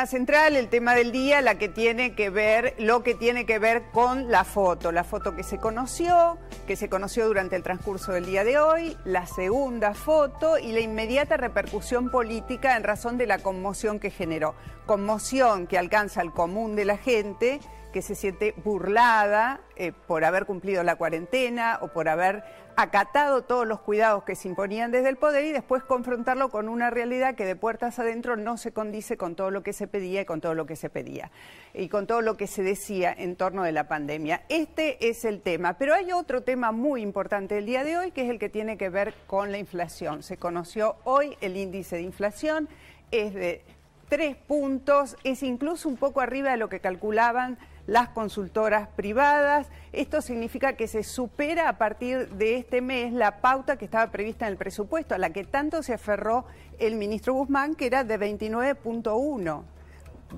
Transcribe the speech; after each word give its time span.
Tema 0.00 0.06
central, 0.06 0.56
el 0.56 0.68
tema 0.68 0.94
del 0.94 1.12
día, 1.12 1.42
la 1.42 1.58
que 1.58 1.68
tiene 1.68 2.14
que 2.14 2.30
ver, 2.30 2.74
lo 2.78 3.02
que 3.02 3.14
tiene 3.14 3.44
que 3.44 3.58
ver 3.58 3.82
con 3.92 4.30
la 4.30 4.44
foto, 4.44 4.92
la 4.92 5.04
foto 5.04 5.36
que 5.36 5.42
se 5.42 5.58
conoció, 5.58 6.38
que 6.66 6.74
se 6.74 6.88
conoció 6.88 7.26
durante 7.26 7.54
el 7.54 7.62
transcurso 7.62 8.10
del 8.12 8.24
día 8.24 8.42
de 8.42 8.58
hoy, 8.58 8.96
la 9.04 9.26
segunda 9.26 9.92
foto 9.92 10.56
y 10.56 10.72
la 10.72 10.80
inmediata 10.80 11.36
repercusión 11.36 12.10
política 12.10 12.78
en 12.78 12.82
razón 12.84 13.18
de 13.18 13.26
la 13.26 13.40
conmoción 13.40 13.98
que 13.98 14.08
generó. 14.08 14.54
Conmoción 14.86 15.66
que 15.66 15.76
alcanza 15.76 16.22
el 16.22 16.32
común 16.32 16.76
de 16.76 16.86
la 16.86 16.96
gente 16.96 17.60
que 17.90 18.02
se 18.02 18.14
siente 18.14 18.54
burlada 18.64 19.60
eh, 19.76 19.92
por 20.06 20.24
haber 20.24 20.46
cumplido 20.46 20.82
la 20.82 20.96
cuarentena 20.96 21.78
o 21.82 21.88
por 21.88 22.08
haber 22.08 22.44
acatado 22.76 23.42
todos 23.42 23.66
los 23.66 23.80
cuidados 23.80 24.24
que 24.24 24.34
se 24.34 24.48
imponían 24.48 24.90
desde 24.90 25.10
el 25.10 25.16
poder 25.16 25.44
y 25.44 25.52
después 25.52 25.82
confrontarlo 25.82 26.48
con 26.48 26.68
una 26.68 26.90
realidad 26.90 27.34
que 27.34 27.44
de 27.44 27.56
puertas 27.56 27.98
adentro 27.98 28.36
no 28.36 28.56
se 28.56 28.72
condice 28.72 29.16
con 29.16 29.34
todo 29.34 29.50
lo 29.50 29.62
que 29.62 29.72
se 29.72 29.86
pedía 29.86 30.22
y 30.22 30.24
con 30.24 30.40
todo 30.40 30.54
lo 30.54 30.66
que 30.66 30.76
se 30.76 30.88
pedía 30.88 31.30
y 31.74 31.88
con 31.88 32.06
todo 32.06 32.22
lo 32.22 32.36
que 32.36 32.46
se 32.46 32.62
decía 32.62 33.12
en 33.12 33.36
torno 33.36 33.64
de 33.64 33.72
la 33.72 33.88
pandemia. 33.88 34.42
Este 34.48 35.08
es 35.08 35.24
el 35.24 35.42
tema, 35.42 35.74
pero 35.78 35.94
hay 35.94 36.12
otro 36.12 36.42
tema 36.42 36.72
muy 36.72 37.02
importante 37.02 37.58
el 37.58 37.66
día 37.66 37.84
de 37.84 37.98
hoy 37.98 38.12
que 38.12 38.22
es 38.22 38.30
el 38.30 38.38
que 38.38 38.48
tiene 38.48 38.78
que 38.78 38.88
ver 38.88 39.14
con 39.26 39.52
la 39.52 39.58
inflación. 39.58 40.22
Se 40.22 40.36
conoció 40.36 40.96
hoy 41.04 41.36
el 41.40 41.56
índice 41.56 41.96
de 41.96 42.02
inflación, 42.02 42.68
es 43.10 43.34
de 43.34 43.62
tres 44.08 44.36
puntos, 44.36 45.16
es 45.22 45.42
incluso 45.42 45.88
un 45.88 45.96
poco 45.96 46.20
arriba 46.20 46.50
de 46.50 46.56
lo 46.56 46.68
que 46.68 46.80
calculaban 46.80 47.58
las 47.90 48.10
consultoras 48.10 48.86
privadas. 48.86 49.66
Esto 49.92 50.22
significa 50.22 50.74
que 50.74 50.86
se 50.86 51.02
supera 51.02 51.68
a 51.68 51.76
partir 51.76 52.28
de 52.28 52.54
este 52.54 52.80
mes 52.82 53.12
la 53.12 53.40
pauta 53.40 53.76
que 53.76 53.84
estaba 53.84 54.12
prevista 54.12 54.46
en 54.46 54.52
el 54.52 54.58
presupuesto, 54.58 55.16
a 55.16 55.18
la 55.18 55.30
que 55.30 55.42
tanto 55.42 55.82
se 55.82 55.94
aferró 55.94 56.44
el 56.78 56.94
ministro 56.94 57.34
Guzmán, 57.34 57.74
que 57.74 57.86
era 57.86 58.04
de 58.04 58.16
29.1. 58.16 59.62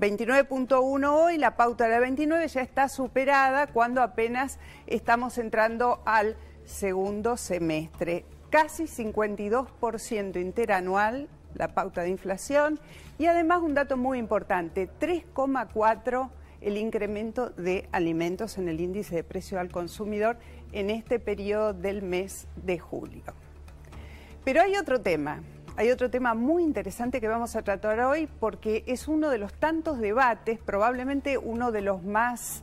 29.1 0.00 1.08
hoy, 1.10 1.36
la 1.36 1.54
pauta 1.54 1.88
de 1.88 2.00
29 2.00 2.48
ya 2.48 2.62
está 2.62 2.88
superada 2.88 3.66
cuando 3.66 4.00
apenas 4.00 4.58
estamos 4.86 5.36
entrando 5.36 6.00
al 6.06 6.36
segundo 6.64 7.36
semestre. 7.36 8.24
Casi 8.48 8.84
52% 8.84 10.40
interanual 10.40 11.28
la 11.52 11.68
pauta 11.68 12.00
de 12.00 12.08
inflación 12.08 12.80
y 13.18 13.26
además 13.26 13.60
un 13.60 13.74
dato 13.74 13.98
muy 13.98 14.18
importante, 14.18 14.88
3,4 14.98 16.30
el 16.62 16.76
incremento 16.76 17.50
de 17.50 17.88
alimentos 17.92 18.58
en 18.58 18.68
el 18.68 18.80
índice 18.80 19.14
de 19.14 19.24
precio 19.24 19.58
al 19.60 19.70
consumidor 19.70 20.36
en 20.72 20.90
este 20.90 21.18
periodo 21.18 21.72
del 21.72 22.02
mes 22.02 22.46
de 22.56 22.78
julio. 22.78 23.22
Pero 24.44 24.62
hay 24.62 24.76
otro 24.76 25.00
tema, 25.00 25.42
hay 25.76 25.90
otro 25.90 26.10
tema 26.10 26.34
muy 26.34 26.62
interesante 26.62 27.20
que 27.20 27.28
vamos 27.28 27.56
a 27.56 27.62
tratar 27.62 28.00
hoy 28.00 28.28
porque 28.40 28.84
es 28.86 29.08
uno 29.08 29.30
de 29.30 29.38
los 29.38 29.54
tantos 29.54 29.98
debates, 29.98 30.58
probablemente 30.58 31.38
uno 31.38 31.72
de 31.72 31.82
los 31.82 32.02
más 32.02 32.62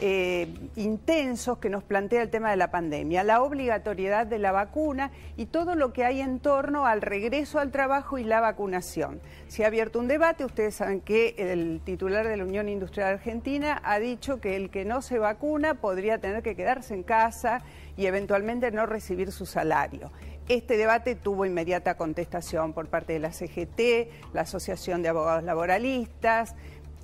eh, 0.00 0.54
intensos 0.76 1.58
que 1.58 1.70
nos 1.70 1.82
plantea 1.82 2.22
el 2.22 2.30
tema 2.30 2.50
de 2.50 2.56
la 2.56 2.70
pandemia, 2.70 3.24
la 3.24 3.42
obligatoriedad 3.42 4.26
de 4.26 4.38
la 4.38 4.52
vacuna 4.52 5.10
y 5.36 5.46
todo 5.46 5.74
lo 5.74 5.92
que 5.92 6.04
hay 6.04 6.20
en 6.20 6.38
torno 6.38 6.86
al 6.86 7.02
regreso 7.02 7.58
al 7.58 7.72
trabajo 7.72 8.18
y 8.18 8.24
la 8.24 8.40
vacunación. 8.40 9.20
Se 9.48 9.64
ha 9.64 9.66
abierto 9.66 9.98
un 9.98 10.06
debate, 10.06 10.44
ustedes 10.44 10.76
saben 10.76 11.00
que 11.00 11.34
el 11.38 11.80
titular 11.84 12.28
de 12.28 12.36
la 12.36 12.44
Unión 12.44 12.68
Industrial 12.68 13.14
Argentina 13.14 13.80
ha 13.84 13.98
dicho 13.98 14.40
que 14.40 14.56
el 14.56 14.70
que 14.70 14.84
no 14.84 15.02
se 15.02 15.18
vacuna 15.18 15.74
podría 15.74 16.18
tener 16.18 16.42
que 16.42 16.54
quedarse 16.54 16.94
en 16.94 17.02
casa 17.02 17.62
y 17.96 18.06
eventualmente 18.06 18.70
no 18.70 18.86
recibir 18.86 19.32
su 19.32 19.46
salario. 19.46 20.12
Este 20.48 20.76
debate 20.76 21.14
tuvo 21.14 21.44
inmediata 21.44 21.96
contestación 21.96 22.72
por 22.72 22.88
parte 22.88 23.12
de 23.12 23.18
la 23.18 23.32
CGT, 23.32 24.32
la 24.32 24.42
Asociación 24.42 25.02
de 25.02 25.08
Abogados 25.10 25.42
Laboralistas, 25.42 26.54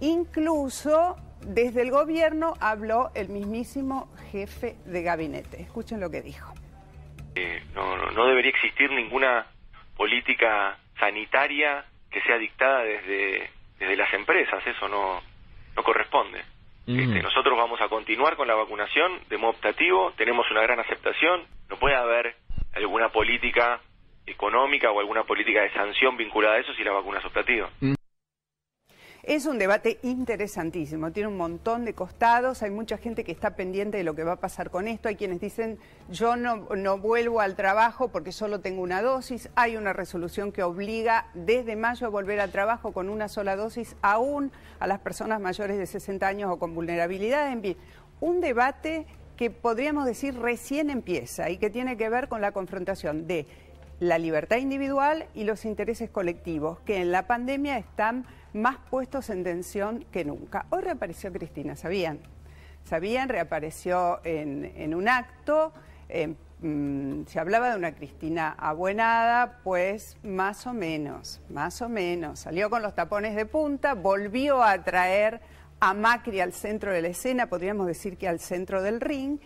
incluso 0.00 1.16
desde 1.47 1.82
el 1.82 1.91
gobierno 1.91 2.55
habló 2.60 3.10
el 3.15 3.28
mismísimo 3.28 4.09
jefe 4.31 4.77
de 4.84 5.03
gabinete. 5.03 5.60
Escuchen 5.60 6.00
lo 6.00 6.10
que 6.10 6.22
dijo. 6.22 6.53
Eh, 7.34 7.62
no, 7.75 8.27
debería 8.27 8.50
existir 8.50 8.91
ninguna 8.91 9.47
política 9.97 10.78
sanitaria 10.99 11.84
que 12.10 12.21
sea 12.22 12.38
dictada 12.38 12.84
desde, 12.84 13.50
desde 13.78 13.97
las 13.97 14.12
empresas, 14.15 14.65
eso 14.66 14.88
no, 14.88 15.21
no 15.77 15.82
corresponde. 15.82 16.43
Este, 16.87 17.22
nosotros 17.22 17.56
vamos 17.56 17.81
a 17.81 17.88
continuar 17.88 18.37
con 18.37 18.47
la 18.47 18.55
vacunación 18.55 19.21
de 19.31 19.38
modo 19.38 19.53
optativo, 19.53 20.12
tenemos 20.19 20.50
una 20.50 20.61
gran 20.61 20.78
aceptación, 20.81 21.44
no 21.71 21.76
puede 21.76 21.94
haber 21.94 22.37
alguna 22.75 23.09
política 23.09 23.81
económica 24.26 24.91
o 24.91 25.00
alguna 25.00 25.25
política 25.25 25.62
de 25.62 25.72
sanción 25.72 26.16
vinculada 26.16 26.56
a 26.56 26.59
eso 26.59 26.75
si 26.75 26.84
la 26.84 26.93
vacuna 26.93 27.21
es 27.21 27.25
optativa. 27.25 27.71
Es 29.27 29.47
un 29.47 29.59
debate 29.59 29.99
interesantísimo, 30.03 31.11
tiene 31.11 31.31
un 31.31 31.39
montón 31.39 31.87
de 31.87 31.95
costados, 31.95 32.62
hay 32.62 32.71
mucha 32.71 32.99
gente 32.99 33.25
que 33.25 33.33
está 33.33 33.57
pendiente 33.57 33.97
de 33.97 34.05
lo 34.05 34.15
que 34.15 34.23
va 34.23 34.33
a 34.33 34.37
pasar 34.37 34.69
con 34.69 34.87
esto, 34.87 35.09
hay 35.09 35.17
quienes 35.17 35.41
dicen 35.41 35.79
yo 36.11 36.37
no, 36.37 36.99
vuelvo 36.99 37.41
al 37.41 37.57
trabajo 37.57 38.09
porque 38.09 38.33
solo 38.33 38.61
tengo 38.61 38.83
una 38.83 39.01
dosis, 39.01 39.49
hay 39.55 39.79
una 39.79 39.95
resolución 39.95 40.53
que 40.53 40.62
obliga 40.62 41.29
desde 41.33 41.75
mayo 41.75 42.07
a 42.07 42.11
volver 42.11 42.39
al 42.39 42.51
trabajo 42.51 42.93
con 42.93 43.09
una 43.09 43.29
sola 43.29 43.57
dosis 43.57 43.97
aún 44.03 44.53
a 44.79 44.87
las 44.87 44.99
personas 44.99 45.41
mayores 45.41 45.79
de 45.79 45.87
60 45.87 46.27
años 46.27 46.51
o 46.53 46.59
con 46.59 46.75
vulnerabilidad. 46.75 47.51
En 47.51 47.62
fin, 47.62 47.77
un 48.21 48.43
debate 48.43 49.06
que 49.39 49.49
podríamos 49.51 50.05
decir 50.05 50.39
recién 50.39 50.91
empieza 50.91 51.49
y 51.49 51.56
que 51.56 51.71
tiene 51.71 51.97
que 51.97 52.11
ver 52.11 52.29
con 52.29 52.43
la 52.43 52.53
confrontación 52.53 53.27
de 53.27 53.47
la 54.01 54.19
libertad 54.19 54.59
individual 54.59 55.29
y 55.35 55.45
los 55.45 55.65
intereses 55.65 56.11
colectivos, 56.11 56.79
que 56.81 57.01
en 57.01 57.11
la 57.11 57.27
pandemia 57.27 57.79
están 57.79 58.27
más 58.54 58.78
puestos 58.88 59.28
en 59.31 59.44
tensión 59.44 60.04
que 60.10 60.25
nunca. 60.25 60.66
Hoy 60.70 60.82
reapareció 60.82 61.31
Cristina, 61.32 61.76
¿sabían? 61.76 62.20
¿Sabían? 62.84 63.28
Reapareció 63.28 64.20
en, 64.25 64.94
un 64.94 65.09
acto. 65.09 65.72
Mm, 66.60 67.25
se 67.26 67.41
hablaba 67.41 67.70
de 67.70 67.76
una 67.76 67.94
Cristina 67.94 68.54
abuenada, 68.56 69.60
pues 69.64 70.16
más 70.22 70.66
o 70.66 70.72
menos, 70.72 71.41
más 71.50 71.82
o 71.82 71.88
menos. 71.88 72.41
Salió 72.41 72.70
con 72.70 72.81
los 72.81 72.94
tapones 72.94 73.34
de 73.34 73.44
punta, 73.44 73.94
volvió 73.94 74.62
a 74.62 74.82
traer 74.82 75.41
a 75.81 75.93
Macri 75.93 76.41
al 76.41 76.53
centro 76.53 76.93
de 76.93 77.03
la 77.03 77.09
escena, 77.09 77.48
podríamos 77.48 77.87
decir 77.87 78.16
que 78.16 78.28
al 78.28 78.38
centro 78.38 78.82
del 78.82 79.00
ring, 79.00 79.41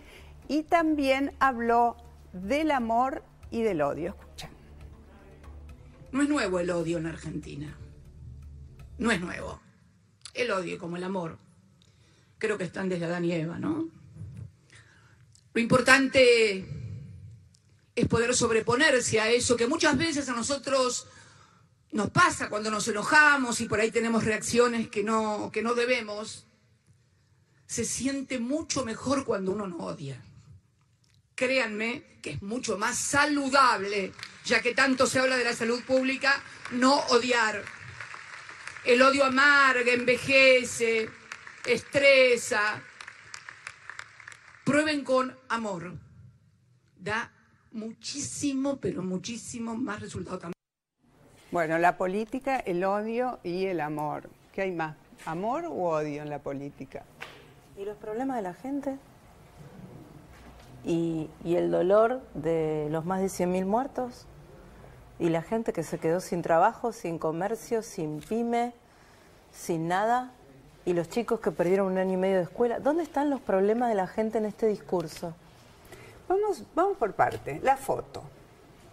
y 0.47 0.65
también 0.65 1.33
habló 1.41 1.97
del 2.33 2.71
amor 2.71 3.23
y 3.51 3.63
del 3.63 3.81
odio. 3.81 4.15
Escuchen. 4.19 4.51
No 6.13 6.23
es 6.23 6.29
nuevo 6.29 6.61
el 6.61 6.71
odio 6.71 6.99
en 6.99 7.07
Argentina 7.07 7.77
no 8.99 9.11
es 9.11 9.21
nuevo. 9.21 9.61
El 10.35 10.51
odio 10.51 10.79
como 10.79 10.97
el 10.97 11.05
amor. 11.05 11.39
Creo 12.39 12.59
que 12.59 12.65
están 12.65 12.89
desde 12.89 13.07
Adán 13.07 13.25
y 13.25 13.33
Eva, 13.33 13.59
¿no? 13.59 13.89
Lo 15.55 15.61
importante 15.61 16.65
es 17.95 18.07
poder 18.07 18.35
sobreponerse 18.35 19.21
a 19.21 19.29
eso 19.29 19.57
que 19.57 19.67
muchas 19.67 19.99
veces 19.99 20.29
a 20.29 20.33
nosotros 20.33 21.07
nos 21.91 22.11
pasa 22.11 22.49
cuando 22.49 22.71
nos 22.71 22.87
enojamos 22.87 23.61
y 23.61 23.67
por 23.67 23.81
ahí 23.81 23.91
tenemos 23.91 24.25
reacciones 24.25 24.89
que 24.89 25.03
no, 25.03 25.51
que 25.53 25.63
no 25.63 25.75
debemos. 25.75 26.47
Se 27.67 27.85
siente 27.85 28.39
mucho 28.39 28.85
mejor 28.85 29.25
cuando 29.25 29.53
uno 29.53 29.67
no 29.67 29.79
odia. 29.79 30.23
Créanme 31.35 32.19
que 32.23 32.31
es 32.31 32.43
mucho 32.43 32.79
más 32.79 32.99
saludable, 32.99 34.13
ya 34.45 34.61
que 34.61 34.75
tanto 34.75 35.07
se 35.07 35.19
habla 35.19 35.37
de 35.37 35.45
la 35.45 35.55
salud 35.55 35.83
pública, 35.83 36.43
no 36.73 36.99
odiar. 37.09 37.65
El 38.85 39.03
odio 39.03 39.25
amarga, 39.25 39.93
envejece, 39.93 41.09
estresa. 41.67 42.83
Prueben 44.65 45.05
con 45.05 45.37
amor. 45.49 45.95
Da 46.97 47.33
muchísimo, 47.73 48.79
pero 48.79 49.03
muchísimo 49.03 49.77
más 49.77 50.01
resultado 50.01 50.39
también. 50.39 50.55
Bueno, 51.51 51.79
la 51.79 51.97
política, 51.97 52.59
el 52.59 52.85
odio 52.85 53.41
y 53.43 53.67
el 53.67 53.81
amor. 53.81 54.31
¿Qué 54.53 54.63
hay 54.63 54.73
más? 54.73 54.97
¿Amor 55.25 55.65
u 55.65 55.85
odio 55.85 56.23
en 56.23 56.31
la 56.31 56.39
política? 56.39 57.05
¿Y 57.77 57.85
los 57.85 57.97
problemas 57.97 58.37
de 58.37 58.43
la 58.43 58.55
gente? 58.55 58.99
¿Y, 60.85 61.29
y 61.45 61.57
el 61.57 61.71
dolor 61.71 62.23
de 62.35 62.89
los 62.91 63.05
más 63.05 63.21
de 63.21 63.27
100.000 63.27 63.67
muertos? 63.67 64.28
¿Y 65.19 65.31
la 65.31 65.43
gente 65.43 65.73
que 65.73 65.83
se 65.83 65.99
quedó 65.99 66.21
sin 66.21 66.43
trabajo, 66.43 66.93
sin 66.93 67.19
comercio, 67.19 67.83
sin 67.83 68.21
pyme, 68.21 68.73
sin 69.53 69.89
nada? 69.89 70.31
¿Y 70.85 70.93
los 70.93 71.09
chicos 71.09 71.41
que 71.41 71.51
perdieron 71.51 71.89
un 71.89 71.99
año 71.99 72.15
y 72.15 72.17
medio 72.17 72.37
de 72.37 72.45
escuela? 72.45 72.79
¿Dónde 72.79 73.03
están 73.03 73.29
los 73.29 73.41
problemas 73.41 73.89
de 73.89 73.95
la 73.95 74.07
gente 74.07 74.39
en 74.39 74.45
este 74.45 74.67
discurso? 74.67 75.35
Vamos, 76.29 76.63
vamos 76.75 76.97
por 76.97 77.13
parte. 77.15 77.61
La 77.63 77.77
foto. 77.77 78.23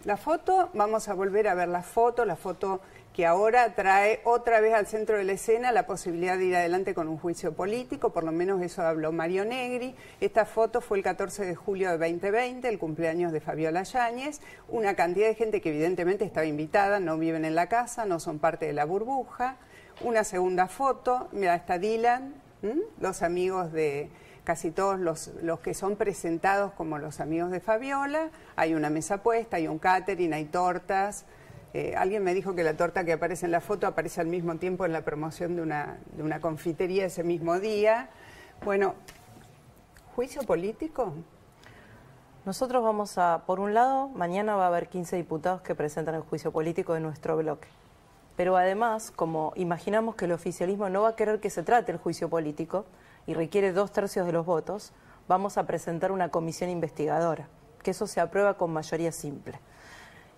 La 0.04 0.16
foto, 0.16 0.70
vamos 0.74 1.08
a 1.08 1.14
volver 1.14 1.48
a 1.48 1.54
ver 1.54 1.68
la 1.68 1.82
foto, 1.82 2.24
la 2.24 2.36
foto 2.36 2.80
que 3.16 3.24
ahora 3.24 3.74
trae 3.74 4.20
otra 4.24 4.60
vez 4.60 4.74
al 4.74 4.86
centro 4.86 5.16
de 5.16 5.24
la 5.24 5.32
escena 5.32 5.72
la 5.72 5.86
posibilidad 5.86 6.36
de 6.36 6.44
ir 6.44 6.54
adelante 6.54 6.92
con 6.92 7.08
un 7.08 7.16
juicio 7.16 7.54
político, 7.54 8.12
por 8.12 8.24
lo 8.24 8.30
menos 8.30 8.60
eso 8.60 8.82
habló 8.82 9.10
Mario 9.10 9.46
Negri. 9.46 9.94
Esta 10.20 10.44
foto 10.44 10.82
fue 10.82 10.98
el 10.98 11.02
14 11.02 11.46
de 11.46 11.54
julio 11.54 11.90
de 11.90 11.96
2020, 11.96 12.68
el 12.68 12.78
cumpleaños 12.78 13.32
de 13.32 13.40
Fabiola 13.40 13.84
Yáñez, 13.84 14.42
una 14.68 14.96
cantidad 14.96 15.28
de 15.28 15.34
gente 15.34 15.62
que 15.62 15.70
evidentemente 15.70 16.26
estaba 16.26 16.44
invitada, 16.44 17.00
no 17.00 17.16
viven 17.16 17.46
en 17.46 17.54
la 17.54 17.70
casa, 17.70 18.04
no 18.04 18.20
son 18.20 18.38
parte 18.38 18.66
de 18.66 18.74
la 18.74 18.84
burbuja. 18.84 19.56
Una 20.02 20.22
segunda 20.22 20.68
foto, 20.68 21.30
mira, 21.32 21.54
está 21.54 21.78
Dylan, 21.78 22.34
los 23.00 23.22
amigos 23.22 23.72
de 23.72 24.10
casi 24.44 24.70
todos 24.70 25.00
los, 25.00 25.28
los 25.40 25.60
que 25.60 25.72
son 25.72 25.96
presentados 25.96 26.74
como 26.74 26.98
los 26.98 27.20
amigos 27.20 27.50
de 27.50 27.60
Fabiola, 27.60 28.28
hay 28.56 28.74
una 28.74 28.90
mesa 28.90 29.22
puesta, 29.22 29.56
hay 29.56 29.68
un 29.68 29.78
catering, 29.78 30.34
hay 30.34 30.44
tortas, 30.44 31.24
alguien 31.96 32.22
me 32.22 32.34
dijo 32.34 32.54
que 32.54 32.62
la 32.62 32.76
torta 32.76 33.04
que 33.04 33.12
aparece 33.12 33.46
en 33.46 33.52
la 33.52 33.60
foto 33.60 33.86
aparece 33.86 34.20
al 34.20 34.28
mismo 34.28 34.56
tiempo 34.56 34.84
en 34.84 34.92
la 34.92 35.02
promoción 35.02 35.56
de 35.56 35.62
una, 35.62 35.98
de 36.16 36.22
una 36.22 36.40
confitería 36.40 37.06
ese 37.06 37.24
mismo 37.24 37.58
día. 37.58 38.08
Bueno, 38.64 38.94
¿juicio 40.14 40.42
político? 40.42 41.12
Nosotros 42.44 42.82
vamos 42.84 43.18
a, 43.18 43.42
por 43.46 43.58
un 43.58 43.74
lado, 43.74 44.08
mañana 44.08 44.54
va 44.54 44.64
a 44.64 44.66
haber 44.68 44.88
15 44.88 45.16
diputados 45.16 45.62
que 45.62 45.74
presentan 45.74 46.14
el 46.14 46.20
juicio 46.22 46.52
político 46.52 46.94
de 46.94 47.00
nuestro 47.00 47.36
bloque. 47.36 47.68
Pero 48.36 48.56
además, 48.56 49.10
como 49.10 49.52
imaginamos 49.56 50.14
que 50.14 50.26
el 50.26 50.32
oficialismo 50.32 50.88
no 50.88 51.02
va 51.02 51.10
a 51.10 51.16
querer 51.16 51.40
que 51.40 51.50
se 51.50 51.62
trate 51.62 51.90
el 51.90 51.98
juicio 51.98 52.28
político 52.28 52.84
y 53.26 53.34
requiere 53.34 53.72
dos 53.72 53.90
tercios 53.90 54.26
de 54.26 54.32
los 54.32 54.46
votos, 54.46 54.92
vamos 55.26 55.58
a 55.58 55.66
presentar 55.66 56.12
una 56.12 56.28
comisión 56.28 56.70
investigadora, 56.70 57.48
que 57.82 57.90
eso 57.90 58.06
se 58.06 58.20
aprueba 58.20 58.54
con 58.54 58.72
mayoría 58.72 59.10
simple 59.10 59.58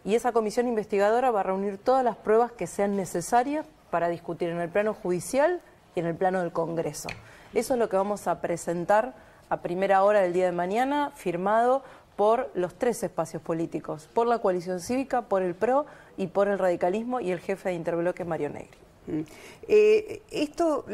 y 0.08 0.14
esa 0.14 0.32
comisión 0.32 0.66
investigadora 0.66 1.30
va 1.30 1.40
a 1.40 1.42
reunir 1.42 1.76
todas 1.76 2.02
las 2.02 2.16
pruebas 2.16 2.50
que 2.50 2.66
sean 2.66 2.96
necesarias 2.96 3.66
para 3.90 4.08
discutir 4.08 4.48
en 4.48 4.58
el 4.58 4.70
plano 4.70 4.94
judicial 4.94 5.60
y 5.94 6.00
en 6.00 6.06
el 6.06 6.14
plano 6.14 6.40
del 6.40 6.50
Congreso. 6.50 7.10
Eso 7.52 7.74
es 7.74 7.78
lo 7.78 7.90
que 7.90 7.98
vamos 7.98 8.26
a 8.26 8.40
presentar 8.40 9.14
a 9.50 9.60
primera 9.60 10.02
hora 10.02 10.20
del 10.22 10.32
día 10.32 10.46
de 10.46 10.52
mañana, 10.52 11.12
firmado 11.14 11.82
por 12.16 12.50
los 12.54 12.74
tres 12.76 13.02
espacios 13.02 13.42
políticos, 13.42 14.08
por 14.14 14.26
la 14.26 14.38
coalición 14.38 14.80
cívica, 14.80 15.28
por 15.28 15.42
el 15.42 15.54
PRO 15.54 15.84
y 16.16 16.28
por 16.28 16.48
el 16.48 16.58
radicalismo 16.58 17.20
y 17.20 17.30
el 17.30 17.40
jefe 17.40 17.68
de 17.68 17.74
Interbloque, 17.74 18.24
Mario 18.24 18.48
Negri. 18.48 18.78
Mm. 19.08 19.20
Eh, 19.68 20.22
esto 20.30 20.86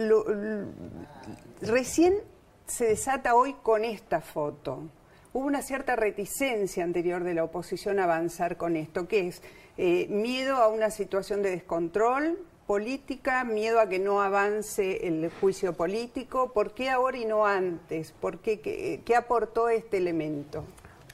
recién 1.60 2.16
se 2.66 2.86
desata 2.86 3.36
hoy 3.36 3.54
con 3.62 3.84
esta 3.84 4.20
foto 4.20 4.80
hubo 5.34 5.46
una 5.46 5.60
cierta 5.62 5.96
reticencia 5.96 6.84
anterior 6.84 7.24
de 7.24 7.34
la 7.34 7.44
oposición 7.44 7.98
a 7.98 8.04
avanzar 8.04 8.56
con 8.56 8.76
esto, 8.76 9.06
que 9.06 9.28
es 9.28 9.42
eh, 9.76 10.06
miedo 10.08 10.56
a 10.56 10.68
una 10.68 10.90
situación 10.90 11.42
de 11.42 11.50
descontrol 11.50 12.38
política, 12.68 13.44
miedo 13.44 13.80
a 13.80 13.88
que 13.88 13.98
no 13.98 14.22
avance 14.22 15.06
el 15.06 15.30
juicio 15.40 15.74
político. 15.74 16.52
¿Por 16.52 16.72
qué 16.72 16.88
ahora 16.88 17.18
y 17.18 17.26
no 17.26 17.44
antes? 17.44 18.12
¿Por 18.12 18.38
qué, 18.38 19.02
qué, 19.04 19.16
aportó 19.16 19.68
este 19.68 19.98
elemento? 19.98 20.64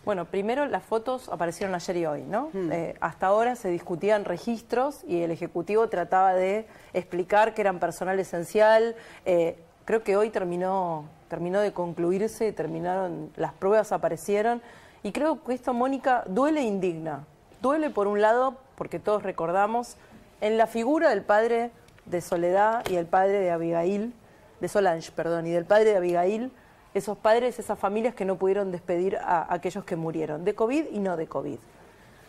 Bueno, 0.04 0.26
primero 0.26 0.66
las 0.66 0.84
fotos 0.84 1.28
aparecieron 1.30 1.74
ayer 1.74 1.96
y 1.96 2.06
hoy, 2.06 2.22
¿no? 2.22 2.50
Hmm. 2.52 2.70
Eh, 2.72 2.94
hasta 3.00 3.26
ahora 3.26 3.56
se 3.56 3.70
discutían 3.70 4.26
registros 4.26 5.02
y 5.08 5.22
el 5.22 5.30
Ejecutivo 5.30 5.88
trataba 5.88 6.34
de 6.34 6.66
explicar 6.92 7.54
que 7.54 7.62
eran 7.62 7.80
personal 7.80 8.20
esencial. 8.20 8.94
Eh, 9.24 9.56
creo 9.86 10.04
que 10.04 10.16
hoy 10.16 10.28
terminó 10.28 11.08
terminó 11.30 11.60
de 11.60 11.72
concluirse, 11.72 12.52
terminaron, 12.52 13.30
las 13.36 13.54
pruebas 13.54 13.92
aparecieron 13.92 14.60
y 15.02 15.12
creo 15.12 15.42
que 15.42 15.54
esto, 15.54 15.72
Mónica, 15.72 16.24
duele 16.26 16.60
e 16.60 16.64
indigna. 16.64 17.24
Duele 17.62 17.88
por 17.88 18.06
un 18.06 18.20
lado, 18.20 18.56
porque 18.74 18.98
todos 18.98 19.22
recordamos, 19.22 19.96
en 20.40 20.58
la 20.58 20.66
figura 20.66 21.10
del 21.10 21.22
padre 21.22 21.70
de 22.04 22.20
Soledad 22.20 22.84
y 22.90 22.96
el 22.96 23.06
padre 23.06 23.40
de 23.40 23.50
Abigail, 23.50 24.12
de 24.60 24.68
Solange, 24.68 25.12
perdón, 25.12 25.46
y 25.46 25.50
del 25.50 25.64
padre 25.64 25.90
de 25.90 25.96
Abigail, 25.96 26.52
esos 26.92 27.16
padres, 27.16 27.58
esas 27.58 27.78
familias 27.78 28.14
que 28.14 28.24
no 28.24 28.36
pudieron 28.36 28.72
despedir 28.72 29.16
a 29.16 29.52
aquellos 29.52 29.84
que 29.84 29.96
murieron, 29.96 30.44
de 30.44 30.54
COVID 30.54 30.86
y 30.90 30.98
no 30.98 31.16
de 31.16 31.28
COVID. 31.28 31.58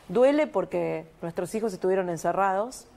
Duele 0.07 0.45
porque 0.45 1.06
nuestros 1.21 1.56
hijos 1.56 1.74
estuvieron 1.74 2.09
encerrados, 2.09 2.88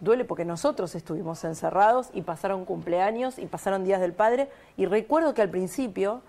duele 0.00 0.24
porque 0.24 0.44
nosotros 0.44 0.94
estuvimos 0.94 1.44
encerrados 1.44 2.10
y 2.12 2.22
pasaron 2.22 2.64
cumpleaños 2.64 3.38
y 3.38 3.46
pasaron 3.46 3.84
días 3.84 4.00
del 4.00 4.12
padre. 4.12 4.48
Y 4.76 4.86
recuerdo 4.86 5.34
que 5.34 5.42
al 5.42 5.50
principio, 5.50 6.22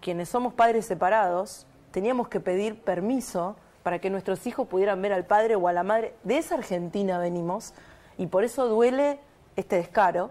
quienes 0.00 0.28
somos 0.28 0.54
padres 0.54 0.86
separados, 0.86 1.66
teníamos 1.90 2.28
que 2.28 2.40
pedir 2.40 2.80
permiso 2.80 3.56
para 3.82 3.98
que 3.98 4.10
nuestros 4.10 4.46
hijos 4.46 4.66
pudieran 4.66 5.00
ver 5.00 5.12
al 5.12 5.26
padre 5.26 5.56
o 5.56 5.68
a 5.68 5.72
la 5.72 5.82
madre. 5.82 6.14
De 6.24 6.38
esa 6.38 6.56
Argentina 6.56 7.18
venimos 7.18 7.74
y 8.18 8.26
por 8.26 8.44
eso 8.44 8.66
duele 8.66 9.20
este 9.56 9.76
descaro, 9.76 10.30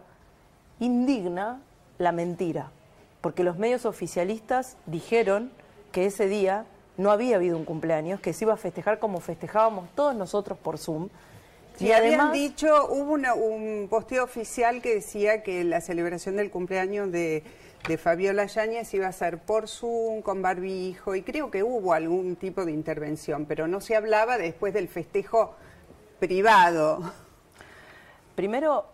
indigna 0.80 1.62
la 1.98 2.12
mentira, 2.12 2.72
porque 3.22 3.44
los 3.44 3.58
medios 3.58 3.86
oficialistas 3.86 4.76
dijeron 4.86 5.52
que 5.92 6.08
ese 6.08 6.28
día 6.28 6.66
no 6.98 7.12
había 7.12 7.38
habido 7.38 7.58
un 7.58 7.66
cumpleaños, 7.66 8.20
que 8.20 8.34
se 8.34 8.46
iba 8.46 8.54
a 8.54 8.58
festejar 8.58 9.00
como 9.00 9.20
festejábamos 9.20 9.90
todos 9.96 10.16
nosotros 10.16 10.58
por 10.58 10.78
Zoom, 10.78 11.10
y 11.80 11.92
habían 11.92 12.32
dicho, 12.32 12.88
hubo 12.90 13.14
un 13.14 13.88
posteo 13.90 14.24
oficial 14.24 14.82
que 14.82 14.96
decía 14.96 15.44
que 15.44 15.64
la 15.64 15.82
celebración 15.82 16.36
del 16.36 16.52
cumpleaños 16.52 17.12
de, 17.12 17.44
Fabiola 17.98 18.46
Yáñez 18.46 18.94
iba 18.94 19.08
a 19.08 19.12
ser 19.12 19.40
por 19.40 19.68
Zoom, 19.68 20.22
con 20.22 20.42
barbijo, 20.42 21.16
y 21.16 21.22
creo 21.22 21.52
que 21.52 21.64
hubo 21.64 21.94
algún 21.94 22.38
tipo 22.38 22.64
de 22.64 22.72
intervención, 22.72 23.46
pero 23.46 23.68
no 23.68 23.82
se 23.82 23.96
hablaba 23.96 24.38
después 24.38 24.74
del 24.74 24.88
festejo 24.88 25.56
privado. 26.20 27.12
Primero, 28.36 28.86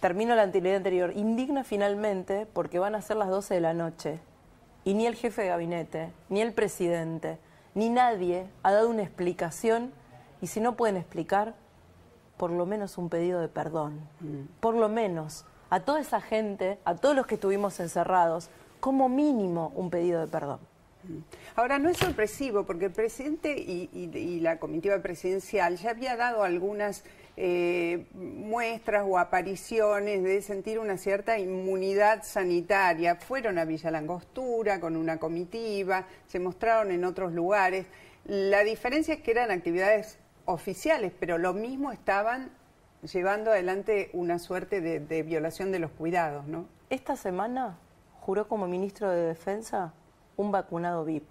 termino 0.00 0.34
la 0.34 0.42
antigüedad 0.42 0.76
anterior. 0.76 1.12
Indigna 1.16 1.64
finalmente 1.64 2.46
porque 2.52 2.78
van 2.78 2.94
a 2.94 3.00
ser 3.00 3.16
las 3.16 3.28
12 3.28 3.54
de 3.54 3.60
la 3.60 3.72
noche 3.72 4.18
y 4.84 4.92
ni 4.92 5.06
el 5.06 5.14
jefe 5.14 5.42
de 5.42 5.48
gabinete, 5.48 6.10
ni 6.28 6.42
el 6.42 6.52
presidente, 6.52 7.38
ni 7.74 7.88
nadie 7.88 8.46
ha 8.62 8.72
dado 8.72 8.90
una 8.90 9.02
explicación 9.02 9.92
y 10.40 10.46
si 10.46 10.60
no 10.60 10.76
pueden 10.76 10.96
explicar, 10.96 11.54
por 12.36 12.50
lo 12.50 12.64
menos 12.64 12.96
un 12.98 13.10
pedido 13.10 13.40
de 13.40 13.48
perdón. 13.48 14.00
Mm. 14.20 14.60
Por 14.60 14.74
lo 14.74 14.88
menos 14.88 15.44
a 15.68 15.80
toda 15.80 16.00
esa 16.00 16.20
gente, 16.20 16.78
a 16.84 16.96
todos 16.96 17.14
los 17.14 17.26
que 17.26 17.34
estuvimos 17.36 17.78
encerrados, 17.80 18.50
como 18.80 19.08
mínimo 19.08 19.72
un 19.74 19.90
pedido 19.90 20.20
de 20.20 20.26
perdón. 20.26 20.58
Mm. 21.04 21.18
Ahora, 21.56 21.78
no 21.78 21.88
es 21.90 21.98
sorpresivo, 21.98 22.64
porque 22.64 22.86
el 22.86 22.92
presidente 22.92 23.54
y, 23.58 24.40
la 24.40 24.58
comitiva 24.58 24.98
presidencial 25.00 25.76
ya 25.76 25.90
había 25.90 26.16
dado 26.16 26.42
algunas 26.42 27.04
eh, 27.36 28.06
muestras 28.14 29.04
o 29.06 29.18
apariciones 29.18 30.22
de 30.22 30.40
sentir 30.40 30.78
una 30.78 30.96
cierta 30.96 31.38
inmunidad 31.38 32.22
sanitaria. 32.24 33.16
Fueron 33.16 33.58
a 33.58 33.64
Villa 33.64 33.90
Langostura 33.90 34.80
con 34.80 34.96
una 34.96 35.18
comitiva, 35.18 36.06
se 36.26 36.40
mostraron 36.40 36.90
en 36.90 37.04
otros 37.04 37.32
lugares. 37.32 37.86
La 38.24 38.64
diferencia 38.64 39.14
es 39.14 39.20
que 39.20 39.30
eran 39.30 39.50
actividades 39.50 40.18
oficiales, 40.52 41.12
pero 41.18 41.38
lo 41.38 41.52
mismo 41.52 41.92
estaban 41.92 42.50
llevando 43.02 43.50
adelante 43.50 44.10
una 44.12 44.38
suerte 44.38 44.80
de, 44.80 45.22
violación 45.22 45.72
de 45.72 45.78
los 45.78 45.90
cuidados, 45.90 46.46
¿no? 46.46 46.66
Esta 46.90 47.16
semana 47.16 47.78
juró 48.20 48.48
como 48.48 48.66
ministro 48.66 49.10
de 49.10 49.22
Defensa 49.22 49.92
un 50.36 50.52
vacunado 50.52 51.04
VIP. 51.04 51.30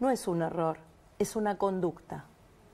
No 0.00 0.10
es 0.10 0.28
un 0.28 0.42
error, 0.42 0.78
es 1.18 1.36
una 1.36 1.56
conducta. 1.56 2.26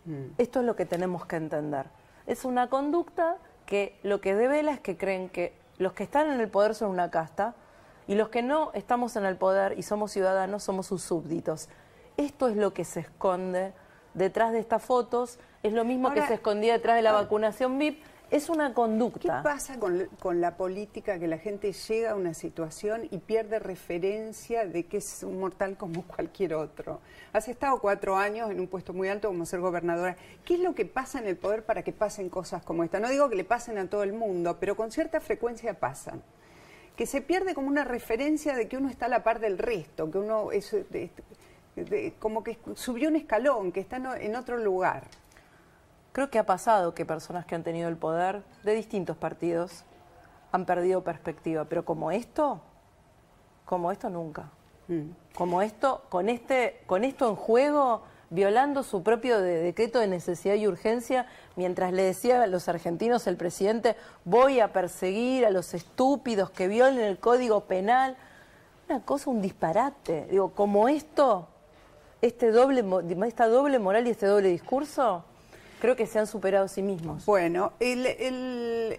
Mm. 0.05 0.33
Esto 0.39 0.61
es 0.61 0.67
lo 0.67 0.75
que 0.75 0.87
tenemos 0.87 1.27
que 1.27 1.37
entender. 1.37 1.87
Es 2.27 2.45
una 2.45 2.69
conducta 2.69 3.37
que 3.67 3.99
lo 4.03 4.21
que 4.21 4.35
devela 4.35 4.73
es 4.73 4.81
que 4.81 4.97
creen 4.97 5.29
que 5.29 5.55
los 5.79 5.93
que 5.93 6.03
están 6.03 6.31
en 6.31 6.41
el 6.41 6.49
poder 6.49 6.75
son 6.75 6.91
una 6.91 7.11
casta 7.11 7.55
y 8.07 8.15
los 8.15 8.29
que 8.29 8.43
no 8.43 8.73
estamos 8.75 9.17
en 9.17 9.25
el 9.25 9.37
poder 9.37 9.79
y 9.79 9.83
somos 9.83 10.11
ciudadanos 10.11 10.65
somos 10.65 10.87
sus 10.87 11.03
súbditos. 11.03 11.69
Esto 12.17 12.49
es 12.49 12.57
lo 12.57 12.75
que 12.75 12.85
se 12.85 13.01
esconde 13.01 13.73
detrás 14.15 14.53
de 14.53 14.61
estas 14.61 14.83
fotos, 14.83 15.39
es 15.63 15.73
lo 15.73 15.85
mismo 15.85 16.13
que 16.13 16.27
se 16.27 16.35
escondía 16.35 16.75
detrás 16.75 16.97
de 16.97 17.03
la 17.03 17.13
vacunación 17.13 17.79
VIP, 17.79 18.03
es 18.33 18.49
una 18.49 18.73
conducta. 18.73 19.21
¿Qué 19.21 19.43
pasa 19.43 19.79
con, 19.79 20.41
la 20.41 20.57
política 20.57 21.19
que 21.19 21.29
la 21.29 21.37
gente 21.37 21.71
llega 21.75 22.13
a 22.13 22.15
una 22.15 22.33
situación 22.33 23.07
y 23.11 23.19
pierde 23.19 23.59
referencia 23.59 24.67
de 24.67 24.87
que 24.87 24.97
es 24.97 25.23
un 25.23 25.39
mortal 25.39 25.77
como 25.77 26.03
cualquier 26.07 26.55
otro? 26.55 27.01
Has 27.35 27.49
estado 27.49 27.79
cuatro 27.79 28.17
años 28.17 28.51
en 28.51 28.59
un 28.59 28.69
puesto 28.69 28.95
muy 28.95 29.09
alto 29.09 29.29
como 29.29 29.45
ser 29.45 29.61
gobernadora. 29.61 30.17
¿Qué 30.47 30.55
es 30.55 30.61
lo 30.61 30.75
que 30.75 30.87
pasa 30.87 31.19
en 31.19 31.27
el 31.27 31.37
poder 31.37 31.67
para 31.67 31.83
que 31.83 31.93
pasen 31.93 32.31
cosas 32.31 32.63
como 32.63 32.85
esta? 32.85 33.01
No 33.01 33.11
digo 33.11 33.29
que 33.29 33.37
le 33.37 33.45
pasen 33.45 33.77
a 33.77 33.87
todo 33.87 34.03
el 34.03 34.15
mundo, 34.15 34.57
pero 34.59 34.77
con 34.77 34.91
cierta 34.91 35.21
frecuencia 35.21 35.75
pasan. 35.75 36.23
Que 36.97 37.05
se 37.05 37.21
pierde 37.21 37.55
como 37.55 37.69
una 37.69 37.85
referencia 37.85 38.57
de 38.57 38.67
que 38.67 38.79
uno 38.79 38.89
está 38.89 39.07
a 39.07 39.09
la 39.11 39.23
par 39.23 39.41
del 39.41 39.59
resto, 39.59 40.11
que 40.11 40.17
uno 40.17 40.53
es 40.53 40.75
como 42.19 42.45
que 42.45 42.59
subió 42.75 43.09
un 43.09 43.17
escalón, 43.17 43.73
que 43.73 43.81
está 43.81 43.97
en 43.97 44.37
otro 44.37 44.59
lugar. 44.59 45.05
Creo 46.13 46.29
que 46.29 46.39
ha 46.39 46.45
pasado 46.45 46.95
que 46.95 47.07
personas 47.07 47.47
que 47.47 47.55
han 47.55 47.63
tenido 47.63 47.89
el 47.89 47.97
poder 47.97 48.43
de 48.65 48.75
distintos 48.75 49.17
partidos 49.17 49.85
han 50.53 50.67
perdido 50.67 51.03
perspectiva, 51.03 51.65
pero 51.65 51.85
como 51.85 52.11
esto, 52.11 52.61
como 53.65 53.91
esto 53.91 54.11
nunca. 54.11 54.51
Mm. 54.89 55.11
Como 55.35 55.63
esto, 55.63 56.03
con 56.11 56.29
este, 56.29 56.83
con 56.87 57.05
esto 57.05 57.31
en 57.31 57.37
juego, 57.37 58.03
violando 58.29 58.83
su 58.83 59.03
propio 59.03 59.41
decreto 59.41 59.99
de 59.99 60.07
necesidad 60.07 60.55
y 60.55 60.67
urgencia, 60.67 61.27
mientras 61.57 61.95
le 61.95 62.03
decía 62.03 62.43
a 62.43 62.47
los 62.47 62.69
argentinos 62.69 63.27
el 63.27 63.39
presidente, 63.39 63.97
voy 64.27 64.61
a 64.61 64.75
perseguir 64.75 65.47
a 65.47 65.51
los 65.51 65.73
estúpidos 65.73 66.51
que 66.51 66.69
violen 66.69 67.01
el 67.01 67.19
código 67.19 67.63
penal. 67.65 68.17
Una 68.91 69.01
cosa, 69.01 69.31
un 69.31 69.41
disparate. 69.41 70.27
Digo, 70.31 70.53
como 70.53 70.89
esto, 70.91 71.49
este 72.23 72.51
doble, 72.51 72.85
esta 73.27 73.47
doble 73.47 73.79
moral 73.79 74.07
y 74.07 74.11
este 74.11 74.27
doble 74.27 74.49
discurso, 74.49 75.25
creo 75.81 75.95
que 75.95 76.07
se 76.07 76.19
han 76.19 76.27
superado 76.27 76.65
a 76.65 76.69
sí 76.69 76.83
mismos. 76.83 77.27
Bueno, 77.27 77.75
el, 77.81 78.99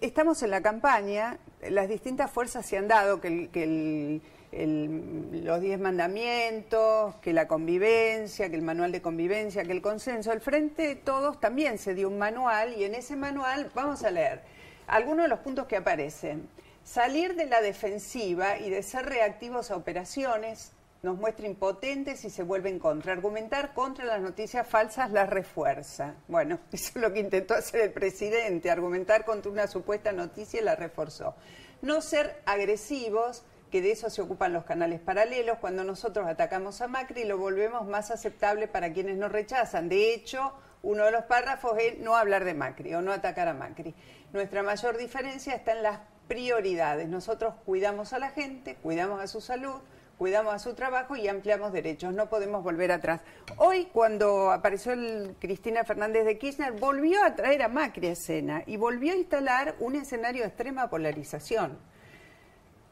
estamos 0.00 0.42
en 0.44 0.50
la 0.50 0.62
campaña, 0.62 1.38
las 1.68 1.88
distintas 1.88 2.30
fuerzas 2.30 2.64
se 2.64 2.78
han 2.78 2.86
dado 2.86 3.20
que 3.20 3.48
el 3.54 4.22
los 4.52 5.60
diez 5.60 5.78
mandamientos, 5.78 7.14
que 7.16 7.32
la 7.32 7.46
convivencia, 7.46 8.50
que 8.50 8.56
el 8.56 8.62
manual 8.62 8.90
de 8.90 9.00
convivencia, 9.00 9.64
que 9.64 9.72
el 9.72 9.82
consenso. 9.82 10.32
El 10.32 10.40
Frente 10.40 10.88
de 10.88 10.96
Todos 10.96 11.38
también 11.40 11.78
se 11.78 11.94
dio 11.94 12.08
un 12.08 12.18
manual 12.18 12.74
y 12.76 12.84
en 12.84 12.94
ese 12.94 13.14
manual 13.14 13.70
vamos 13.74 14.02
a 14.02 14.10
leer 14.10 14.42
algunos 14.88 15.24
de 15.24 15.28
los 15.28 15.38
puntos 15.40 15.66
que 15.66 15.76
aparecen. 15.76 16.48
Salir 16.82 17.36
de 17.36 17.46
la 17.46 17.60
defensiva 17.60 18.58
y 18.58 18.70
de 18.70 18.82
ser 18.82 19.06
reactivos 19.06 19.70
a 19.70 19.76
operaciones 19.76 20.72
nos 21.02 21.16
muestra 21.16 21.46
impotentes 21.46 22.24
y 22.24 22.30
se 22.30 22.42
vuelve 22.42 22.68
en 22.68 22.78
contra. 22.78 23.12
Argumentar 23.12 23.72
contra 23.72 24.04
las 24.04 24.20
noticias 24.20 24.66
falsas 24.66 25.10
las 25.10 25.30
refuerza. 25.30 26.14
Bueno, 26.28 26.58
eso 26.72 26.92
es 26.94 26.96
lo 26.96 27.12
que 27.12 27.20
intentó 27.20 27.54
hacer 27.54 27.80
el 27.80 27.92
presidente, 27.92 28.70
argumentar 28.70 29.24
contra 29.24 29.50
una 29.50 29.66
supuesta 29.66 30.12
noticia 30.12 30.60
y 30.60 30.64
la 30.64 30.76
reforzó. 30.76 31.34
No 31.82 32.02
ser 32.02 32.42
agresivos 32.44 33.42
que 33.70 33.80
de 33.80 33.92
eso 33.92 34.10
se 34.10 34.20
ocupan 34.20 34.52
los 34.52 34.64
canales 34.64 35.00
paralelos. 35.00 35.58
Cuando 35.58 35.84
nosotros 35.84 36.26
atacamos 36.26 36.80
a 36.80 36.88
Macri 36.88 37.24
lo 37.24 37.38
volvemos 37.38 37.86
más 37.86 38.10
aceptable 38.10 38.68
para 38.68 38.92
quienes 38.92 39.16
nos 39.16 39.32
rechazan. 39.32 39.88
De 39.88 40.12
hecho, 40.12 40.52
uno 40.82 41.04
de 41.04 41.12
los 41.12 41.24
párrafos 41.24 41.78
es 41.78 41.98
no 41.98 42.16
hablar 42.16 42.44
de 42.44 42.54
Macri 42.54 42.94
o 42.94 43.00
no 43.00 43.12
atacar 43.12 43.48
a 43.48 43.54
Macri. 43.54 43.94
Nuestra 44.32 44.62
mayor 44.62 44.98
diferencia 44.98 45.54
está 45.54 45.72
en 45.72 45.82
las 45.82 46.00
prioridades. 46.28 47.08
Nosotros 47.08 47.54
cuidamos 47.64 48.12
a 48.12 48.18
la 48.18 48.30
gente, 48.30 48.76
cuidamos 48.76 49.20
a 49.20 49.26
su 49.26 49.40
salud, 49.40 49.80
cuidamos 50.20 50.52
a 50.52 50.58
su 50.58 50.74
trabajo 50.74 51.16
y 51.16 51.28
ampliamos 51.28 51.72
derechos. 51.72 52.12
No 52.12 52.28
podemos 52.28 52.62
volver 52.62 52.92
atrás. 52.92 53.22
Hoy, 53.56 53.86
cuando 53.86 54.50
apareció 54.50 54.92
el 54.92 55.34
Cristina 55.40 55.82
Fernández 55.82 56.26
de 56.26 56.36
Kirchner, 56.36 56.72
volvió 56.72 57.24
a 57.24 57.34
traer 57.34 57.62
a 57.62 57.68
Macri 57.68 58.08
a 58.08 58.12
escena 58.12 58.62
y 58.66 58.76
volvió 58.76 59.14
a 59.14 59.16
instalar 59.16 59.76
un 59.80 59.96
escenario 59.96 60.42
de 60.42 60.48
extrema 60.48 60.90
polarización. 60.90 61.78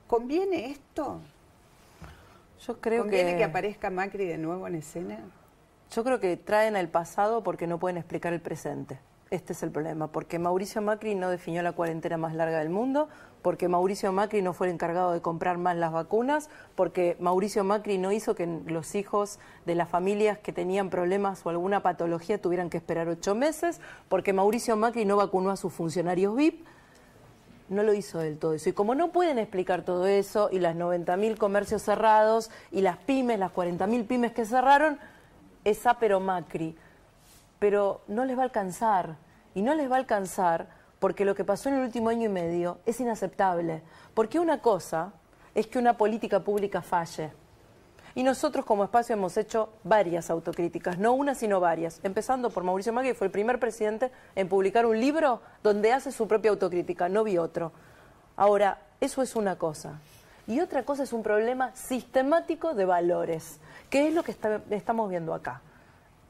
¿Conviene 0.06 0.70
esto? 0.70 1.20
Yo 2.66 2.80
creo 2.80 3.02
¿Conviene 3.02 3.37
que... 3.37 3.44
aparezca 3.44 3.90
Macri 3.90 4.25
de 4.25 4.38
nuevo 4.38 4.66
en 4.66 4.76
escena? 4.76 5.18
Yo 5.90 6.04
creo 6.04 6.20
que 6.20 6.35
traen 6.38 6.76
el 6.76 6.88
pasado 6.88 7.42
porque 7.42 7.66
no 7.66 7.78
pueden 7.78 7.99
explicar 7.99 8.32
el 8.32 8.40
presente. 8.40 9.00
Este 9.30 9.52
es 9.52 9.62
el 9.62 9.70
problema, 9.70 10.11
porque 10.11 10.38
Mauricio 10.38 10.80
Macri 10.80 11.14
no 11.14 11.28
definió 11.28 11.62
la 11.62 11.73
cuarentena 11.73 12.16
más 12.16 12.35
larga 12.35 12.61
del 12.61 12.70
mundo, 12.70 13.11
porque 13.42 13.68
Mauricio 13.68 14.12
Macri 14.12 14.42
no 14.42 14.52
fue 14.52 14.66
el 14.66 14.75
encargado 14.75 15.12
de 15.12 15.21
comprar 15.21 15.59
más 15.59 15.76
las 15.76 15.92
vacunas, 15.92 16.50
porque 16.75 17.16
Mauricio 17.21 17.64
Macri 17.64 17.99
no 17.99 18.12
hizo 18.12 18.35
que 18.35 18.47
los 18.66 18.95
hijos 18.95 19.38
de 19.66 19.75
las 19.75 19.88
familias 19.88 20.38
que 20.38 20.52
tenían 20.52 20.90
problemas 20.90 21.45
o 21.45 21.50
alguna 21.50 21.83
patología 21.83 22.40
tuvieran 22.40 22.71
que 22.71 22.76
esperar 22.76 23.09
ocho 23.09 23.35
meses, 23.35 23.80
porque 24.09 24.33
Mauricio 24.33 24.76
Macri 24.76 25.04
no 25.04 25.16
vacunó 25.16 25.50
a 25.50 25.57
sus 25.57 25.73
funcionarios 25.73 26.35
VIP, 26.35 26.64
no 27.68 27.83
lo 27.83 27.92
hizo 27.92 28.18
del 28.18 28.38
todo 28.38 28.54
eso. 28.54 28.71
Y 28.71 28.73
como 28.73 28.95
no 28.95 29.12
pueden 29.12 29.38
explicar 29.38 29.83
todo 29.83 30.07
eso, 30.07 30.49
y 30.50 30.59
las 30.59 30.75
90.000 30.75 31.37
comercios 31.37 31.83
cerrados, 31.83 32.50
y 32.73 32.80
las 32.80 32.97
pymes, 32.97 33.38
las 33.38 33.52
40.000 33.52 34.07
pymes 34.07 34.33
que 34.33 34.45
cerraron, 34.45 34.99
es 35.64 35.83
pero 36.00 36.21
Macri. 36.21 36.76
Pero 37.59 38.00
no 38.09 38.25
les 38.25 38.37
va 38.37 38.42
a 38.42 38.45
alcanzar. 38.45 39.16
Y 39.54 39.62
no 39.62 39.75
les 39.75 39.90
va 39.90 39.97
a 39.97 39.99
alcanzar 39.99 40.77
porque 40.99 41.25
lo 41.25 41.35
que 41.35 41.45
pasó 41.45 41.69
en 41.69 41.76
el 41.76 41.83
último 41.83 42.09
año 42.09 42.26
y 42.26 42.28
medio 42.28 42.78
es 42.87 43.00
inaceptable. 43.00 43.83
Porque 44.14 44.40
una 44.40 44.61
cosa 44.61 45.12
es 45.55 45.67
que 45.67 45.78
una 45.78 45.97
política 45.97 46.40
pública 46.40 46.83
falle. 46.83 47.33
Y 48.14 48.25
nosotros 48.25 48.64
como 48.64 48.83
espacio 48.83 49.12
hemos 49.12 49.37
hecho 49.37 49.69
varias 49.85 50.28
autocríticas, 50.31 50.99
no 50.99 51.12
una 51.12 51.37
sino 51.37 51.61
varias, 51.61 52.00
empezando 52.02 52.50
por 52.50 52.64
Mauricio 52.64 52.93
Macri, 52.93 53.11
que 53.11 53.14
fue 53.14 53.28
el 53.28 53.31
primer 53.31 53.61
presidente 53.61 54.11
en 54.35 54.49
publicar 54.49 54.87
un 54.87 54.99
libro 54.99 55.40
donde 55.62 55.93
hace 55.93 56.11
su 56.11 56.26
propia 56.26 56.50
autocrítica, 56.50 57.09
no 57.09 57.23
vi 57.23 57.38
otro. 57.38 57.71
Ahora, 58.35 58.78
eso 59.00 59.23
es 59.23 59.37
una 59.37 59.57
cosa. 59.57 60.00
Y 60.49 60.61
otra 60.61 60.83
cosa 60.83 61.05
es 61.05 61.12
un 61.12 61.23
problema 61.23 61.73
sistemático 61.76 62.75
de 62.75 62.87
valores, 62.87 63.61
que 63.90 64.09
es 64.09 64.14
lo 64.14 64.25
que 64.25 64.35
estamos 64.71 65.11
viendo 65.11 65.35
acá. 65.35 65.61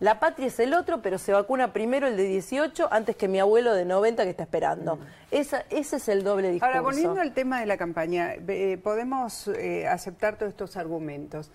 La 0.00 0.20
patria 0.20 0.46
es 0.46 0.60
el 0.60 0.74
otro, 0.74 1.02
pero 1.02 1.18
se 1.18 1.32
vacuna 1.32 1.72
primero 1.72 2.06
el 2.06 2.16
de 2.16 2.24
18 2.24 2.88
antes 2.92 3.16
que 3.16 3.26
mi 3.26 3.40
abuelo 3.40 3.74
de 3.74 3.84
90 3.84 4.22
que 4.22 4.30
está 4.30 4.44
esperando. 4.44 4.96
Mm. 4.96 5.00
ese 5.30 5.64
es 5.70 6.08
el 6.08 6.22
doble 6.22 6.50
discurso. 6.52 6.66
Ahora, 6.66 6.82
volviendo 6.82 7.20
al 7.20 7.34
tema 7.34 7.60
de 7.60 7.66
la 7.66 7.76
campaña, 7.76 8.34
eh, 8.34 8.78
podemos 8.82 9.48
eh, 9.48 9.88
aceptar 9.88 10.38
todos 10.38 10.50
estos 10.50 10.76
argumentos. 10.76 11.50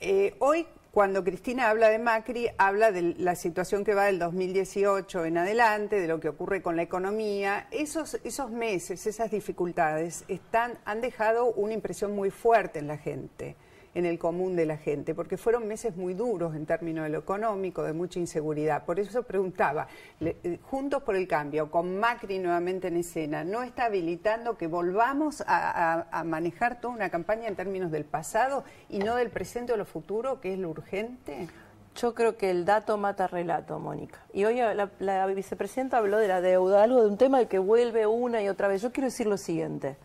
Eh, 0.00 0.34
hoy, 0.38 0.66
cuando 0.92 1.24
Cristina 1.24 1.70
habla 1.70 1.88
de 1.88 1.98
Macri, 1.98 2.50
habla 2.58 2.92
de 2.92 3.14
la 3.18 3.36
situación 3.36 3.84
que 3.84 3.94
va 3.94 4.04
del 4.04 4.18
2018 4.18 5.24
en 5.24 5.38
adelante, 5.38 6.00
de 6.00 6.08
lo 6.08 6.20
que 6.20 6.28
ocurre 6.28 6.60
con 6.60 6.76
la 6.76 6.82
economía. 6.82 7.68
Esos, 7.70 8.20
esos 8.22 8.50
meses, 8.50 9.06
esas 9.06 9.30
dificultades, 9.30 10.24
están, 10.28 10.78
han 10.84 11.00
dejado 11.00 11.46
una 11.52 11.72
impresión 11.72 12.14
muy 12.14 12.30
fuerte 12.30 12.80
en 12.80 12.86
la 12.86 12.98
gente 12.98 13.56
en 13.94 14.06
el 14.06 14.18
común 14.18 14.56
de 14.56 14.66
la 14.66 14.76
gente, 14.76 15.14
porque 15.14 15.36
fueron 15.36 15.66
meses 15.66 15.96
muy 15.96 16.14
duros 16.14 16.54
en 16.54 16.66
términos 16.66 17.04
de 17.04 17.10
lo 17.10 17.18
económico, 17.18 17.82
de 17.82 17.92
mucha 17.92 18.18
inseguridad. 18.18 18.84
Por 18.84 19.00
eso 19.00 19.22
preguntaba, 19.22 19.88
eh, 20.20 20.58
Juntos 20.62 21.02
por 21.02 21.16
el 21.16 21.26
Cambio, 21.26 21.70
con 21.70 21.98
Macri 21.98 22.38
nuevamente 22.38 22.88
en 22.88 22.96
escena, 22.96 23.44
¿no 23.44 23.62
está 23.62 23.86
habilitando 23.86 24.56
que 24.56 24.66
volvamos 24.66 25.42
a, 25.46 26.06
manejar 26.24 26.80
toda 26.80 26.94
una 26.94 27.10
campaña 27.10 27.48
en 27.48 27.56
términos 27.56 27.90
del 27.90 28.04
pasado 28.04 28.64
y 28.88 28.98
no 28.98 29.16
del 29.16 29.30
presente 29.30 29.72
o 29.72 29.76
lo 29.76 29.84
futuro, 29.84 30.40
que 30.40 30.52
es 30.52 30.58
lo 30.58 30.70
urgente? 30.70 31.48
Yo 31.96 32.14
creo 32.14 32.36
que 32.36 32.50
el 32.50 32.64
dato 32.64 32.96
mata 32.96 33.26
relato, 33.26 33.78
Mónica. 33.78 34.20
Y 34.32 34.44
hoy 34.44 34.56
la, 34.56 34.90
la, 35.00 35.26
vicepresidenta 35.26 35.98
habló 35.98 36.18
de 36.18 36.28
la 36.28 36.40
deuda, 36.40 36.84
algo 36.84 37.00
de 37.02 37.08
un 37.08 37.16
tema 37.16 37.44
que 37.46 37.58
vuelve 37.58 38.06
una 38.06 38.42
y 38.42 38.48
otra 38.48 38.68
vez. 38.68 38.82
Yo 38.82 38.92
quiero 38.92 39.06
decir 39.06 39.26
lo 39.26 39.36
siguiente. 39.36 39.96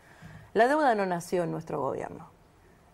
La 0.54 0.68
deuda 0.68 0.96
no 0.96 1.06
nació 1.06 1.44
en 1.44 1.52
nuestro 1.52 1.80
gobierno. 1.80 2.33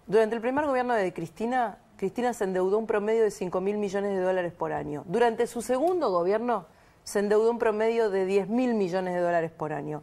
Durante 0.10 0.36
el 0.36 0.42
primer 0.42 0.66
gobierno 0.66 0.96
de 0.96 1.14
Cristina, 1.14 1.78
Cristina 1.96 2.34
se 2.34 2.44
endeudó 2.44 2.80
un 2.80 2.88
promedio 2.88 3.22
de 3.22 3.30
5 3.30 3.62
mil 3.62 3.78
millones 3.78 4.18
de 4.18 4.24
dólares 4.24 4.52
por 4.52 4.74
año. 4.74 5.04
Durante 5.06 5.46
su 5.46 5.62
segundo 5.62 6.10
gobierno 6.10 6.66
se 7.04 7.20
endeudó 7.20 7.52
un 7.52 7.60
promedio 7.60 8.10
de 8.10 8.26
10 8.26 8.50
mil 8.50 8.74
millones 8.74 9.14
de 9.14 9.20
dólares 9.20 9.52
por 9.52 9.72
año. 9.72 10.02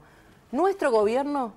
Nuestro 0.52 0.92
gobierno 0.92 1.54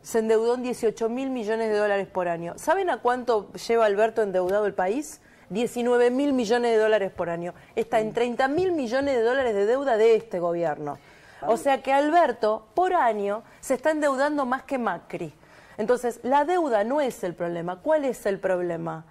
se 0.00 0.20
endeudó 0.20 0.54
en 0.54 0.62
18 0.62 1.10
mil 1.10 1.28
millones 1.28 1.68
de 1.68 1.76
dólares 1.76 2.06
por 2.06 2.28
año. 2.28 2.54
¿Saben 2.56 2.88
a 2.88 3.02
cuánto 3.02 3.52
lleva 3.52 3.84
Alberto 3.84 4.22
endeudado 4.22 4.64
el 4.64 4.72
país? 4.72 5.20
19 5.50 6.10
mil 6.10 6.32
millones 6.32 6.70
de 6.70 6.78
dólares 6.78 7.12
por 7.12 7.28
año. 7.28 7.52
Está 7.76 8.00
en 8.00 8.14
30 8.14 8.48
mil 8.48 8.72
millones 8.72 9.16
de 9.16 9.22
dólares 9.22 9.54
de 9.54 9.66
deuda 9.66 9.98
de 9.98 10.16
este 10.16 10.38
gobierno. 10.38 10.96
O 11.46 11.58
sea 11.58 11.82
que 11.82 11.92
Alberto, 11.92 12.68
por 12.72 12.94
año, 12.94 13.42
se 13.60 13.74
está 13.74 13.90
endeudando 13.90 14.46
más 14.46 14.62
que 14.62 14.78
Macri. 14.78 15.34
Entonces, 15.78 16.20
la 16.22 16.44
deuda 16.44 16.84
no 16.84 17.00
es 17.00 17.24
el 17.24 17.34
problema. 17.34 17.80
¿Cuál 17.80 18.04
es 18.04 18.26
el 18.26 18.38
problema? 18.38 19.04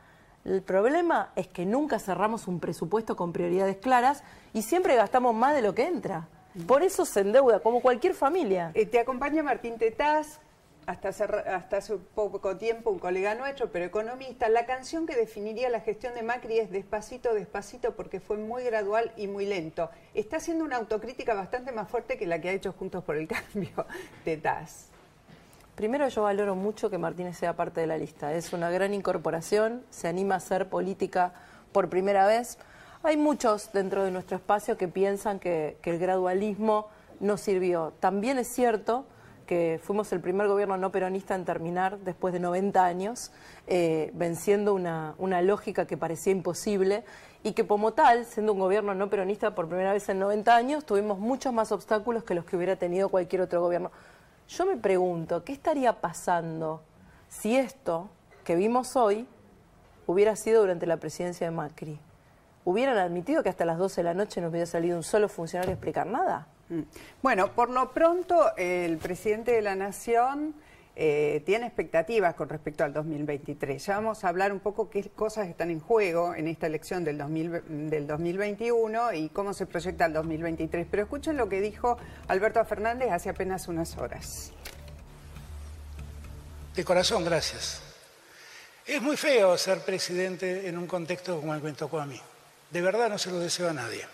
El 0.44 0.62
problema 0.64 1.32
es 1.36 1.48
que 1.48 1.66
nunca 1.66 2.00
cerramos 2.00 2.48
un 2.48 2.60
presupuesto 2.60 3.16
con 3.16 3.32
prioridades 3.32 3.78
claras 3.78 4.24
y 4.54 4.64
siempre 4.64 4.96
gastamos 4.96 5.36
más 5.36 5.54
de 5.54 5.62
lo 5.62 5.76
que 5.76 5.86
entra. 5.86 6.28
Por 6.68 6.84
eso 6.84 7.06
se 7.06 7.22
endeuda, 7.22 7.60
como 7.60 7.82
cualquier 7.82 8.14
familia. 8.14 8.72
Eh, 8.74 8.86
te 8.86 9.00
acompaña 9.00 9.44
Martín 9.44 9.78
Tetaz, 9.78 10.40
hasta 10.86 11.10
hace, 11.10 11.24
hasta 11.24 11.78
hace 11.78 11.96
poco 11.96 12.58
tiempo 12.58 12.90
un 12.90 13.00
colega 13.00 13.36
nuestro, 13.36 13.72
pero 13.72 13.86
economista. 13.86 14.50
La 14.50 14.66
canción 14.66 15.06
que 15.06 15.16
definiría 15.16 15.70
la 15.70 15.80
gestión 15.80 16.14
de 16.16 16.24
Macri 16.24 16.60
es 16.60 16.72
Despacito, 16.72 17.34
Despacito, 17.34 17.96
porque 17.96 18.20
fue 18.20 18.38
muy 18.38 18.64
gradual 18.64 19.14
y 19.16 19.28
muy 19.28 19.46
lento. 19.46 19.90
Está 20.14 20.38
haciendo 20.38 20.66
una 20.66 20.78
autocrítica 20.78 21.34
bastante 21.34 21.72
más 21.72 21.90
fuerte 21.90 22.18
que 22.18 22.26
la 22.26 22.42
que 22.42 22.50
ha 22.50 22.54
hecho 22.54 22.74
Juntos 22.74 23.04
por 23.04 23.16
el 23.16 23.28
Cambio, 23.28 23.86
Tetaz. 24.26 24.92
Primero 25.82 26.08
yo 26.10 26.22
valoro 26.22 26.56
mucho 26.56 26.92
que 26.92 27.00
Martínez 27.00 27.38
sea 27.38 27.56
parte 27.56 27.82
de 27.82 27.88
la 27.88 27.98
lista. 27.98 28.36
Es 28.36 28.54
una 28.54 28.70
gran 28.70 28.94
incorporación, 28.94 29.82
se 29.90 30.08
anima 30.08 30.36
a 30.36 30.38
hacer 30.38 30.70
política 30.70 31.34
por 31.72 31.90
primera 31.90 32.28
vez. 32.28 32.60
Hay 33.02 33.18
muchos 33.18 33.72
dentro 33.74 34.04
de 34.04 34.12
nuestro 34.12 34.38
espacio 34.38 34.78
que 34.78 34.88
piensan 34.88 35.40
que, 35.40 35.80
el 35.84 35.98
gradualismo 35.98 36.88
no 37.20 37.36
sirvió. 37.36 37.94
También 38.00 38.38
es 38.38 38.48
cierto 38.48 39.06
que 39.48 39.80
fuimos 39.82 40.12
el 40.14 40.20
primer 40.20 40.48
gobierno 40.48 40.78
no 40.78 40.92
peronista 40.92 41.34
en 41.34 41.46
terminar 41.46 41.98
después 42.02 42.32
de 42.32 42.40
90 42.40 42.86
años, 42.86 43.32
eh, 43.66 44.12
venciendo 44.14 44.76
una, 44.76 45.16
una 45.18 45.42
lógica 45.42 45.88
que 45.88 45.98
parecía 45.98 46.32
imposible 46.32 47.04
y 47.42 47.54
que 47.54 47.66
como 47.66 47.94
tal, 47.94 48.26
siendo 48.26 48.54
un 48.54 48.60
gobierno 48.60 48.94
no 48.94 49.10
peronista 49.10 49.56
por 49.56 49.68
primera 49.68 49.94
vez 49.94 50.08
en 50.10 50.20
90 50.20 50.56
años, 50.56 50.86
tuvimos 50.86 51.18
muchos 51.18 51.52
más 51.52 51.72
obstáculos 51.72 52.24
que 52.24 52.36
los 52.36 52.46
que 52.46 52.56
hubiera 52.56 52.76
tenido 52.76 53.10
cualquier 53.10 53.42
otro 53.42 53.62
gobierno. 53.62 53.90
Yo 54.52 54.66
me 54.66 54.76
pregunto, 54.76 55.46
¿qué 55.46 55.54
estaría 55.54 56.02
pasando 56.02 56.82
si 57.30 57.56
esto 57.56 58.10
que 58.44 58.58
vimos 58.58 58.98
hoy 58.98 59.26
hubiera 60.08 60.36
sido 60.36 60.60
durante 60.60 60.86
la 60.86 60.98
presidencia 60.98 61.48
de 61.48 61.52
Macri? 61.52 61.98
¿Hubieran 62.66 62.98
admitido 62.98 63.44
que 63.44 63.50
hasta 63.50 63.64
las 63.64 63.78
12 63.78 64.02
de 64.02 64.04
la 64.04 64.14
noche 64.14 64.42
no 64.42 64.50
hubiera 64.50 64.66
salido 64.66 64.98
un 64.98 65.04
solo 65.04 65.30
funcionario 65.30 65.72
a 65.72 65.76
explicar 65.76 66.06
nada? 66.06 66.48
Mm. 66.68 66.82
Bueno, 67.22 67.54
por 67.54 67.70
lo 67.70 67.92
pronto 67.92 68.54
el 68.58 68.98
presidente 68.98 69.54
de 69.54 69.62
la 69.62 69.76
Nación 69.76 70.54
eh, 70.96 71.42
tiene 71.46 71.68
expectativas 71.68 72.36
con 72.36 72.50
respecto 72.50 72.84
al 72.84 72.94
2023. 72.94 73.86
Ya 73.86 73.96
vamos 73.96 74.24
a 74.24 74.30
hablar 74.30 74.52
un 74.52 74.60
poco 74.60 74.90
qué 74.90 75.10
cosas 75.10 75.48
están 75.48 75.72
en 75.72 75.80
juego 75.80 76.36
en 76.36 76.48
esta 76.48 76.68
elección 76.68 77.04
del, 77.04 77.18
del 77.90 78.08
2021 78.08 79.14
y 79.14 79.30
cómo 79.30 79.54
se 79.54 79.66
proyecta 79.66 80.06
el 80.06 80.14
2023. 80.14 80.88
Pero 80.92 81.04
escuchen 81.04 81.38
lo 81.38 81.48
que 81.48 81.62
dijo 81.62 81.98
Alberto 82.28 82.64
Fernández 82.66 83.12
hace 83.12 83.30
apenas 83.30 83.68
unas 83.68 83.98
horas. 83.98 84.52
De 86.76 86.84
corazón, 86.84 87.24
gracias. 87.24 87.82
Es 88.86 89.02
muy 89.02 89.16
feo 89.16 89.58
ser 89.58 89.80
presidente 89.80 90.68
en 90.68 90.78
un 90.78 90.88
contexto 90.88 91.40
como 91.40 91.54
el 91.54 91.62
que 91.62 91.68
me 91.68 91.74
tocó 91.74 92.00
a 92.00 92.06
mí. 92.06 92.20
De 92.70 92.82
verdad 92.82 93.10
no 93.10 93.18
se 93.18 93.32
lo 93.32 93.40
deseo 93.40 93.70
a 93.70 93.74
nadie. 93.74 94.06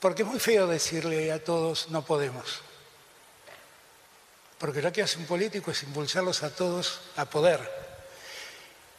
Porque 0.00 0.22
es 0.22 0.28
muy 0.28 0.40
feo 0.40 0.66
decirle 0.66 1.32
a 1.32 1.42
todos 1.42 1.90
no 1.90 2.04
podemos. 2.04 2.62
Porque 4.64 4.80
lo 4.80 4.90
que 4.90 5.02
hace 5.02 5.18
un 5.18 5.26
político 5.26 5.72
es 5.72 5.82
impulsarlos 5.82 6.42
a 6.42 6.48
todos 6.48 7.02
a 7.16 7.26
poder 7.26 7.60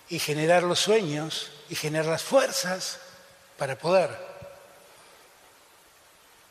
y 0.10 0.20
generar 0.20 0.62
los 0.62 0.78
sueños 0.78 1.52
y 1.70 1.76
generar 1.76 2.06
las 2.06 2.22
fuerzas 2.22 3.00
para 3.58 3.76
poder. 3.76 4.16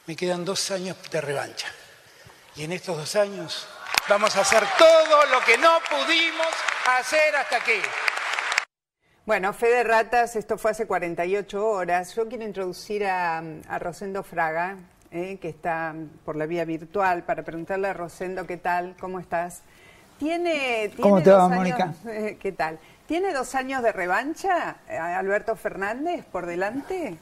Me 0.06 0.16
quedan 0.16 0.44
dos 0.44 0.68
años 0.72 0.96
de 1.12 1.20
revancha. 1.20 1.68
Y 2.56 2.64
en 2.64 2.72
estos 2.72 2.96
dos 2.96 3.14
años 3.14 3.68
vamos 4.08 4.34
a 4.34 4.40
hacer 4.40 4.64
todo 4.76 5.26
lo 5.26 5.38
que 5.44 5.58
no 5.58 5.78
pudimos 5.88 6.48
hacer 6.98 7.36
hasta 7.36 7.58
aquí. 7.58 7.80
Bueno, 9.26 9.52
Fede 9.52 9.84
Ratas, 9.84 10.34
esto 10.34 10.58
fue 10.58 10.72
hace 10.72 10.88
48 10.88 11.64
horas. 11.64 12.16
Yo 12.16 12.28
quiero 12.28 12.42
introducir 12.42 13.06
a, 13.06 13.40
Rosendo 13.78 14.24
Fraga, 14.24 14.76
eh, 15.14 15.38
que 15.40 15.48
está 15.48 15.94
por 16.24 16.34
la 16.34 16.44
vía 16.44 16.64
virtual, 16.64 17.22
para 17.22 17.44
preguntarle 17.44 17.86
a 17.86 17.92
Rosendo 17.92 18.48
qué 18.48 18.56
tal, 18.56 18.96
cómo 18.98 19.20
estás. 19.20 19.60
¿Tiene, 20.18 20.90
¿Cómo 21.00 21.22
te 21.22 21.30
va, 21.30 21.48
Mónica? 21.48 21.94
¿Qué 22.40 22.50
tal? 22.50 22.80
¿Tiene 23.06 23.32
dos 23.32 23.54
años 23.54 23.84
de 23.84 23.92
revancha 23.92 24.78
eh, 24.88 24.96
Alberto 24.96 25.54
Fernández 25.54 26.24
por 26.24 26.46
delante? 26.46 27.16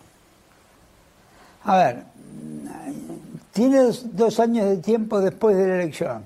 A 1.64 1.76
ver, 1.76 2.04
tiene 3.52 3.80
dos 4.04 4.40
años 4.40 4.70
de 4.70 4.78
tiempo 4.78 5.20
después 5.20 5.54
de 5.54 5.68
la 5.68 5.74
elección, 5.74 6.24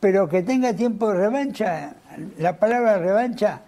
pero 0.00 0.26
que 0.26 0.42
tenga 0.42 0.72
tiempo 0.72 1.12
de 1.12 1.18
revancha, 1.18 1.96
la 2.38 2.58
palabra 2.58 2.96
revancha 2.96 3.60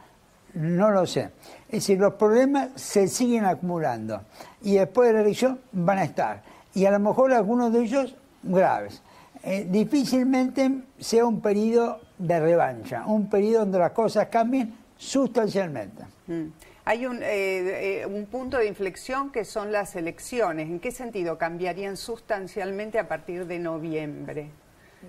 no 0.54 0.90
lo 0.90 1.04
sé. 1.04 1.32
Es 1.68 1.82
decir, 1.82 1.98
los 1.98 2.14
problemas 2.14 2.68
se 2.76 3.08
siguen 3.08 3.44
acumulando 3.44 4.22
y 4.66 4.74
después 4.74 5.06
de 5.06 5.14
la 5.14 5.20
elección 5.20 5.60
van 5.70 5.98
a 5.98 6.04
estar. 6.04 6.42
Y 6.74 6.86
a 6.86 6.90
lo 6.90 6.98
mejor 6.98 7.32
algunos 7.32 7.72
de 7.72 7.84
ellos 7.84 8.16
graves. 8.42 9.00
Eh, 9.44 9.64
difícilmente 9.70 10.82
sea 10.98 11.24
un 11.24 11.40
periodo 11.40 12.00
de 12.18 12.40
revancha, 12.40 13.06
un 13.06 13.30
periodo 13.30 13.60
donde 13.60 13.78
las 13.78 13.92
cosas 13.92 14.26
cambien 14.26 14.74
sustancialmente. 14.96 16.02
Mm. 16.26 16.46
Hay 16.84 17.06
un, 17.06 17.22
eh, 17.22 18.00
eh, 18.00 18.06
un 18.06 18.26
punto 18.26 18.56
de 18.56 18.66
inflexión 18.66 19.30
que 19.30 19.44
son 19.44 19.70
las 19.70 19.94
elecciones. 19.94 20.68
¿En 20.68 20.80
qué 20.80 20.90
sentido 20.90 21.38
cambiarían 21.38 21.96
sustancialmente 21.96 22.98
a 22.98 23.06
partir 23.06 23.46
de 23.46 23.60
noviembre 23.60 24.50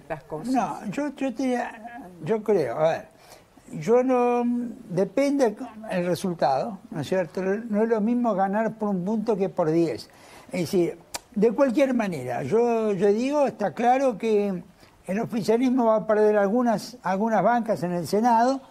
las 0.08 0.24
cosas? 0.24 0.54
No, 0.54 0.86
yo, 0.92 1.16
yo, 1.16 1.30
yo 2.24 2.44
creo, 2.44 2.78
a 2.78 2.92
ver, 2.92 3.08
yo 3.72 4.04
no, 4.04 4.44
depende 4.90 5.56
el 5.90 6.06
resultado, 6.06 6.80
¿no 6.92 7.02
es 7.02 7.08
cierto? 7.08 7.42
No 7.42 7.84
es 7.84 7.90
lo 7.90 8.02
mismo 8.02 8.34
ganar 8.34 8.76
por 8.76 8.90
un 8.90 9.04
punto 9.04 9.36
que 9.36 9.50
por 9.50 9.72
diez. 9.72 10.10
Es 10.52 10.62
decir, 10.62 10.98
de 11.36 11.52
cualquier 11.52 11.94
manera, 11.94 12.44
yo, 12.44 12.94
yo 12.94 13.08
digo, 13.14 13.46
está 13.46 13.74
claro 13.74 14.18
que 14.18 14.64
el 15.06 15.20
oficialismo 15.20 15.86
va 15.86 15.98
a 15.98 16.08
perder 16.08 16.38
algunas, 16.38 16.98
algunas 17.04 17.44
bancas 17.44 17.84
en 17.84 17.94
el 17.94 18.08
Senado, 18.08 18.62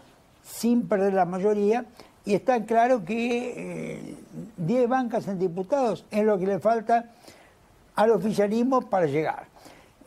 sin 0.42 0.88
perder 0.88 1.14
la 1.14 1.24
mayoría, 1.24 1.86
y 2.24 2.34
está 2.34 2.64
claro 2.64 3.04
que 3.04 4.16
10 4.56 4.84
eh, 4.84 4.86
bancas 4.86 5.28
en 5.28 5.38
diputados 5.38 6.04
es 6.10 6.24
lo 6.24 6.38
que 6.38 6.46
le 6.46 6.58
falta 6.58 7.10
al 7.94 8.10
oficialismo 8.10 8.82
para 8.82 9.06
llegar. 9.06 9.46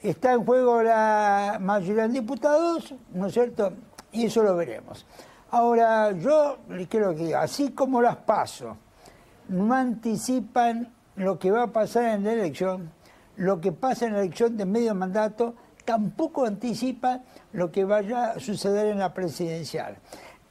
Está 0.01 0.33
en 0.33 0.45
juego 0.45 0.83
la 0.83 1.57
mayoría 1.61 2.07
de 2.07 2.19
diputados, 2.19 2.93
¿no 3.13 3.27
es 3.27 3.33
cierto? 3.33 3.73
Y 4.11 4.25
eso 4.25 4.43
lo 4.43 4.55
veremos. 4.55 5.05
Ahora, 5.51 6.11
yo 6.11 6.59
creo 6.89 7.15
que 7.15 7.35
así 7.35 7.71
como 7.71 8.01
las 8.01 8.17
paso, 8.17 8.77
no 9.49 9.73
anticipan 9.73 10.93
lo 11.15 11.39
que 11.39 11.51
va 11.51 11.63
a 11.63 11.67
pasar 11.67 12.05
en 12.15 12.23
la 12.23 12.33
elección, 12.33 12.91
lo 13.37 13.59
que 13.59 13.71
pasa 13.71 14.05
en 14.05 14.13
la 14.13 14.19
elección 14.19 14.55
de 14.57 14.65
medio 14.65 14.93
mandato, 14.93 15.55
tampoco 15.85 16.45
anticipa 16.45 17.21
lo 17.53 17.71
que 17.71 17.83
vaya 17.83 18.31
a 18.31 18.39
suceder 18.39 18.87
en 18.87 18.99
la 18.99 19.13
presidencial. 19.13 19.97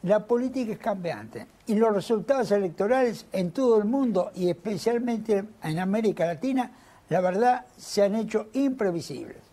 La 0.02 0.26
política 0.26 0.72
es 0.72 0.78
cambiante 0.78 1.46
y 1.66 1.74
los 1.74 1.94
resultados 1.94 2.50
electorales 2.50 3.26
en 3.32 3.52
todo 3.52 3.78
el 3.78 3.84
mundo 3.84 4.30
y 4.34 4.48
especialmente 4.48 5.44
en 5.62 5.78
América 5.78 6.26
Latina, 6.26 6.72
la 7.08 7.20
verdad, 7.20 7.66
se 7.76 8.02
han 8.02 8.14
hecho 8.14 8.48
imprevisibles. 8.52 9.47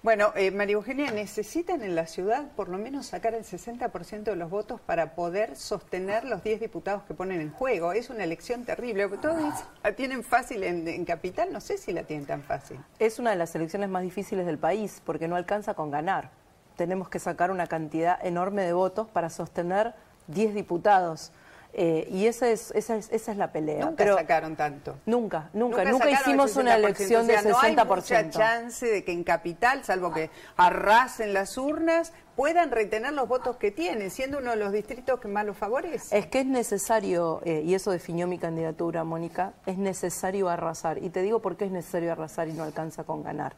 Bueno, 0.00 0.32
eh, 0.36 0.52
María 0.52 0.74
Eugenia, 0.74 1.10
necesitan 1.10 1.82
en 1.82 1.96
la 1.96 2.06
ciudad 2.06 2.52
por 2.54 2.68
lo 2.68 2.78
menos 2.78 3.06
sacar 3.06 3.34
el 3.34 3.42
60% 3.42 4.22
de 4.22 4.36
los 4.36 4.48
votos 4.48 4.80
para 4.80 5.16
poder 5.16 5.56
sostener 5.56 6.24
los 6.24 6.44
10 6.44 6.60
diputados 6.60 7.02
que 7.02 7.14
ponen 7.14 7.40
en 7.40 7.50
juego. 7.50 7.90
Es 7.92 8.08
una 8.08 8.22
elección 8.22 8.64
terrible. 8.64 9.08
Todos 9.20 9.54
la 9.82 9.92
tienen 9.96 10.22
fácil 10.22 10.62
en, 10.62 11.04
Capital, 11.04 11.52
no 11.52 11.60
sé 11.60 11.78
si 11.78 11.92
la 11.92 12.04
tienen 12.04 12.26
tan 12.26 12.44
fácil. 12.44 12.78
Es 13.00 13.18
una 13.18 13.30
de 13.30 13.36
las 13.36 13.54
elecciones 13.56 13.88
más 13.88 14.04
difíciles 14.04 14.46
del 14.46 14.58
país 14.58 15.02
porque 15.04 15.26
no 15.26 15.34
alcanza 15.34 15.74
con 15.74 15.90
ganar. 15.90 16.30
Tenemos 16.76 17.08
que 17.08 17.18
sacar 17.18 17.50
una 17.50 17.66
cantidad 17.66 18.24
enorme 18.24 18.62
de 18.62 18.74
votos 18.74 19.08
para 19.08 19.30
sostener 19.30 19.94
10 20.28 20.54
diputados. 20.54 21.32
Eh, 21.80 22.08
y 22.10 22.26
esa 22.26 22.48
es, 22.48 22.72
esa, 22.72 22.96
es, 22.96 23.08
esa 23.12 23.30
es 23.30 23.38
la 23.38 23.52
pelea. 23.52 23.84
Nunca 23.84 24.04
sacaron 24.12 24.56
tanto. 24.56 24.96
Nunca, 25.06 25.48
nunca. 25.52 25.84
Nunca, 25.84 26.10
hicimos 26.10 26.56
una 26.56 26.74
elección 26.74 27.28
de 27.28 27.38
60%. 27.38 27.50
No 27.50 27.58
hay 27.60 27.76
mucha 27.86 28.30
chance 28.30 28.84
de 28.84 29.04
que 29.04 29.12
en 29.12 29.22
Capital, 29.22 29.84
salvo 29.84 30.12
que 30.12 30.28
arrasen 30.56 31.32
las 31.32 31.56
urnas, 31.56 32.12
puedan 32.34 32.72
retener 32.72 33.12
los 33.12 33.28
votos 33.28 33.58
que 33.58 33.70
tienen, 33.70 34.10
siendo 34.10 34.38
uno 34.38 34.50
de 34.50 34.56
los 34.56 34.72
distritos 34.72 35.20
que 35.20 35.28
más 35.28 35.46
los 35.46 35.56
favorece. 35.56 36.18
Es 36.18 36.26
que 36.26 36.40
es 36.40 36.46
necesario, 36.46 37.42
eh, 37.44 37.62
y 37.64 37.74
eso 37.74 37.92
definió 37.92 38.26
mi 38.26 38.38
candidatura, 38.38 39.04
Mónica, 39.04 39.52
es 39.64 39.78
necesario 39.78 40.48
arrasar. 40.48 40.98
Y 41.00 41.10
te 41.10 41.22
digo 41.22 41.38
por 41.38 41.56
qué 41.56 41.66
es 41.66 41.70
necesario 41.70 42.10
arrasar 42.10 42.48
y 42.48 42.54
no 42.54 42.64
alcanza 42.64 43.04
con 43.04 43.22
ganar. 43.22 43.54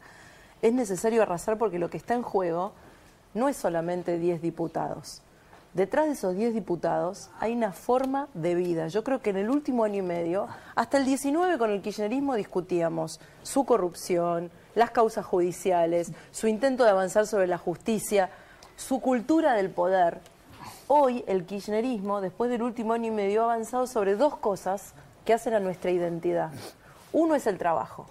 Es 0.61 0.73
necesario 0.73 1.23
arrasar 1.23 1.57
porque 1.57 1.79
lo 1.79 1.89
que 1.89 1.97
está 1.97 2.13
en 2.13 2.21
juego 2.21 2.73
no 3.33 3.49
es 3.49 3.57
solamente 3.57 4.19
10 4.19 4.43
diputados 4.43 5.23
detrás 5.73 6.07
de 6.07 6.13
esos 6.13 6.35
10 6.35 6.53
diputados 6.53 7.29
hay 7.39 7.53
una 7.53 7.71
forma 7.71 8.27
de 8.33 8.55
vida. 8.55 8.87
Yo 8.87 9.03
creo 9.03 9.21
que 9.21 9.29
en 9.29 9.37
el 9.37 9.49
último 9.49 9.83
año 9.83 9.99
y 9.99 10.01
medio, 10.01 10.47
hasta 10.75 10.97
el 10.97 11.05
19 11.05 11.57
con 11.57 11.71
el 11.71 11.81
kirchnerismo 11.81 12.35
discutíamos 12.35 13.19
su 13.43 13.65
corrupción, 13.65 14.51
las 14.75 14.91
causas 14.91 15.25
judiciales, 15.25 16.11
su 16.31 16.47
intento 16.47 16.83
de 16.83 16.91
avanzar 16.91 17.27
sobre 17.27 17.47
la 17.47 17.57
justicia, 17.57 18.29
su 18.75 18.99
cultura 18.99 19.53
del 19.53 19.69
poder. 19.69 20.19
Hoy 20.87 21.23
el 21.27 21.45
kirchnerismo, 21.45 22.19
después 22.19 22.49
del 22.49 22.63
último 22.63 22.93
año 22.93 23.07
y 23.07 23.15
medio, 23.15 23.41
ha 23.41 23.45
avanzado 23.45 23.87
sobre 23.87 24.15
dos 24.15 24.37
cosas 24.37 24.93
que 25.25 25.33
hacen 25.33 25.53
a 25.53 25.59
nuestra 25.59 25.91
identidad. 25.91 26.51
Uno 27.13 27.35
es 27.35 27.47
el 27.47 27.57
trabajo, 27.57 28.07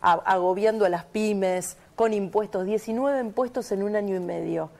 agobiando 0.00 0.84
a 0.84 0.88
las 0.88 1.04
pymes, 1.04 1.76
con 1.96 2.12
impuestos, 2.12 2.66
19 2.66 3.20
impuestos 3.20 3.72
en 3.72 3.82
un 3.82 3.96
año 3.96 4.14
y 4.14 4.20
medio. 4.20 4.70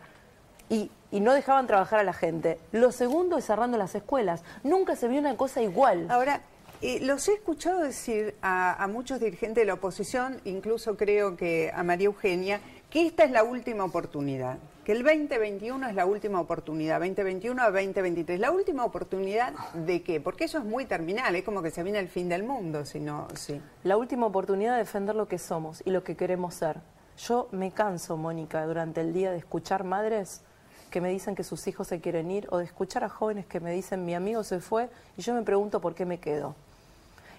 Y 0.68 0.90
y 1.16 1.20
no 1.20 1.32
dejaban 1.32 1.66
trabajar 1.66 1.98
a 1.98 2.04
la 2.04 2.12
gente. 2.12 2.58
Lo 2.72 2.92
segundo 2.92 3.38
es 3.38 3.46
cerrando 3.46 3.78
las 3.78 3.94
escuelas. 3.94 4.42
Nunca 4.62 4.96
se 4.96 5.08
vio 5.08 5.18
una 5.18 5.34
cosa 5.34 5.62
igual. 5.62 6.08
Ahora, 6.10 6.42
eh, 6.82 7.00
los 7.00 7.26
he 7.28 7.32
escuchado 7.32 7.80
decir 7.80 8.34
a, 8.42 8.86
muchos 8.92 9.18
dirigentes 9.18 9.62
de 9.62 9.64
la 9.64 9.72
oposición, 9.72 10.42
incluso 10.44 10.98
creo 10.98 11.34
que 11.34 11.72
a 11.74 11.82
María 11.82 12.04
Eugenia, 12.04 12.60
que 12.90 13.06
esta 13.06 13.24
es 13.24 13.30
la 13.30 13.44
última 13.44 13.84
oportunidad, 13.84 14.58
que 14.84 14.92
el 14.92 15.02
2021 15.02 15.88
es 15.88 15.94
la 15.94 16.04
última 16.04 16.38
oportunidad, 16.38 17.00
2021 17.00 17.62
a 17.62 17.70
2023. 17.70 18.38
¿La 18.38 18.50
última 18.50 18.84
oportunidad 18.84 19.54
de 19.72 20.02
qué? 20.02 20.20
Porque 20.20 20.44
eso 20.44 20.58
es 20.58 20.64
muy 20.64 20.84
terminal, 20.84 21.34
es 21.34 21.44
como 21.44 21.62
que 21.62 21.70
se 21.70 21.82
viene 21.82 21.98
el 21.98 22.08
fin 22.08 22.28
del 22.28 22.42
mundo, 22.42 22.84
si 22.84 23.00
no, 23.00 23.26
sí. 23.34 23.58
La 23.84 23.96
última 23.96 24.26
oportunidad 24.26 24.72
de 24.72 24.80
defender 24.80 25.16
lo 25.16 25.28
que 25.28 25.38
somos 25.38 25.82
y 25.86 25.92
lo 25.92 26.04
que 26.04 26.14
queremos 26.14 26.52
ser 26.52 26.82
Yo 27.16 27.48
me 27.52 27.70
canso, 27.70 28.18
Mónica, 28.18 28.66
durante 28.66 29.00
el 29.00 29.14
día 29.14 29.30
de 29.30 29.38
escuchar 29.38 29.82
madres 29.82 30.42
que 30.86 31.00
me 31.00 31.10
dicen 31.10 31.34
que 31.34 31.44
sus 31.44 31.66
hijos 31.66 31.88
se 31.88 32.00
quieren 32.00 32.30
ir 32.30 32.46
o 32.50 32.58
de 32.58 32.64
escuchar 32.64 33.04
a 33.04 33.08
jóvenes 33.08 33.46
que 33.46 33.60
me 33.60 33.72
dicen 33.72 34.04
mi 34.04 34.14
amigo 34.14 34.42
se 34.44 34.60
fue 34.60 34.88
y 35.16 35.22
yo 35.22 35.34
me 35.34 35.42
pregunto 35.42 35.80
por 35.80 35.94
qué 35.94 36.06
me 36.06 36.18
quedo. 36.18 36.54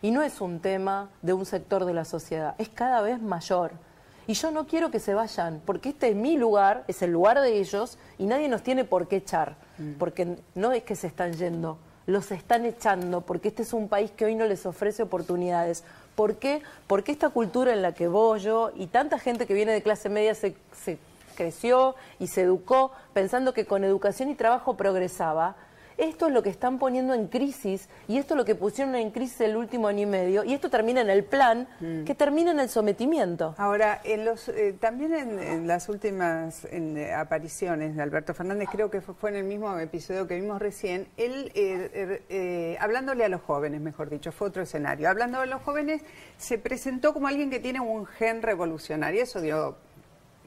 Y 0.01 0.11
no 0.11 0.21
es 0.21 0.41
un 0.41 0.59
tema 0.59 1.09
de 1.21 1.33
un 1.33 1.45
sector 1.45 1.85
de 1.85 1.93
la 1.93 2.05
sociedad, 2.05 2.55
es 2.57 2.69
cada 2.69 3.01
vez 3.01 3.21
mayor. 3.21 3.71
Y 4.27 4.33
yo 4.33 4.51
no 4.51 4.67
quiero 4.67 4.91
que 4.91 4.99
se 4.99 5.13
vayan, 5.13 5.61
porque 5.65 5.89
este 5.89 6.09
es 6.09 6.15
mi 6.15 6.37
lugar, 6.37 6.83
es 6.87 7.01
el 7.01 7.11
lugar 7.11 7.39
de 7.39 7.59
ellos 7.59 7.97
y 8.17 8.25
nadie 8.25 8.49
nos 8.49 8.61
tiene 8.61 8.83
por 8.83 9.07
qué 9.07 9.17
echar, 9.17 9.55
mm. 9.77 9.93
porque 9.93 10.37
no 10.53 10.73
es 10.73 10.83
que 10.83 10.95
se 10.95 11.07
están 11.07 11.33
yendo, 11.33 11.77
los 12.05 12.31
están 12.31 12.65
echando, 12.65 13.21
porque 13.21 13.47
este 13.47 13.63
es 13.63 13.71
un 13.71 13.87
país 13.87 14.11
que 14.11 14.25
hoy 14.25 14.35
no 14.35 14.45
les 14.45 14.65
ofrece 14.65 15.01
oportunidades. 15.01 15.83
¿Por 16.15 16.35
qué? 16.35 16.61
Porque 16.87 17.13
esta 17.13 17.29
cultura 17.29 17.71
en 17.71 17.81
la 17.81 17.93
que 17.93 18.09
vos, 18.09 18.43
yo 18.43 18.71
y 18.75 18.87
tanta 18.87 19.17
gente 19.17 19.45
que 19.47 19.53
viene 19.53 19.71
de 19.71 19.81
clase 19.81 20.09
media 20.09 20.35
se, 20.35 20.55
se 20.73 20.97
creció 21.37 21.95
y 22.19 22.27
se 22.27 22.41
educó 22.41 22.91
pensando 23.13 23.53
que 23.53 23.65
con 23.65 23.85
educación 23.85 24.29
y 24.29 24.35
trabajo 24.35 24.75
progresaba, 24.75 25.55
esto 25.97 26.27
es 26.27 26.33
lo 26.33 26.43
que 26.43 26.49
están 26.49 26.77
poniendo 26.77 27.13
en 27.13 27.27
crisis 27.27 27.89
y 28.07 28.17
esto 28.17 28.35
es 28.35 28.37
lo 28.37 28.45
que 28.45 28.53
pusieron 28.53 28.93
en 28.95 29.09
crisis 29.09 29.41
el 29.41 29.57
último 29.57 29.87
año 29.87 30.03
y 30.03 30.05
medio 30.05 30.43
y 30.43 30.53
esto 30.53 30.69
termina 30.69 31.01
en 31.01 31.09
el 31.09 31.23
plan 31.23 31.67
mm. 31.79 32.03
que 32.03 32.13
termina 32.13 32.51
en 32.51 32.59
el 32.59 32.69
sometimiento. 32.69 33.55
Ahora, 33.57 33.99
en 34.03 34.23
los, 34.23 34.47
eh, 34.49 34.75
también 34.79 35.13
en, 35.13 35.67
las 35.67 35.89
últimas 35.89 36.65
eh, 36.65 37.13
apariciones 37.13 37.95
de 37.95 38.03
Alberto 38.03 38.33
Fernández, 38.33 38.69
creo 38.71 38.91
que 38.91 39.01
fue, 39.01 39.31
en 39.31 39.37
el 39.37 39.43
mismo 39.43 39.75
episodio 39.79 40.27
que 40.27 40.35
vimos 40.35 40.61
recién, 40.61 41.07
él, 41.17 41.51
eh, 41.55 42.77
hablándole 42.79 43.25
a 43.25 43.29
los 43.29 43.41
jóvenes, 43.41 43.81
mejor 43.81 44.09
dicho, 44.09 44.31
fue 44.31 44.49
otro 44.49 44.61
escenario, 44.61 45.09
hablando 45.09 45.39
a 45.39 45.45
los 45.45 45.61
jóvenes, 45.63 46.03
se 46.37 46.59
presentó 46.59 47.13
como 47.13 47.27
alguien 47.27 47.49
que 47.49 47.59
tiene 47.59 47.79
un 47.79 48.05
gen 48.05 48.41
revolucionario, 48.43 49.23
eso 49.23 49.41
dio 49.41 49.77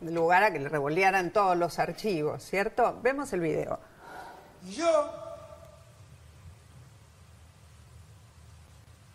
lugar 0.01 0.45
a 0.45 0.53
que 0.53 0.59
le 0.59 0.69
revolearan 0.69 1.31
todos 1.31 1.57
los 1.57 1.79
archivos, 1.79 2.43
¿cierto? 2.45 2.99
Vemos 3.03 3.33
el 3.33 3.41
video. 3.41 3.79
Yo, 4.71 5.13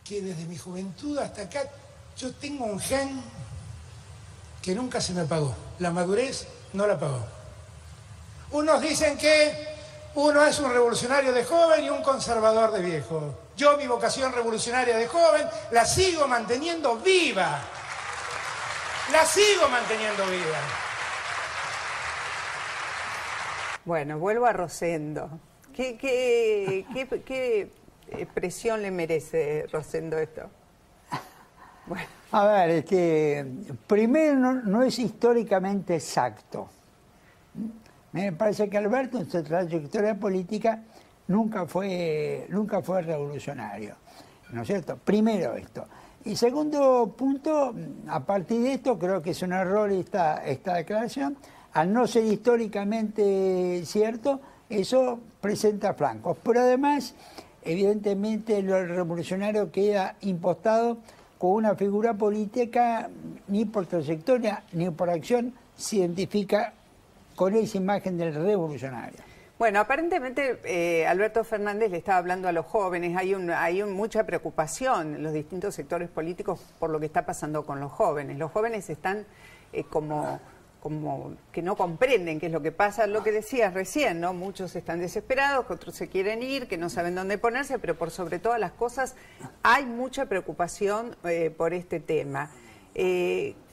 que 0.04 0.22
desde 0.22 0.46
mi 0.46 0.58
juventud 0.58 1.18
hasta 1.18 1.44
acá, 1.44 1.64
yo 2.18 2.34
tengo 2.36 2.66
un 2.66 2.80
gen 2.80 3.22
que 4.62 4.74
nunca 4.76 5.02
se 5.02 5.14
me 5.14 5.22
apagó. 5.22 5.56
La 5.80 5.92
madurez 5.92 6.48
no 6.74 6.88
la 6.88 6.94
apagó. 6.94 7.26
Unos 8.52 8.82
dicen 8.82 9.18
que 9.18 9.76
uno 10.16 10.44
es 10.46 10.60
un 10.60 10.72
revolucionario 10.72 11.34
de 11.34 11.44
joven 11.44 11.84
y 11.84 11.90
un 11.90 12.02
conservador 12.02 12.72
de 12.72 12.82
viejo. 12.82 13.36
Yo 13.58 13.78
mi 13.78 13.88
vocación 13.88 14.32
revolucionaria 14.32 14.98
de 14.98 15.08
joven 15.08 15.48
la 15.72 15.86
sigo 15.86 16.28
manteniendo 16.28 16.98
viva 16.98 17.62
la 19.12 19.26
sigo 19.26 19.70
manteniendo 19.70 20.26
viva. 20.26 20.60
Bueno, 23.86 24.18
vuelvo 24.18 24.48
a 24.48 24.54
Rosendo. 24.54 25.30
¿Qué, 25.74 25.98
qué, 25.98 26.86
qué, 27.24 27.70
presión 28.34 28.82
le 28.82 28.90
merece 28.90 29.68
Rosendo 29.72 30.18
esto? 30.18 30.50
Bueno. 31.86 32.08
A 32.32 32.48
ver, 32.48 32.70
es 32.72 32.86
que 32.86 33.46
primero 33.86 34.54
no, 34.54 34.84
es 34.84 34.98
históricamente 34.98 35.96
exacto. 35.96 36.68
Me 38.12 38.32
parece 38.32 38.70
que 38.70 38.78
Alberto 38.78 39.20
en 39.20 39.30
su 39.30 39.44
trayectoria 39.44 40.16
política 40.16 40.82
nunca 41.28 41.68
fue, 41.68 42.48
nunca 42.50 42.82
fue 42.82 43.04
revolucionario. 43.04 43.96
¿No 44.52 44.62
es 44.62 44.68
cierto? 44.68 44.98
Primero 44.98 45.54
esto. 45.56 45.86
Y 46.26 46.36
segundo 46.36 47.14
punto, 47.16 47.76
a 48.08 48.20
partir 48.26 48.62
de 48.64 48.74
esto 48.74 48.98
creo 48.98 49.22
que 49.22 49.30
es 49.30 49.42
un 49.44 49.54
error 49.54 49.92
esta, 49.92 50.44
esta 50.44 50.74
declaración. 50.74 51.38
Al 51.74 51.94
no 51.94 52.08
ser 52.08 52.26
históricamente 52.26 53.84
cierto, 53.86 54.42
eso 54.68 55.20
presenta 55.40 55.94
flancos. 55.94 56.38
Pero 56.44 56.62
además, 56.62 57.14
evidentemente, 57.62 58.62
lo 58.64 58.84
revolucionario 58.84 59.72
queda 59.72 60.16
impostado 60.22 60.98
con 61.38 61.52
una 61.52 61.76
figura 61.76 62.16
política 62.16 63.08
ni 63.48 63.66
por 63.66 63.86
trayectoria 63.86 64.64
ni 64.72 64.90
por 64.90 65.12
acción 65.12 65.54
se 65.76 65.98
identifica 65.98 66.74
con 67.36 67.56
esa 67.56 67.78
imagen 67.78 68.18
del 68.18 68.34
revolucionario. 68.34 69.35
Bueno, 69.58 69.80
aparentemente 69.80 70.60
eh, 70.66 71.08
Alberto 71.08 71.42
Fernández 71.46 71.90
le 71.90 71.98
estaba 71.98 72.18
hablando 72.18 72.50
a 72.50 72.52
los 72.52 72.66
jóvenes, 72.66 73.16
hay, 73.16 73.34
un, 73.34 73.50
hay 73.52 73.82
mucha 73.84 74.26
preocupación 74.26 75.16
en 75.16 75.24
los 75.24 75.32
distintos 75.32 75.74
sectores 75.74 76.10
políticos 76.10 76.60
por 76.78 76.90
lo 76.90 77.00
que 77.00 77.06
está 77.06 77.26
pasando 77.26 77.66
con 77.66 77.80
los 77.80 77.90
jóvenes. 77.90 78.38
Los 78.38 78.52
jóvenes 78.52 78.90
están 78.90 79.26
eh, 79.72 79.86
como, 79.90 80.42
como 80.82 81.36
que 81.54 81.62
no 81.62 81.78
comprenden 81.78 82.38
qué 82.38 82.48
es 82.48 82.52
lo 82.52 82.62
que 82.62 82.74
pasa, 82.74 83.08
lo 83.08 83.24
que 83.24 83.32
decías 83.32 83.74
recién, 83.74 84.20
¿no? 84.20 84.34
Muchos 84.34 84.76
están 84.76 85.00
desesperados, 85.00 85.66
otros 85.72 85.96
se 85.96 86.10
quieren 86.10 86.44
ir, 86.44 86.68
que 86.68 86.78
no 86.78 86.90
saben 86.90 87.16
dónde 87.16 87.38
ponerse, 87.38 87.80
pero 87.80 87.96
por 87.98 88.12
sobre 88.12 88.40
todas 88.40 88.60
las 88.60 88.74
cosas 88.74 89.16
hay 89.64 89.86
mucha 89.86 90.26
preocupación 90.26 91.16
eh, 91.24 91.50
por 91.50 91.74
este 91.74 92.02
tema. 92.02 92.52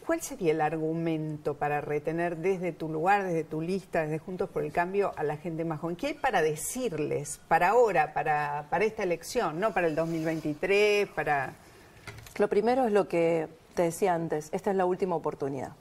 ¿Cuál 0.06 0.20
sería 0.20 0.50
el 0.50 0.60
argumento 0.60 1.54
para 1.54 1.80
retener 1.80 2.38
desde 2.38 2.72
tu 2.72 2.88
lugar, 2.88 3.22
desde 3.22 3.44
tu 3.44 3.60
lista, 3.60 4.02
desde 4.02 4.18
Juntos 4.18 4.50
por 4.50 4.64
el 4.64 4.72
Cambio 4.72 5.12
a 5.16 5.22
la 5.22 5.36
gente 5.36 5.64
más 5.64 5.78
joven? 5.78 5.94
¿Qué 5.94 6.08
hay 6.08 6.14
para 6.14 6.42
decirles 6.42 7.40
para 7.46 7.68
ahora, 7.68 8.12
para, 8.12 8.66
esta 8.80 9.04
elección, 9.04 9.60
no 9.60 9.72
para 9.72 9.86
el 9.86 9.94
2023, 9.94 11.08
para... 11.10 11.54
Lo 12.38 12.48
primero 12.48 12.84
es 12.84 12.92
lo 12.92 13.06
que 13.06 13.46
te 13.74 13.82
decía 13.82 14.14
antes, 14.14 14.48
esta 14.52 14.72
es 14.72 14.76
la 14.76 14.86
última 14.86 15.14
oportunidad. 15.14 15.72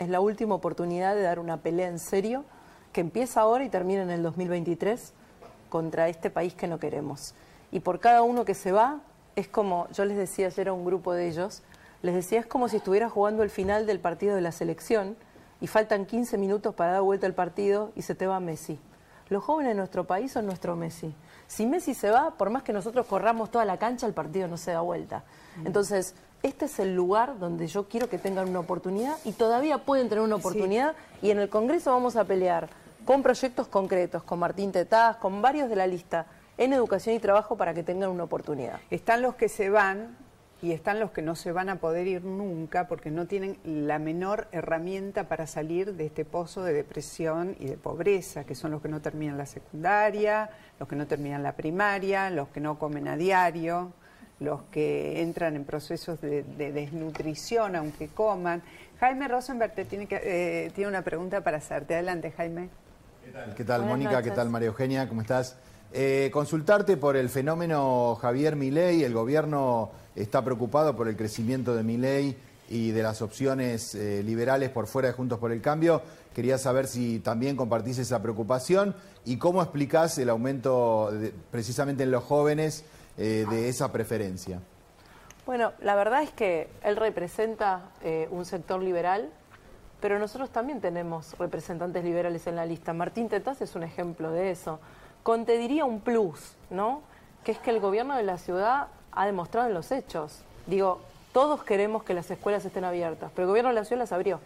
Es 0.00 0.08
la 0.08 0.18
última 0.18 0.56
oportunidad 0.56 1.14
de 1.14 1.22
dar 1.22 1.38
una 1.38 1.58
pelea 1.58 1.88
en 1.88 2.00
serio 2.00 2.44
que 2.92 3.02
empieza 3.02 3.40
ahora 3.40 3.62
y 3.62 3.68
termina 3.68 4.02
en 4.02 4.10
el 4.10 4.24
2023 4.24 5.12
contra 5.68 6.08
este 6.08 6.28
país 6.28 6.54
que 6.54 6.66
no 6.66 6.80
queremos. 6.80 7.34
Y 7.70 7.80
por 7.80 8.00
cada 8.00 8.22
uno 8.22 8.44
que 8.44 8.54
se 8.54 8.72
va, 8.72 9.00
es 9.36 9.46
como, 9.46 9.86
yo 9.92 10.04
les 10.04 10.16
decía 10.16 10.46
ayer 10.48 10.68
a 10.68 10.72
un 10.72 10.84
grupo 10.84 11.12
de 11.12 11.28
ellos, 11.28 11.62
les 12.04 12.14
decía, 12.14 12.38
es 12.38 12.46
como 12.46 12.68
si 12.68 12.76
estuviera 12.76 13.08
jugando 13.08 13.42
el 13.42 13.48
final 13.48 13.86
del 13.86 13.98
partido 13.98 14.34
de 14.34 14.42
la 14.42 14.52
selección 14.52 15.16
y 15.62 15.68
faltan 15.68 16.04
15 16.04 16.36
minutos 16.36 16.74
para 16.74 16.92
dar 16.92 17.00
vuelta 17.00 17.26
al 17.26 17.32
partido 17.32 17.92
y 17.96 18.02
se 18.02 18.14
te 18.14 18.26
va 18.26 18.40
Messi. 18.40 18.78
Los 19.30 19.42
jóvenes 19.42 19.70
de 19.70 19.74
nuestro 19.76 20.04
país 20.04 20.30
son 20.30 20.44
nuestro 20.44 20.76
Messi. 20.76 21.14
Si 21.46 21.64
Messi 21.64 21.94
se 21.94 22.10
va, 22.10 22.32
por 22.32 22.50
más 22.50 22.62
que 22.62 22.74
nosotros 22.74 23.06
corramos 23.06 23.50
toda 23.50 23.64
la 23.64 23.78
cancha, 23.78 24.06
el 24.06 24.12
partido 24.12 24.48
no 24.48 24.58
se 24.58 24.72
da 24.72 24.82
vuelta. 24.82 25.24
Mm. 25.56 25.66
Entonces, 25.66 26.14
este 26.42 26.66
es 26.66 26.78
el 26.78 26.94
lugar 26.94 27.38
donde 27.38 27.68
yo 27.68 27.88
quiero 27.88 28.10
que 28.10 28.18
tengan 28.18 28.50
una 28.50 28.60
oportunidad 28.60 29.16
y 29.24 29.32
todavía 29.32 29.78
pueden 29.78 30.10
tener 30.10 30.22
una 30.22 30.36
oportunidad 30.36 30.94
y 31.22 31.30
en 31.30 31.38
el 31.38 31.48
Congreso 31.48 31.90
vamos 31.90 32.16
a 32.16 32.24
pelear 32.24 32.68
con 33.06 33.22
proyectos 33.22 33.66
concretos, 33.66 34.22
con 34.24 34.40
Martín 34.40 34.72
Tetaz, 34.72 35.16
con 35.16 35.40
varios 35.40 35.70
de 35.70 35.76
la 35.76 35.86
lista, 35.86 36.26
en 36.58 36.74
educación 36.74 37.16
y 37.16 37.18
trabajo 37.18 37.56
para 37.56 37.72
que 37.72 37.82
tengan 37.82 38.10
una 38.10 38.24
oportunidad. 38.24 38.78
Están 38.90 39.22
los 39.22 39.36
que 39.36 39.48
se 39.48 39.70
van 39.70 40.18
y 40.64 40.72
están 40.72 40.98
los 40.98 41.10
que 41.10 41.20
no 41.20 41.36
se 41.36 41.52
van 41.52 41.68
a 41.68 41.76
poder 41.76 42.06
ir 42.06 42.24
nunca 42.24 42.88
porque 42.88 43.10
no 43.10 43.26
tienen 43.26 43.58
la 43.64 43.98
menor 43.98 44.48
herramienta 44.50 45.28
para 45.28 45.46
salir 45.46 45.92
de 45.92 46.06
este 46.06 46.24
pozo 46.24 46.64
de 46.64 46.72
depresión 46.72 47.54
y 47.60 47.66
de 47.66 47.76
pobreza, 47.76 48.44
que 48.44 48.54
son 48.54 48.70
los 48.70 48.80
que 48.80 48.88
no 48.88 49.02
terminan 49.02 49.36
la 49.36 49.44
secundaria, 49.44 50.48
los 50.80 50.88
que 50.88 50.96
no 50.96 51.06
terminan 51.06 51.42
la 51.42 51.52
primaria, 51.52 52.30
los 52.30 52.48
que 52.48 52.60
no 52.60 52.78
comen 52.78 53.08
a 53.08 53.16
diario, 53.18 53.92
los 54.40 54.62
que 54.70 55.20
entran 55.20 55.54
en 55.54 55.66
procesos 55.66 56.18
de, 56.22 56.42
desnutrición 56.42 57.76
aunque 57.76 58.08
coman. 58.08 58.62
Jaime 59.00 59.28
Rosenberg 59.28 59.74
te 59.74 59.84
tiene, 59.84 60.06
que, 60.06 60.18
eh, 60.24 60.70
tiene 60.74 60.88
una 60.88 61.02
pregunta 61.02 61.42
para 61.42 61.58
hacerte. 61.58 61.92
Adelante, 61.92 62.30
Jaime. 62.30 62.70
¿Qué 63.22 63.30
tal, 63.32 63.54
¿Qué 63.54 63.64
tal 63.64 63.82
Mónica? 63.84 64.22
¿Qué 64.22 64.30
tal, 64.30 64.48
María 64.48 64.68
Eugenia? 64.68 65.10
¿Cómo 65.10 65.20
estás? 65.20 65.58
Eh, 65.92 66.30
consultarte 66.32 66.96
por 66.96 67.16
el 67.16 67.28
fenómeno 67.28 68.14
Javier 68.16 68.56
Milei, 68.56 69.04
el 69.04 69.12
gobierno 69.12 69.92
está 70.14 70.44
preocupado 70.44 70.96
por 70.96 71.08
el 71.08 71.16
crecimiento 71.16 71.74
de 71.74 71.82
Milei 71.82 72.36
y 72.68 72.92
de 72.92 73.02
las 73.02 73.22
opciones 73.22 73.94
eh, 73.94 74.22
liberales 74.22 74.70
por 74.70 74.86
fuera 74.86 75.08
de 75.08 75.14
Juntos 75.14 75.38
por 75.38 75.52
el 75.52 75.60
Cambio. 75.60 76.02
Quería 76.34 76.58
saber 76.58 76.86
si 76.86 77.20
también 77.20 77.56
compartís 77.56 77.98
esa 77.98 78.22
preocupación 78.22 78.94
y 79.24 79.36
cómo 79.36 79.62
explicás 79.62 80.16
el 80.18 80.30
aumento 80.30 81.12
precisamente 81.50 82.02
en 82.04 82.10
los 82.10 82.24
jóvenes 82.24 82.84
eh, 83.18 83.46
de 83.48 83.68
esa 83.68 83.92
preferencia. 83.92 84.60
Bueno, 85.46 85.72
la 85.80 85.94
verdad 85.94 86.22
es 86.22 86.30
que 86.30 86.70
él 86.82 86.96
representa 86.96 87.90
un 88.30 88.46
sector 88.46 88.82
liberal, 88.82 89.30
pero 90.00 90.18
nosotros 90.18 90.48
también 90.48 90.80
tenemos 90.80 91.36
representantes 91.38 92.02
liberales 92.02 92.46
en 92.46 92.56
la 92.56 92.64
lista. 92.64 92.94
Martín 92.94 93.28
Tetaz 93.28 93.60
es 93.60 93.74
un 93.74 93.82
ejemplo 93.82 94.30
de 94.30 94.50
eso 94.50 94.80
con, 95.24 95.46
te 95.46 95.58
diría, 95.58 95.84
un 95.86 96.00
plus, 96.00 96.54
¿no? 96.70 97.00
Que 97.42 97.52
es 97.52 97.58
que 97.58 97.70
el 97.70 97.80
gobierno 97.80 98.14
de 98.14 98.22
la 98.22 98.38
ciudad 98.38 98.88
ha 99.14 99.26
demostrado 99.26 99.68
en 99.68 99.74
los 99.74 99.90
hechos. 99.92 100.42
Digo, 100.66 101.00
todos 101.32 101.64
queremos 101.64 102.04
que 102.04 102.14
las 102.14 102.30
escuelas 102.30 102.64
estén 102.64 102.84
abiertas, 102.84 103.30
pero 103.34 103.44
el 103.44 103.48
gobierno 103.48 103.70
de 103.70 103.74
la 103.74 103.84
ciudad 103.84 104.00
las 104.00 104.12
abrió. 104.12 104.40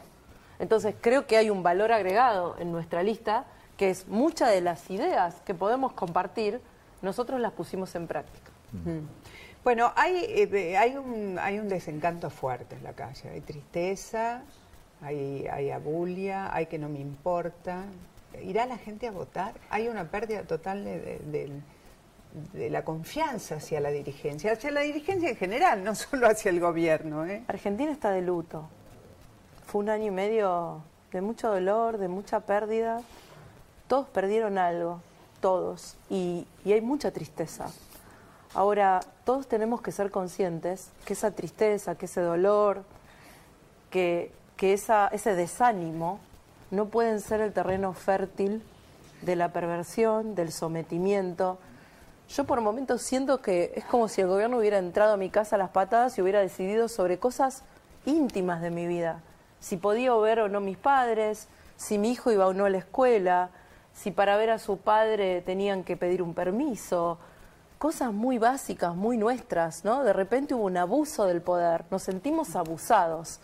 Entonces, 0.59 0.95
creo 1.01 1.27
que 1.27 1.37
hay 1.37 1.51
un 1.51 1.63
valor 1.63 1.93
agregado 1.93 2.57
en 2.59 2.73
nuestra 2.73 3.03
lista, 3.03 3.45
que 3.77 3.91
es 3.91 4.09
muchas 4.09 4.51
de 4.51 4.61
las 4.61 4.91
ideas 4.91 5.37
que 5.45 5.55
podemos 5.55 5.93
compartir, 5.93 6.61
nosotros 7.03 7.41
las 7.41 7.53
pusimos 7.53 7.95
en 7.95 8.07
práctica. 8.07 8.51
Bueno, 9.65 9.93
hay, 9.97 10.25
eh, 10.29 10.77
hay, 10.77 10.97
un, 10.97 11.39
hay 11.39 11.59
un 11.59 11.69
desencanto 11.69 12.31
fuerte 12.31 12.77
en 12.77 12.85
la 12.85 12.93
calle, 12.93 13.29
hay 13.29 13.41
tristeza, 13.41 14.43
hay, 15.03 15.47
hay 15.47 15.71
abulia, 15.71 16.55
hay 16.55 16.67
que 16.67 16.79
no 16.79 16.89
me 16.89 17.01
importa. 17.01 17.85
¿Irá 18.43 18.67
la 18.67 18.79
gente 18.79 19.07
a 19.07 19.11
votar? 19.11 19.55
Hay 19.71 19.89
una 19.89 20.05
pérdida 20.11 20.43
total 20.43 20.85
de, 20.85 21.51
la 22.55 22.85
confianza 22.85 23.57
hacia 23.57 23.81
la 23.81 23.91
dirigencia, 23.91 24.53
hacia 24.53 24.71
la 24.71 24.81
dirigencia 24.81 25.31
en 25.31 25.37
general, 25.37 25.85
no 25.85 25.95
solo 25.97 26.27
hacia 26.27 26.51
el 26.51 26.61
gobierno. 26.61 27.27
¿eh? 27.27 27.45
Argentina 27.49 27.91
está 27.91 28.11
de 28.11 28.23
luto. 28.23 28.69
Fue 29.67 29.81
un 29.83 29.91
año 29.91 30.07
y 30.07 30.11
medio 30.11 30.83
de 31.13 31.21
mucho 31.21 31.49
dolor, 31.49 31.99
de 31.99 32.09
mucha 32.09 32.41
pérdida. 32.41 33.03
Todos 33.87 34.09
perdieron 34.09 34.59
algo, 34.59 35.01
todos. 35.41 35.97
Y, 36.11 36.47
y 36.65 36.73
hay 36.73 36.81
mucha 36.81 37.11
tristeza. 37.11 37.71
Ahora, 38.55 39.01
todos 39.25 39.47
tenemos 39.47 39.83
que 39.83 39.93
ser 39.93 40.11
conscientes 40.11 40.91
que 41.05 41.13
esa 41.13 41.33
tristeza, 41.33 41.97
que 41.97 42.07
ese 42.07 42.23
dolor, 42.23 42.83
que, 43.91 44.33
que 44.57 44.73
esa, 44.73 45.09
ese 45.09 45.35
desánimo 45.35 46.21
no 46.71 46.87
pueden 46.87 47.21
ser 47.21 47.41
el 47.41 47.53
terreno 47.53 47.93
fértil 47.93 48.63
de 49.23 49.37
la 49.37 49.53
perversión, 49.53 50.35
del 50.35 50.53
sometimiento. 50.53 51.59
Yo 52.29 52.45
por 52.45 52.61
momentos 52.61 53.01
siento 53.01 53.41
que 53.41 53.73
es 53.75 53.85
como 53.87 54.07
si 54.07 54.21
el 54.21 54.27
gobierno 54.27 54.59
hubiera 54.59 54.77
entrado 54.77 55.15
a 55.15 55.17
mi 55.17 55.31
casa 55.31 55.57
a 55.57 55.59
las 55.59 55.71
patadas 55.71 56.19
y 56.19 56.23
hubiera 56.23 56.41
decidido 56.41 56.89
sobre 56.89 57.19
cosas 57.19 57.63
íntimas 58.05 58.61
de 58.61 58.71
mi 58.71 58.87
vida. 58.87 59.23
Si 59.61 59.79
podía 59.79 60.15
ver 60.15 60.41
o 60.41 60.49
no 60.49 60.61
mis 60.61 60.77
padres, 60.77 61.49
si 61.77 61.97
mi 61.97 62.11
hijo 62.11 62.31
iba 62.31 62.47
o 62.47 62.53
no 62.53 62.67
a 62.67 62.71
la 62.71 62.79
escuela, 62.79 63.49
si 63.95 64.11
para 64.11 64.37
ver 64.37 64.51
a 64.51 64.59
su 64.59 64.77
padre 64.77 65.41
tenían 65.41 65.85
que 65.85 65.97
pedir 65.97 66.21
un 66.21 66.35
permiso, 66.35 67.19
cosas 67.79 68.13
muy 68.13 68.37
básicas, 68.37 68.95
muy 68.95 69.17
nuestras, 69.17 69.87
¿no? 69.87 70.05
De 70.05 70.13
repente 70.13 70.55
hubo 70.55 70.65
un 70.65 70.77
abuso 70.77 71.25
del 71.25 71.41
poder, 71.41 71.87
nos 71.91 72.03
sentimos 72.03 72.57
abusados 72.57 73.41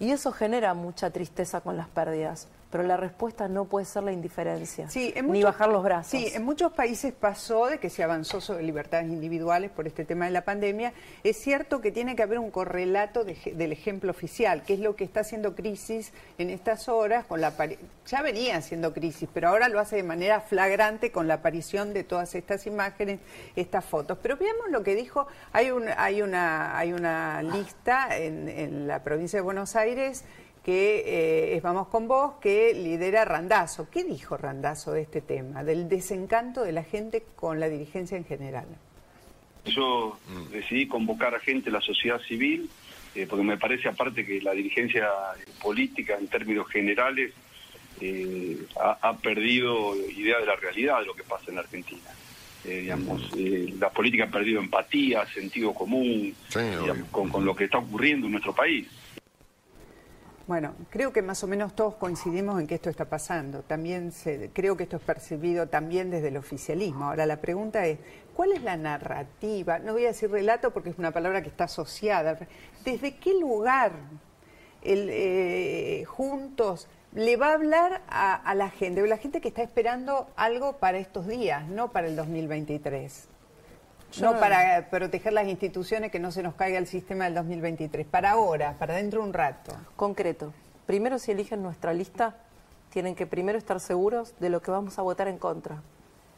y 0.00 0.10
eso 0.10 0.32
genera 0.32 0.74
mucha 0.74 1.10
tristeza 1.10 1.60
con 1.60 1.76
las 1.76 1.88
pérdidas 1.88 2.48
pero 2.70 2.84
la 2.84 2.96
respuesta 2.96 3.48
no 3.48 3.64
puede 3.64 3.86
ser 3.86 4.02
la 4.02 4.12
indiferencia, 4.12 4.88
ni 5.22 5.42
bajar 5.42 5.70
los 5.70 5.82
brazos. 5.82 6.10
Sí, 6.10 6.30
en 6.34 6.44
muchos 6.44 6.72
países 6.72 7.14
pasó 7.14 7.66
de 7.66 7.78
que 7.78 7.88
se 7.88 8.02
avanzó 8.02 8.40
sobre 8.40 8.62
libertades 8.62 9.08
individuales 9.08 9.70
por 9.70 9.86
este 9.86 10.04
tema 10.04 10.26
de 10.26 10.32
la 10.32 10.44
pandemia. 10.44 10.92
Es 11.24 11.38
cierto 11.38 11.80
que 11.80 11.90
tiene 11.90 12.14
que 12.14 12.22
haber 12.22 12.38
un 12.38 12.50
correlato 12.50 13.24
del 13.24 13.72
ejemplo 13.72 14.10
oficial, 14.10 14.62
que 14.62 14.74
es 14.74 14.80
lo 14.80 14.96
que 14.96 15.04
está 15.04 15.20
haciendo 15.20 15.54
crisis 15.54 16.12
en 16.36 16.50
estas 16.50 16.88
horas, 16.88 17.24
con 17.24 17.40
la 17.40 17.54
ya 18.06 18.22
venía 18.22 18.60
siendo 18.62 18.92
crisis, 18.92 19.28
pero 19.32 19.48
ahora 19.48 19.68
lo 19.68 19.80
hace 19.80 19.96
de 19.96 20.02
manera 20.02 20.40
flagrante 20.40 21.10
con 21.10 21.26
la 21.26 21.34
aparición 21.34 21.92
de 21.92 22.04
todas 22.04 22.34
estas 22.34 22.66
imágenes, 22.66 23.20
estas 23.56 23.84
fotos. 23.84 24.18
Pero 24.22 24.36
veamos 24.36 24.70
lo 24.70 24.82
que 24.82 24.94
dijo, 24.94 25.26
hay, 25.52 25.70
un, 25.70 25.86
hay, 25.96 26.22
una, 26.22 26.76
hay 26.78 26.92
una 26.92 27.42
lista 27.42 28.16
en, 28.16 28.48
en 28.48 28.86
la 28.86 29.02
provincia 29.02 29.38
de 29.38 29.42
Buenos 29.42 29.76
Aires 29.76 30.24
que 30.64 31.54
eh, 31.54 31.60
Vamos 31.60 31.88
con 31.88 32.08
Vos, 32.08 32.34
que 32.40 32.72
lidera 32.74 33.24
Randazo. 33.24 33.88
¿Qué 33.90 34.04
dijo 34.04 34.36
Randazo 34.36 34.92
de 34.92 35.02
este 35.02 35.20
tema, 35.20 35.64
del 35.64 35.88
desencanto 35.88 36.62
de 36.62 36.72
la 36.72 36.84
gente 36.84 37.24
con 37.36 37.60
la 37.60 37.68
dirigencia 37.68 38.16
en 38.16 38.24
general? 38.24 38.66
Yo 39.64 40.18
decidí 40.50 40.86
convocar 40.86 41.34
a 41.34 41.40
gente 41.40 41.66
de 41.66 41.72
la 41.72 41.80
sociedad 41.80 42.20
civil, 42.22 42.70
eh, 43.14 43.26
porque 43.28 43.44
me 43.44 43.58
parece 43.58 43.88
aparte 43.88 44.24
que 44.24 44.40
la 44.40 44.52
dirigencia 44.52 45.08
política 45.60 46.16
en 46.18 46.28
términos 46.28 46.68
generales 46.68 47.32
eh, 48.00 48.56
ha, 48.80 49.16
perdido 49.16 49.96
idea 49.96 50.38
de 50.38 50.46
la 50.46 50.56
realidad 50.56 51.00
de 51.00 51.06
lo 51.06 51.14
que 51.14 51.24
pasa 51.24 51.50
en 51.50 51.58
Argentina. 51.58 52.10
digamos, 52.64 53.32
la 53.78 53.90
política 53.90 54.24
ha 54.24 54.30
perdido 54.30 54.60
empatía, 54.60 55.26
sentido 55.26 55.74
común 55.74 56.34
con 57.10 57.44
lo 57.44 57.56
que 57.56 57.64
está 57.64 57.78
ocurriendo 57.78 58.26
en 58.26 58.32
nuestro 58.32 58.54
país. 58.54 58.86
Bueno, 60.48 60.74
creo 60.88 61.12
que 61.12 61.20
más 61.20 61.44
o 61.44 61.46
menos 61.46 61.76
todos 61.76 61.96
coincidimos 61.96 62.58
en 62.58 62.66
que 62.66 62.76
esto 62.76 62.88
está 62.88 63.04
pasando. 63.04 63.60
También 63.64 64.12
se, 64.12 64.48
creo 64.54 64.78
que 64.78 64.84
esto 64.84 64.96
es 64.96 65.02
percibido 65.02 65.68
también 65.68 66.10
desde 66.10 66.28
el 66.28 66.38
oficialismo. 66.38 67.04
Ahora 67.04 67.26
la 67.26 67.42
pregunta 67.42 67.84
es, 67.84 67.98
¿cuál 68.34 68.52
es 68.52 68.62
la 68.62 68.78
narrativa? 68.78 69.78
No 69.78 69.92
voy 69.92 70.04
a 70.04 70.08
decir 70.08 70.30
relato 70.30 70.70
porque 70.70 70.88
es 70.88 70.98
una 70.98 71.10
palabra 71.10 71.42
que 71.42 71.50
está 71.50 71.64
asociada. 71.64 72.38
¿Desde 72.82 73.16
qué 73.16 73.38
lugar 73.38 73.92
eh, 74.80 76.04
juntos 76.06 76.88
le 77.12 77.36
va 77.36 77.48
a 77.48 77.52
hablar 77.52 78.00
a, 78.08 78.34
a 78.34 78.54
la 78.54 78.70
gente, 78.70 79.06
la 79.06 79.18
gente 79.18 79.42
que 79.42 79.48
está 79.48 79.62
esperando 79.62 80.28
algo 80.34 80.78
para 80.78 80.96
estos 80.96 81.26
días, 81.26 81.68
no 81.68 81.92
para 81.92 82.06
el 82.06 82.16
2023? 82.16 83.28
No 84.20 84.38
para 84.40 84.88
proteger 84.90 85.32
las 85.32 85.46
instituciones 85.46 86.10
que 86.10 86.18
no 86.18 86.32
se 86.32 86.42
nos 86.42 86.54
caiga 86.54 86.78
el 86.78 86.86
sistema 86.86 87.24
del 87.24 87.34
2023, 87.34 88.06
para 88.06 88.32
ahora, 88.32 88.74
para 88.78 88.94
dentro 88.94 89.20
de 89.22 89.28
un 89.28 89.34
rato. 89.34 89.72
Concreto. 89.96 90.52
Primero, 90.86 91.18
si 91.18 91.32
eligen 91.32 91.62
nuestra 91.62 91.92
lista, 91.92 92.36
tienen 92.90 93.14
que 93.14 93.26
primero 93.26 93.58
estar 93.58 93.80
seguros 93.80 94.34
de 94.40 94.48
lo 94.48 94.62
que 94.62 94.70
vamos 94.70 94.98
a 94.98 95.02
votar 95.02 95.28
en 95.28 95.38
contra. 95.38 95.82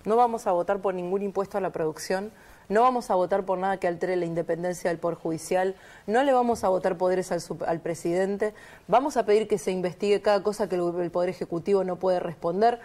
No 0.05 0.17
vamos 0.17 0.47
a 0.47 0.53
votar 0.53 0.81
por 0.81 0.95
ningún 0.95 1.23
impuesto 1.23 1.59
a 1.59 1.61
la 1.61 1.71
producción, 1.71 2.33
no 2.69 2.83
vamos 2.83 3.11
a 3.11 3.15
votar 3.15 3.45
por 3.45 3.59
nada 3.59 3.77
que 3.79 3.89
altere 3.89 4.17
la 4.17 4.25
independencia 4.25 4.91
del 4.91 4.99
Poder 4.99 5.19
Judicial, 5.19 5.75
no 6.07 6.23
le 6.23 6.33
vamos 6.33 6.65
a 6.65 6.69
votar 6.69 6.97
poderes 6.97 7.33
al, 7.33 7.81
presidente, 7.81 8.55
vamos 8.89 9.17
a 9.17 9.27
pedir 9.27 9.47
que 9.49 9.59
se 9.59 9.73
investigue 9.73 10.23
cada 10.23 10.43
cosa 10.43 10.69
que 10.69 10.77
el 10.77 11.11
Poder 11.11 11.29
Ejecutivo 11.31 11.85
no 11.85 11.97
puede 11.97 12.21
responder 12.21 12.81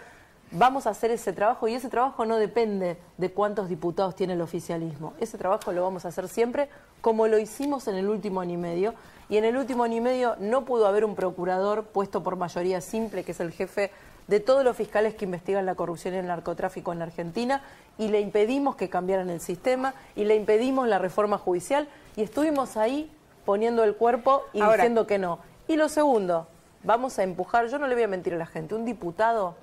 vamos 0.50 0.86
a 0.86 0.90
hacer 0.90 1.10
ese 1.10 1.32
trabajo 1.32 1.68
y 1.68 1.74
ese 1.74 1.88
trabajo 1.88 2.24
no 2.24 2.36
depende 2.36 2.96
de 3.18 3.30
cuántos 3.32 3.68
diputados 3.68 4.14
tiene 4.14 4.34
el 4.34 4.40
oficialismo. 4.40 5.14
Ese 5.20 5.38
trabajo 5.38 5.72
lo 5.72 5.82
vamos 5.82 6.04
a 6.04 6.08
hacer 6.08 6.28
siempre 6.28 6.68
como 7.00 7.28
lo 7.28 7.38
hicimos 7.38 7.88
en 7.88 7.96
el 7.96 8.08
último 8.08 8.40
año 8.40 8.54
y 8.54 8.58
medio. 8.58 8.94
Y 9.28 9.36
en 9.38 9.44
el 9.44 9.56
último 9.56 9.84
año 9.84 9.96
y 9.96 10.00
medio 10.00 10.36
no 10.38 10.64
pudo 10.64 10.86
haber 10.86 11.04
un 11.04 11.14
procurador 11.14 11.84
puesto 11.84 12.22
por 12.22 12.36
mayoría 12.36 12.80
simple, 12.80 13.24
que 13.24 13.32
es 13.32 13.40
el 13.40 13.52
jefe 13.52 13.90
de 14.28 14.40
todos 14.40 14.64
los 14.64 14.76
fiscales 14.76 15.14
que 15.14 15.24
investigan 15.24 15.66
la 15.66 15.74
corrupción 15.74 16.14
y 16.14 16.18
el 16.18 16.26
narcotráfico 16.26 16.92
en 16.92 16.98
la 16.98 17.04
Argentina, 17.04 17.62
y 17.98 18.08
le 18.08 18.20
impedimos 18.20 18.76
que 18.76 18.88
cambiaran 18.88 19.30
el 19.30 19.40
sistema, 19.40 19.94
y 20.16 20.24
le 20.24 20.34
impedimos 20.34 20.88
la 20.88 20.98
reforma 20.98 21.38
judicial, 21.38 21.88
y 22.16 22.22
estuvimos 22.22 22.76
ahí 22.76 23.10
poniendo 23.44 23.84
el 23.84 23.94
cuerpo 23.94 24.42
y 24.52 24.62
diciendo 24.62 25.06
que 25.06 25.18
no. 25.18 25.38
Y 25.68 25.76
lo 25.76 25.88
segundo, 25.88 26.48
vamos 26.82 27.18
a 27.18 27.22
empujar, 27.22 27.68
yo 27.68 27.78
no 27.78 27.86
le 27.86 27.94
voy 27.94 28.04
a 28.04 28.08
mentir 28.08 28.34
a 28.34 28.36
la 28.36 28.46
gente, 28.46 28.74
un 28.74 28.84
diputado 28.84 29.54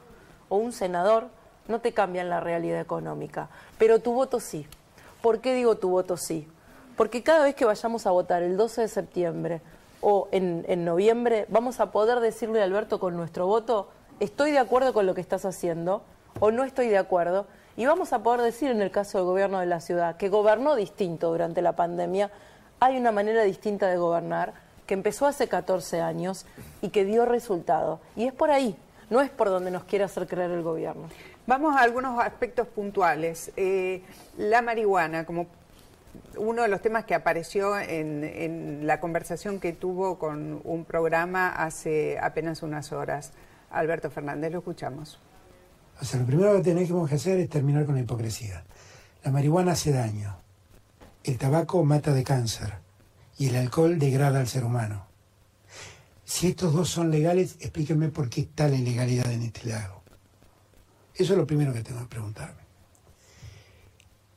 o 0.54 0.58
un 0.58 0.72
senador 0.72 1.30
no 1.68 1.82
te 1.82 1.94
cambian 1.94 2.30
la 2.30 2.39
realidad 2.39 2.80
económica, 2.80 3.50
pero 3.80 3.98
tu 3.98 4.13
voto 4.13 4.39
sí. 4.39 4.68
¿Por 5.24 5.39
qué 5.39 5.56
digo 5.56 5.78
tu 5.78 5.89
voto 5.89 6.16
sí? 6.16 6.48
Porque 6.96 7.24
cada 7.24 7.46
vez 7.46 7.56
que 7.56 7.66
vayamos 7.66 8.06
a 8.06 8.12
votar 8.12 8.44
el 8.44 8.56
12 8.56 8.82
de 8.82 8.88
septiembre 8.88 9.62
o 10.00 10.28
en, 10.32 10.63
en 10.68 10.86
noviembre, 10.86 11.48
vamos 11.50 11.80
a 11.80 11.92
poder 11.92 12.20
decirle 12.20 12.62
a 12.62 12.66
Alberto 12.66 13.00
con 13.00 13.18
nuestro 13.18 13.48
voto, 13.48 13.89
estoy 14.20 14.52
de 14.52 14.60
acuerdo 14.60 14.94
con 14.94 15.08
lo 15.08 15.16
que 15.16 15.22
estás 15.22 15.44
haciendo 15.44 16.04
o 16.39 16.52
no 16.52 16.63
estoy 16.66 16.88
de 16.88 17.00
acuerdo. 17.00 17.48
Y 17.76 17.88
vamos 17.88 18.13
a 18.13 18.22
poder 18.22 18.42
decir 18.42 18.70
en 18.70 18.84
el 18.84 18.92
caso 18.92 19.18
del 19.18 19.26
gobierno 19.26 19.60
de 19.60 19.66
la 19.66 19.80
ciudad, 19.80 20.18
que 20.18 20.30
gobernó 20.30 20.76
distinto 20.76 21.32
durante 21.32 21.63
la 21.63 21.76
pandemia, 21.76 22.30
hay 22.80 22.96
una 22.98 23.12
manera 23.12 23.42
distinta 23.42 23.88
de 23.88 23.98
gobernar 23.98 24.54
que 24.86 24.94
empezó 24.94 25.26
hace 25.26 25.48
14 25.48 26.02
años 26.02 26.46
y 26.84 26.89
que 26.89 27.06
dio 27.06 27.26
resultado. 27.26 28.02
Y 28.16 28.26
es 28.26 28.34
por 28.34 28.52
ahí, 28.52 28.78
no 29.13 29.21
es 29.21 29.30
por 29.30 29.47
donde 29.49 29.69
nos 29.69 29.84
quiere 29.84 30.06
hacer 30.06 30.28
creer 30.28 30.49
el 30.49 30.63
gobierno. 30.63 31.08
Vamos 31.45 31.76
a 31.76 31.82
algunos 31.82 32.19
aspectos 32.19 32.67
puntuales. 32.67 33.52
Eh, 33.56 34.02
la 34.39 34.63
marihuana, 34.63 35.23
como 35.23 35.45
uno 36.36 36.63
de 36.63 36.67
los 36.67 36.82
temas 36.82 37.06
que 37.06 37.13
apareció 37.13 37.78
en, 37.80 38.88
la 38.88 38.99
conversación 38.99 39.60
que 39.60 39.71
tuvo 39.71 40.17
con 40.17 40.62
un 40.63 40.84
programa 40.84 41.49
hace 41.49 42.17
apenas 42.19 42.63
unas 42.63 42.91
horas. 42.91 43.34
Alberto 43.69 44.10
Fernández, 44.10 44.52
lo 44.52 44.60
escuchamos. 44.60 45.19
O 46.02 46.06
sea, 46.06 46.19
lo 46.19 46.26
primero 46.26 46.56
que 46.56 46.63
tenemos 46.63 47.08
que 47.08 47.15
hacer 47.15 47.39
es 47.39 47.49
terminar 47.49 47.86
con 47.86 47.93
la 47.93 48.02
hipocresía. 48.02 48.63
La 49.23 49.30
marihuana 49.30 49.73
hace 49.73 49.91
daño, 49.91 50.38
el 51.23 51.38
tabaco 51.38 51.84
mata 51.86 52.13
de 52.13 52.23
cáncer 52.23 52.73
y 53.38 53.49
el 53.49 53.58
alcohol 53.58 53.99
degrada 53.99 54.39
al 54.39 54.47
ser 54.47 54.63
humano. 54.63 55.12
Si 56.34 56.48
estos 56.48 56.74
dos 56.74 56.89
son 56.89 57.12
legales, 57.12 57.58
explíquenme 57.60 58.10
por 58.10 58.28
qué 58.28 58.41
está 58.41 58.67
la 58.67 58.76
ilegalidad 58.76 59.32
en 59.32 59.43
este 59.43 59.69
lago. 59.69 60.02
Eso 61.13 61.34
es 61.34 61.38
lo 61.38 61.46
primero 61.46 61.72
que 61.72 61.84
tengo 61.84 62.00
que 62.00 62.08
preguntarme. 62.08 62.63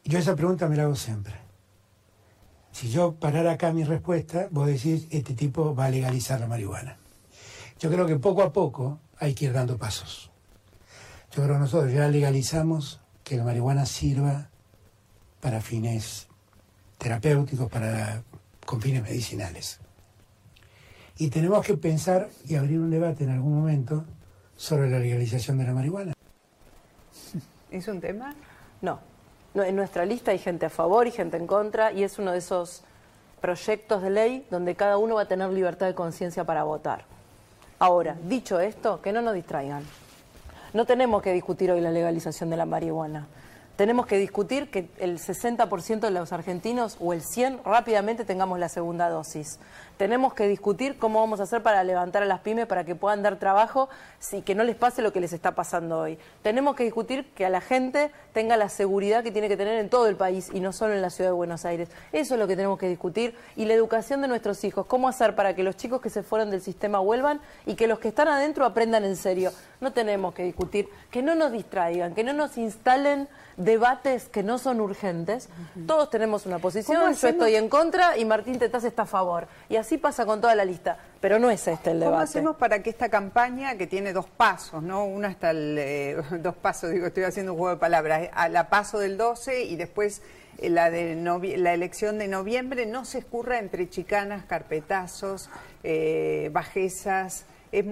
Yo 0.05 0.19
esa 0.19 0.37
pregunta 0.37 0.69
me 0.69 0.77
la 0.77 0.83
hago 0.83 0.95
siempre. 0.95 1.33
Si 2.71 2.91
yo 2.91 3.15
parara 3.15 3.53
acá 3.53 3.73
mi 3.73 3.83
respuesta, 3.83 4.49
vos 4.51 4.67
decís, 4.67 5.07
este 5.11 5.33
tipo 5.33 5.75
va 5.75 5.87
a 5.87 5.91
legalizar 5.91 6.39
la 6.39 6.47
marihuana. 6.47 6.99
Yo 7.81 7.91
creo 7.91 8.07
que 8.07 8.17
poco 8.17 8.43
a 8.43 8.53
poco 8.53 9.01
hay 9.19 9.33
que 9.33 9.47
ir 9.47 9.55
dando 9.55 9.79
pasos. 9.79 10.31
Yo 11.35 11.45
creo 11.45 11.55
que 11.55 11.61
nosotros 11.61 11.95
ya 11.95 12.09
legalizamos 12.09 13.01
que 13.25 13.39
la 13.39 13.45
marihuana 13.45 13.87
sirva 13.87 14.51
para 15.41 15.63
fines 15.63 16.27
terapéuticos, 16.99 17.71
para, 17.71 18.23
con 18.67 18.83
fines 18.83 19.03
medicinales. 19.03 19.81
Y 21.19 21.31
tenemos 21.31 21.65
que 21.65 21.77
pensar 21.77 22.29
y 22.47 22.57
abrir 22.57 22.79
un 22.79 22.91
debate 22.91 23.25
en 23.25 23.31
algún 23.31 23.55
momento 23.55 24.05
sobre 24.55 24.91
la 24.91 24.99
legalización 24.99 25.57
de 25.59 25.65
la 25.65 25.73
marihuana. 25.73 26.13
¿Es 27.71 27.89
un 27.89 28.01
tema? 28.01 28.35
No. 28.83 29.01
En 29.55 29.75
nuestra 29.77 30.05
lista 30.05 30.33
hay 30.33 30.39
gente 30.39 30.67
a 30.67 30.71
favor 30.71 31.07
y 31.07 31.11
gente 31.11 31.39
en 31.39 31.47
contra 31.47 31.91
y 31.93 32.05
es 32.05 32.19
uno 32.19 32.33
de 32.33 32.39
esos 32.39 32.83
proyectos 33.41 34.03
de 34.03 34.11
ley 34.11 34.47
donde 34.51 34.75
cada 34.75 34.99
uno 34.99 35.15
va 35.15 35.23
a 35.23 35.29
tener 35.29 35.49
libertad 35.51 35.87
de 35.87 35.95
conciencia 35.95 36.45
para 36.45 36.65
votar. 36.65 37.05
Ahora, 37.79 38.17
dicho 38.25 38.61
esto, 38.61 39.01
que 39.01 39.13
no 39.13 39.23
nos 39.23 39.35
distraigan. 39.35 39.85
No 40.75 40.85
tenemos 40.85 41.23
que 41.23 41.33
discutir 41.33 41.71
hoy 41.71 41.81
la 41.81 41.91
legalización 41.91 42.51
de 42.51 42.59
la 42.59 42.67
marihuana 42.67 43.27
tenemos 43.77 44.07
que 44.07 44.17
discutir 44.17 44.71
que 44.71 44.89
el 44.99 45.19
60% 45.19 46.01
de 46.01 46.11
los 46.11 46.33
argentinos 46.33 46.97
o 46.99 47.13
el 47.13 47.23
100 47.23 47.61
rápidamente 47.65 48.25
tengamos 48.25 48.59
la 48.59 48.71
segunda 48.71 49.11
dosis. 49.11 49.59
Tenemos 49.97 50.35
que 50.35 50.47
discutir 50.47 50.99
cómo 50.99 51.21
vamos 51.21 51.41
a 51.41 51.45
hacer 51.45 51.63
para 51.63 51.83
levantar 51.83 52.23
a 52.23 52.27
las 52.27 52.41
pymes 52.41 52.67
para 52.67 52.85
que 52.85 52.95
puedan 52.95 53.23
dar 53.23 53.39
trabajo 53.39 53.89
y 54.33 54.43
que 54.43 54.55
no 54.55 54.65
les 54.65 54.77
pase 54.77 55.01
lo 55.01 55.13
que 55.13 55.21
les 55.21 55.33
está 55.33 55.55
pasando 55.55 55.99
hoy. 55.99 56.19
Tenemos 56.43 56.77
que 56.77 56.85
discutir 56.85 57.31
que 57.35 57.47
a 57.47 57.51
la 57.51 57.61
gente 57.61 58.11
tenga 58.33 58.57
la 58.57 58.69
seguridad 58.69 59.23
que 59.23 59.31
tiene 59.31 59.49
que 59.49 59.57
tener 59.57 59.79
en 59.79 59.89
todo 59.89 60.09
el 60.09 60.17
país 60.17 60.51
y 60.53 60.61
no 60.61 60.73
solo 60.73 60.95
en 60.95 61.03
la 61.03 61.11
ciudad 61.11 61.31
de 61.31 61.35
Buenos 61.35 61.65
Aires. 61.65 61.89
Eso 62.13 62.35
es 62.35 62.41
lo 62.41 62.47
que 62.47 62.57
tenemos 62.57 62.79
que 62.79 62.89
discutir 62.89 63.35
y 63.57 63.65
la 63.65 63.75
educación 63.75 64.21
de 64.21 64.29
nuestros 64.29 64.63
hijos. 64.65 64.87
Cómo 64.87 65.09
hacer 65.09 65.35
para 65.35 65.55
que 65.55 65.63
los 65.63 65.77
chicos 65.77 66.01
que 66.01 66.11
se 66.11 66.23
fueron 66.23 66.51
del 66.51 66.61
sistema 66.61 66.99
vuelvan 66.99 67.41
y 67.65 67.75
que 67.75 67.87
los 67.87 67.99
que 67.99 68.09
están 68.09 68.29
adentro 68.29 68.65
aprendan 68.65 69.05
en 69.05 69.17
serio. 69.17 69.53
No 69.81 69.93
tenemos 69.93 70.35
que 70.35 70.43
discutir, 70.43 70.89
que 71.11 71.23
no 71.23 71.35
nos 71.35 71.53
distraigan, 71.53 72.15
que 72.15 72.25
no 72.25 72.33
nos 72.33 72.59
instalen 72.59 73.29
debates 73.57 74.29
que 74.29 74.43
no 74.43 74.59
son 74.59 74.81
urgentes. 74.81 75.49
Todos 75.87 76.11
tenemos 76.11 76.47
una 76.47 76.59
posición, 76.59 77.15
yo 77.15 77.29
estoy 77.29 77.57
en 77.57 77.69
contra 77.69 78.19
y 78.19 78.25
Martín 78.25 78.59
Tetaz 78.59 78.85
está 78.85 79.03
a 79.03 79.07
favor. 79.07 79.49
Y 79.69 79.77
así 79.77 79.86
pasa 79.99 80.27
con 80.27 80.41
toda 80.41 80.55
la 80.55 80.65
lista. 80.65 80.99
Pero 81.21 81.39
no 81.39 81.51
es 81.51 81.67
este 81.67 81.91
el 81.93 82.01
debate. 82.01 82.15
¿Cómo 82.15 82.23
hacemos 82.23 82.57
para 82.57 82.83
que 82.83 82.91
esta 82.91 83.09
campaña, 83.09 83.77
que 83.77 83.87
tiene 83.87 84.13
dos 84.13 84.27
pasos, 84.27 84.83
¿no? 84.83 85.05
Una 85.05 85.29
hasta 85.29 85.51
el. 85.51 85.77
Eh, 85.79 86.17
dos 86.41 86.57
pasos, 86.57 86.91
digo, 86.91 87.07
estoy 87.07 87.25
haciendo 87.25 87.53
un 87.53 87.59
juego 87.59 87.75
de 87.75 87.81
palabras. 87.81 88.29
A 88.33 88.49
la 88.49 88.69
paso 88.69 88.99
del 88.99 89.17
12 89.17 89.65
y 89.65 89.77
después 89.77 90.23
eh, 90.59 90.71
la, 90.71 90.91
de 90.91 91.17
la 91.57 91.75
elección 91.75 92.19
de 92.19 92.29
noviembre, 92.29 92.87
no 92.87 93.05
se 93.05 93.19
escurra 93.19 93.59
entre 93.59 93.89
chicanas, 93.89 94.45
carpetazos, 94.45 95.49
eh, 95.83 96.51
bajezas. 96.53 97.47
Es 97.73 97.85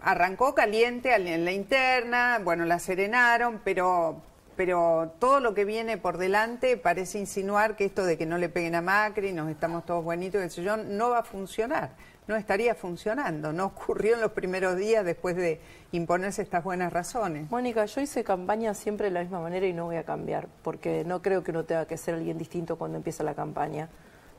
arrancó 0.00 0.54
caliente 0.54 1.14
en 1.14 1.44
la 1.44 1.52
interna, 1.52 2.40
bueno, 2.42 2.64
la 2.64 2.78
serenaron, 2.78 3.60
pero 3.62 4.22
pero 4.60 5.14
todo 5.18 5.40
lo 5.40 5.54
que 5.54 5.64
viene 5.64 5.96
por 5.96 6.18
delante 6.18 6.76
parece 6.76 7.18
insinuar 7.18 7.76
que 7.76 7.86
esto 7.86 8.04
de 8.04 8.18
que 8.18 8.26
no 8.26 8.36
le 8.36 8.50
peguen 8.50 8.74
a 8.74 8.82
Macri, 8.82 9.32
nos 9.32 9.48
estamos 9.48 9.86
todos 9.86 10.04
buenitos, 10.04 10.42
el 10.42 10.62
yo, 10.62 10.76
no 10.76 11.08
va 11.08 11.20
a 11.20 11.22
funcionar, 11.22 11.92
no 12.28 12.36
estaría 12.36 12.74
funcionando, 12.74 13.54
no 13.54 13.64
ocurrió 13.64 14.16
en 14.16 14.20
los 14.20 14.32
primeros 14.32 14.76
días 14.76 15.02
después 15.02 15.34
de 15.34 15.62
imponerse 15.92 16.42
estas 16.42 16.62
buenas 16.62 16.92
razones. 16.92 17.50
Mónica, 17.50 17.86
yo 17.86 18.02
hice 18.02 18.22
campaña 18.22 18.74
siempre 18.74 19.06
de 19.06 19.12
la 19.12 19.20
misma 19.22 19.40
manera 19.40 19.66
y 19.66 19.72
no 19.72 19.86
voy 19.86 19.96
a 19.96 20.04
cambiar, 20.04 20.46
porque 20.62 21.04
no 21.06 21.22
creo 21.22 21.42
que 21.42 21.52
uno 21.52 21.64
tenga 21.64 21.86
que 21.86 21.96
ser 21.96 22.16
alguien 22.16 22.36
distinto 22.36 22.76
cuando 22.76 22.98
empieza 22.98 23.24
la 23.24 23.34
campaña. 23.34 23.88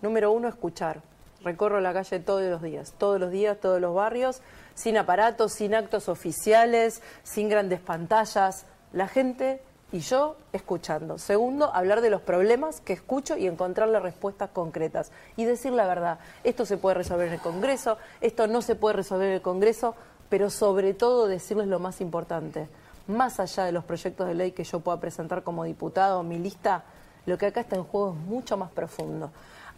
Número 0.04 0.32
uno, 0.32 0.50
escuchar. 0.50 1.02
Recorro 1.44 1.82
la 1.82 1.94
calle 1.94 2.20
todos 2.20 2.44
los 2.44 2.62
días, 2.62 2.94
todos 3.00 3.20
los 3.20 3.32
días, 3.32 3.60
todos 3.60 3.82
los 3.82 3.96
barrios, 3.96 4.44
sin 4.76 5.00
aparatos, 5.00 5.54
sin 5.54 5.74
actos 5.74 6.08
oficiales, 6.10 7.02
sin 7.24 7.50
grandes 7.50 7.80
pantallas. 7.80 8.68
La 8.94 9.08
gente 9.08 9.62
y 9.92 10.00
yo 10.00 10.38
escuchando. 10.54 11.18
Segundo, 11.18 11.74
hablar 11.74 12.02
de 12.02 12.10
los 12.10 12.22
problemas 12.22 12.82
que 12.82 12.94
escucho 12.94 13.38
y 13.38 13.48
encontrarle 13.48 14.00
respuestas 14.00 14.50
concretas. 14.52 15.12
Y 15.36 15.46
decir 15.46 15.74
la 15.74 15.86
verdad, 15.86 16.20
esto 16.44 16.66
se 16.66 16.78
puede 16.78 16.96
resolver 16.96 17.28
en 17.28 17.34
el 17.34 17.42
Congreso, 17.42 17.98
esto 18.22 18.48
no 18.48 18.62
se 18.62 18.76
puede 18.76 18.96
resolver 18.98 19.28
en 19.28 19.34
el 19.36 19.42
Congreso, 19.42 19.96
pero 20.30 20.50
sobre 20.50 20.94
todo 20.94 21.28
decirles 21.28 21.68
lo 21.68 21.80
más 21.80 22.02
importante. 22.02 22.68
Más 23.08 23.40
allá 23.40 23.66
de 23.66 23.72
los 23.72 23.84
proyectos 23.84 24.28
de 24.28 24.36
ley 24.36 24.52
que 24.52 24.64
yo 24.64 24.80
pueda 24.80 25.00
presentar 25.00 25.44
como 25.44 25.64
diputado, 25.66 26.24
mi 26.24 26.38
lista, 26.38 26.84
lo 27.26 27.38
que 27.38 27.48
acá 27.48 27.62
está 27.62 27.76
en 27.76 27.84
juego 27.84 28.12
es 28.12 28.28
mucho 28.28 28.58
más 28.58 28.72
profundo 28.72 29.32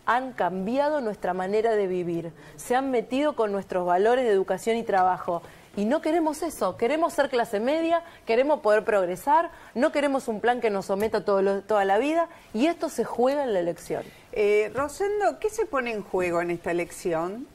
han 0.06 0.34
cambiado 0.34 1.02
nuestra 1.02 1.34
manera 1.34 1.76
de 1.76 1.88
vivir, 1.88 2.34
se 2.58 2.76
han 2.76 2.91
metido 2.91 3.36
con 3.36 3.52
nuestros 3.52 3.86
valores 3.86 4.26
de 4.26 4.32
educación 4.32 4.76
y 4.76 4.84
trabajo 4.84 5.41
y 5.76 5.86
no 5.86 6.02
queremos 6.02 6.44
eso, 6.44 6.78
queremos 6.78 7.14
ser 7.14 7.30
clase 7.30 7.60
media, 7.60 8.04
queremos 8.26 8.60
poder 8.60 8.84
progresar, 8.84 9.52
no 9.74 9.92
queremos 9.92 10.28
un 10.28 10.40
plan 10.40 10.62
que 10.62 10.70
nos 10.70 10.86
someta 10.86 11.26
toda 11.26 11.86
la 11.86 11.98
vida 11.98 12.30
y 12.54 12.68
esto 12.68 12.90
se 12.90 13.04
juega 13.04 13.44
en 13.44 13.54
la 13.54 13.60
elección. 13.60 14.04
Eh, 14.32 14.72
Rosendo, 14.76 15.40
¿qué 15.40 15.50
se 15.50 15.66
pone 15.66 15.92
en 15.92 16.04
juego 16.04 16.42
en 16.42 16.52
esta 16.52 16.72
elección? 16.72 17.48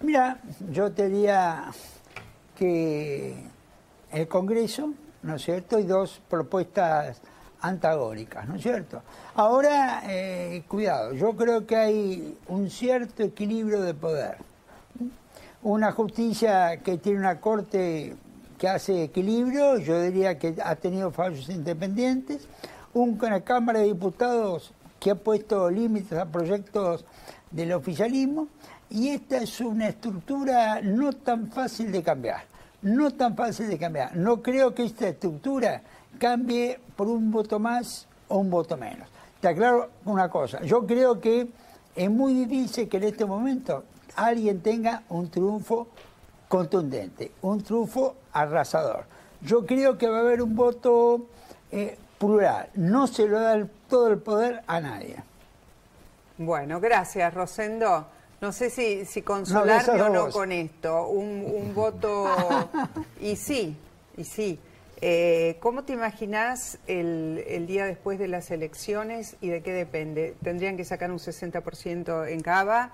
Mira, 0.00 0.38
yo 0.70 0.92
te 0.92 1.08
diría 1.08 1.66
que 2.58 3.36
el 4.12 4.28
Congreso, 4.28 4.90
¿no 5.22 5.36
es 5.36 5.42
cierto?, 5.42 5.78
y 5.78 5.84
dos 5.84 6.20
propuestas 6.28 7.20
antagónicas, 7.60 8.46
¿no 8.46 8.56
es 8.56 8.62
cierto? 8.62 9.02
Ahora, 9.34 10.02
eh, 10.06 10.64
cuidado, 10.68 11.14
yo 11.14 11.34
creo 11.34 11.66
que 11.66 11.76
hay 11.76 12.38
un 12.48 12.68
cierto 12.68 13.22
equilibrio 13.22 13.80
de 13.80 13.94
poder 13.94 14.36
una 15.64 15.92
justicia 15.92 16.76
que 16.82 16.98
tiene 16.98 17.18
una 17.18 17.40
corte 17.40 18.14
que 18.58 18.68
hace 18.68 19.04
equilibrio, 19.04 19.78
yo 19.78 20.00
diría 20.00 20.38
que 20.38 20.54
ha 20.62 20.76
tenido 20.76 21.10
fallos 21.10 21.48
independientes, 21.48 22.46
una 22.92 23.40
Cámara 23.40 23.80
de 23.80 23.86
Diputados 23.86 24.72
que 25.00 25.10
ha 25.10 25.14
puesto 25.14 25.70
límites 25.70 26.18
a 26.18 26.26
proyectos 26.26 27.06
del 27.50 27.72
oficialismo, 27.72 28.48
y 28.90 29.08
esta 29.08 29.38
es 29.38 29.58
una 29.60 29.88
estructura 29.88 30.82
no 30.82 31.12
tan 31.14 31.50
fácil 31.50 31.90
de 31.90 32.02
cambiar, 32.02 32.44
no 32.82 33.10
tan 33.12 33.34
fácil 33.34 33.68
de 33.68 33.78
cambiar. 33.78 34.14
No 34.14 34.42
creo 34.42 34.74
que 34.74 34.84
esta 34.84 35.08
estructura 35.08 35.80
cambie 36.18 36.78
por 36.94 37.08
un 37.08 37.30
voto 37.30 37.58
más 37.58 38.06
o 38.28 38.36
un 38.36 38.50
voto 38.50 38.76
menos. 38.76 39.08
Te 39.40 39.48
aclaro 39.48 39.88
una 40.04 40.28
cosa, 40.28 40.62
yo 40.62 40.86
creo 40.86 41.18
que 41.20 41.48
es 41.96 42.10
muy 42.10 42.34
difícil 42.34 42.86
que 42.86 42.98
en 42.98 43.04
este 43.04 43.24
momento 43.24 43.84
alguien 44.16 44.60
tenga 44.60 45.02
un 45.08 45.30
triunfo 45.30 45.88
contundente, 46.48 47.32
un 47.42 47.62
triunfo 47.62 48.16
arrasador. 48.32 49.04
Yo 49.40 49.66
creo 49.66 49.98
que 49.98 50.08
va 50.08 50.18
a 50.18 50.20
haber 50.20 50.42
un 50.42 50.54
voto 50.54 51.26
eh, 51.70 51.98
plural, 52.18 52.68
no 52.74 53.06
se 53.06 53.26
lo 53.26 53.40
da 53.40 53.66
todo 53.88 54.08
el 54.08 54.18
poder 54.18 54.62
a 54.66 54.80
nadie. 54.80 55.16
Bueno, 56.38 56.80
gracias 56.80 57.32
Rosendo. 57.32 58.06
No 58.40 58.52
sé 58.52 58.68
si, 58.68 59.04
si 59.06 59.22
consolarme 59.22 60.02
o 60.02 60.08
no 60.08 60.30
con 60.30 60.52
esto. 60.52 61.08
Un, 61.08 61.72
voto. 61.74 62.28
y 63.20 63.36
sí, 63.36 63.76
y 64.16 64.24
sí. 64.24 64.58
Eh, 65.00 65.56
¿Cómo 65.60 65.84
te 65.84 65.92
imaginas 65.92 66.78
el, 66.86 67.44
el, 67.46 67.66
día 67.66 67.84
después 67.84 68.18
de 68.18 68.28
las 68.28 68.50
elecciones 68.50 69.36
y 69.40 69.48
de 69.48 69.62
qué 69.62 69.72
depende? 69.72 70.34
¿Tendrían 70.42 70.76
que 70.76 70.84
sacar 70.84 71.10
un 71.10 71.18
60% 71.18 72.28
en 72.28 72.40
Cava? 72.40 72.92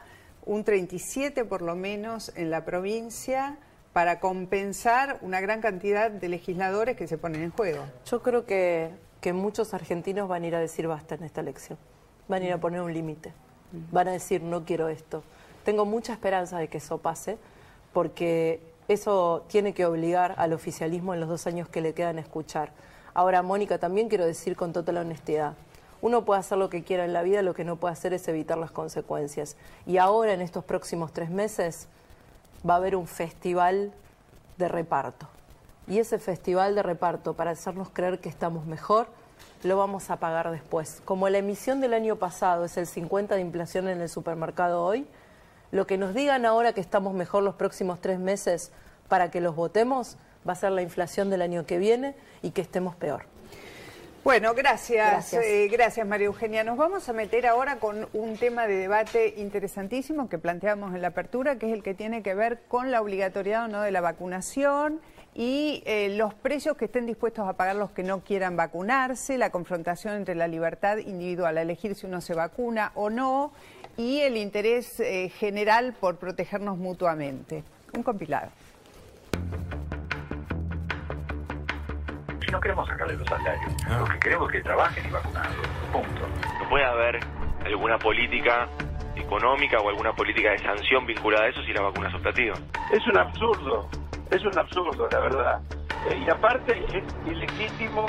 Un 0.50 0.64
37 0.64 1.44
por 1.44 1.62
lo 1.62 1.76
menos 1.76 2.32
en 2.34 2.50
la 2.50 2.64
provincia 2.64 3.56
para 3.92 4.18
compensar 4.18 5.20
una 5.22 5.40
gran 5.40 5.60
cantidad 5.60 6.10
de 6.10 6.28
legisladores 6.28 6.96
que 6.96 7.06
se 7.06 7.18
ponen 7.18 7.42
en 7.42 7.50
juego. 7.52 7.84
Yo 8.04 8.20
creo 8.20 8.46
que, 8.46 8.90
que 9.20 9.32
muchos 9.32 9.74
argentinos 9.74 10.28
van 10.28 10.42
a 10.42 10.46
ir 10.48 10.56
a 10.56 10.58
decir 10.58 10.88
basta 10.88 11.14
en 11.14 11.22
esta 11.22 11.40
elección, 11.40 11.78
van 12.26 12.42
a 12.42 12.46
ir 12.46 12.52
a 12.52 12.58
poner 12.58 12.80
un 12.80 12.92
límite, 12.92 13.32
van 13.92 14.08
a 14.08 14.10
decir 14.10 14.42
no 14.42 14.64
quiero 14.64 14.88
esto. 14.88 15.22
Tengo 15.64 15.84
mucha 15.84 16.12
esperanza 16.12 16.58
de 16.58 16.66
que 16.66 16.78
eso 16.78 16.98
pase 16.98 17.38
porque 17.92 18.58
eso 18.88 19.44
tiene 19.46 19.72
que 19.72 19.86
obligar 19.86 20.34
al 20.36 20.52
oficialismo 20.52 21.14
en 21.14 21.20
los 21.20 21.28
dos 21.28 21.46
años 21.46 21.68
que 21.68 21.80
le 21.80 21.94
quedan 21.94 22.18
a 22.18 22.22
escuchar. 22.22 22.72
Ahora, 23.14 23.42
Mónica, 23.42 23.78
también 23.78 24.08
quiero 24.08 24.26
decir 24.26 24.56
con 24.56 24.72
toda 24.72 24.92
la 24.92 25.02
honestidad, 25.02 25.54
uno 26.02 26.24
puede 26.24 26.40
hacer 26.40 26.58
lo 26.58 26.70
que 26.70 26.82
quiera 26.82 27.04
en 27.04 27.12
la 27.12 27.22
vida, 27.22 27.42
lo 27.42 27.54
que 27.54 27.64
no 27.64 27.76
puede 27.76 27.92
hacer 27.92 28.12
es 28.12 28.26
evitar 28.28 28.58
las 28.58 28.70
consecuencias. 28.70 29.56
Y 29.86 29.98
ahora, 29.98 30.32
en 30.32 30.40
estos 30.40 30.64
próximos 30.64 31.12
tres 31.12 31.30
meses, 31.30 31.88
va 32.68 32.74
a 32.74 32.76
haber 32.78 32.96
un 32.96 33.06
festival 33.06 33.92
de 34.56 34.68
reparto. 34.68 35.28
Y 35.86 35.98
ese 35.98 36.18
festival 36.18 36.74
de 36.74 36.82
reparto, 36.82 37.34
para 37.34 37.50
hacernos 37.50 37.90
creer 37.90 38.20
que 38.20 38.28
estamos 38.28 38.66
mejor, 38.66 39.08
lo 39.62 39.76
vamos 39.76 40.10
a 40.10 40.16
pagar 40.16 40.50
después. 40.50 41.02
Como 41.04 41.28
la 41.28 41.38
emisión 41.38 41.80
del 41.80 41.94
año 41.94 42.16
pasado 42.16 42.64
es 42.64 42.76
el 42.76 42.86
50 42.86 43.34
de 43.34 43.40
inflación 43.40 43.88
en 43.88 44.00
el 44.00 44.08
supermercado 44.08 44.84
hoy, 44.84 45.06
lo 45.72 45.86
que 45.86 45.98
nos 45.98 46.14
digan 46.14 46.46
ahora 46.46 46.72
que 46.72 46.80
estamos 46.80 47.14
mejor 47.14 47.42
los 47.42 47.54
próximos 47.54 48.00
tres 48.00 48.18
meses 48.18 48.72
para 49.08 49.30
que 49.30 49.40
los 49.40 49.54
votemos 49.54 50.16
va 50.48 50.54
a 50.54 50.56
ser 50.56 50.72
la 50.72 50.82
inflación 50.82 51.30
del 51.30 51.42
año 51.42 51.66
que 51.66 51.78
viene 51.78 52.14
y 52.42 52.50
que 52.50 52.62
estemos 52.62 52.94
peor. 52.96 53.24
Bueno, 54.22 54.52
gracias, 54.54 55.32
gracias. 55.32 55.44
Eh, 55.46 56.04
María 56.04 56.26
Eugenia. 56.26 56.62
Nos 56.62 56.76
vamos 56.76 57.08
a 57.08 57.14
meter 57.14 57.46
ahora 57.46 57.76
con 57.76 58.06
un 58.12 58.36
tema 58.36 58.66
de 58.66 58.74
debate 58.76 59.34
interesantísimo 59.38 60.28
que 60.28 60.36
planteamos 60.36 60.94
en 60.94 61.00
la 61.00 61.08
apertura, 61.08 61.56
que 61.56 61.68
es 61.68 61.72
el 61.72 61.82
que 61.82 61.94
tiene 61.94 62.22
que 62.22 62.34
ver 62.34 62.60
con 62.68 62.90
la 62.90 63.00
obligatoriedad 63.00 63.64
o 63.64 63.68
no 63.68 63.80
de 63.80 63.90
la 63.90 64.02
vacunación 64.02 65.00
y 65.34 65.82
eh, 65.86 66.14
los 66.16 66.34
precios 66.34 66.76
que 66.76 66.84
estén 66.84 67.06
dispuestos 67.06 67.48
a 67.48 67.54
pagar 67.54 67.76
los 67.76 67.92
que 67.92 68.02
no 68.02 68.20
quieran 68.20 68.56
vacunarse, 68.56 69.38
la 69.38 69.48
confrontación 69.48 70.14
entre 70.16 70.34
la 70.34 70.48
libertad 70.48 70.98
individual 70.98 71.56
a 71.56 71.62
elegir 71.62 71.94
si 71.94 72.04
uno 72.04 72.20
se 72.20 72.34
vacuna 72.34 72.92
o 72.96 73.08
no 73.08 73.52
y 73.96 74.20
el 74.20 74.36
interés 74.36 75.00
eh, 75.00 75.30
general 75.30 75.94
por 75.98 76.18
protegernos 76.18 76.76
mutuamente. 76.76 77.64
Un 77.94 78.02
compilado. 78.02 78.50
No 82.50 82.60
queremos 82.60 82.88
sacarle 82.88 83.16
los 83.16 83.26
salarios. 83.26 83.72
Lo 83.88 84.04
que 84.06 84.18
queremos 84.18 84.48
es 84.48 84.52
que 84.56 84.62
trabajen 84.62 85.06
y 85.06 85.10
vacunados. 85.10 85.56
Punto. 85.92 86.28
No 86.60 86.68
puede 86.68 86.84
haber 86.84 87.20
alguna 87.64 87.98
política 87.98 88.68
económica 89.16 89.78
o 89.80 89.88
alguna 89.88 90.12
política 90.12 90.50
de 90.50 90.58
sanción 90.58 91.06
vinculada 91.06 91.44
a 91.44 91.48
eso 91.48 91.62
si 91.62 91.72
la 91.72 91.82
vacuna 91.82 92.08
es 92.08 92.14
optativa. 92.14 92.54
Es 92.92 93.06
un 93.06 93.18
absurdo, 93.18 93.88
es 94.30 94.44
un 94.44 94.58
absurdo, 94.58 95.08
la 95.10 95.18
verdad. 95.20 95.60
Eh, 96.08 96.24
y 96.26 96.30
aparte 96.30 96.84
es 96.92 97.04
ilegítimo 97.26 98.06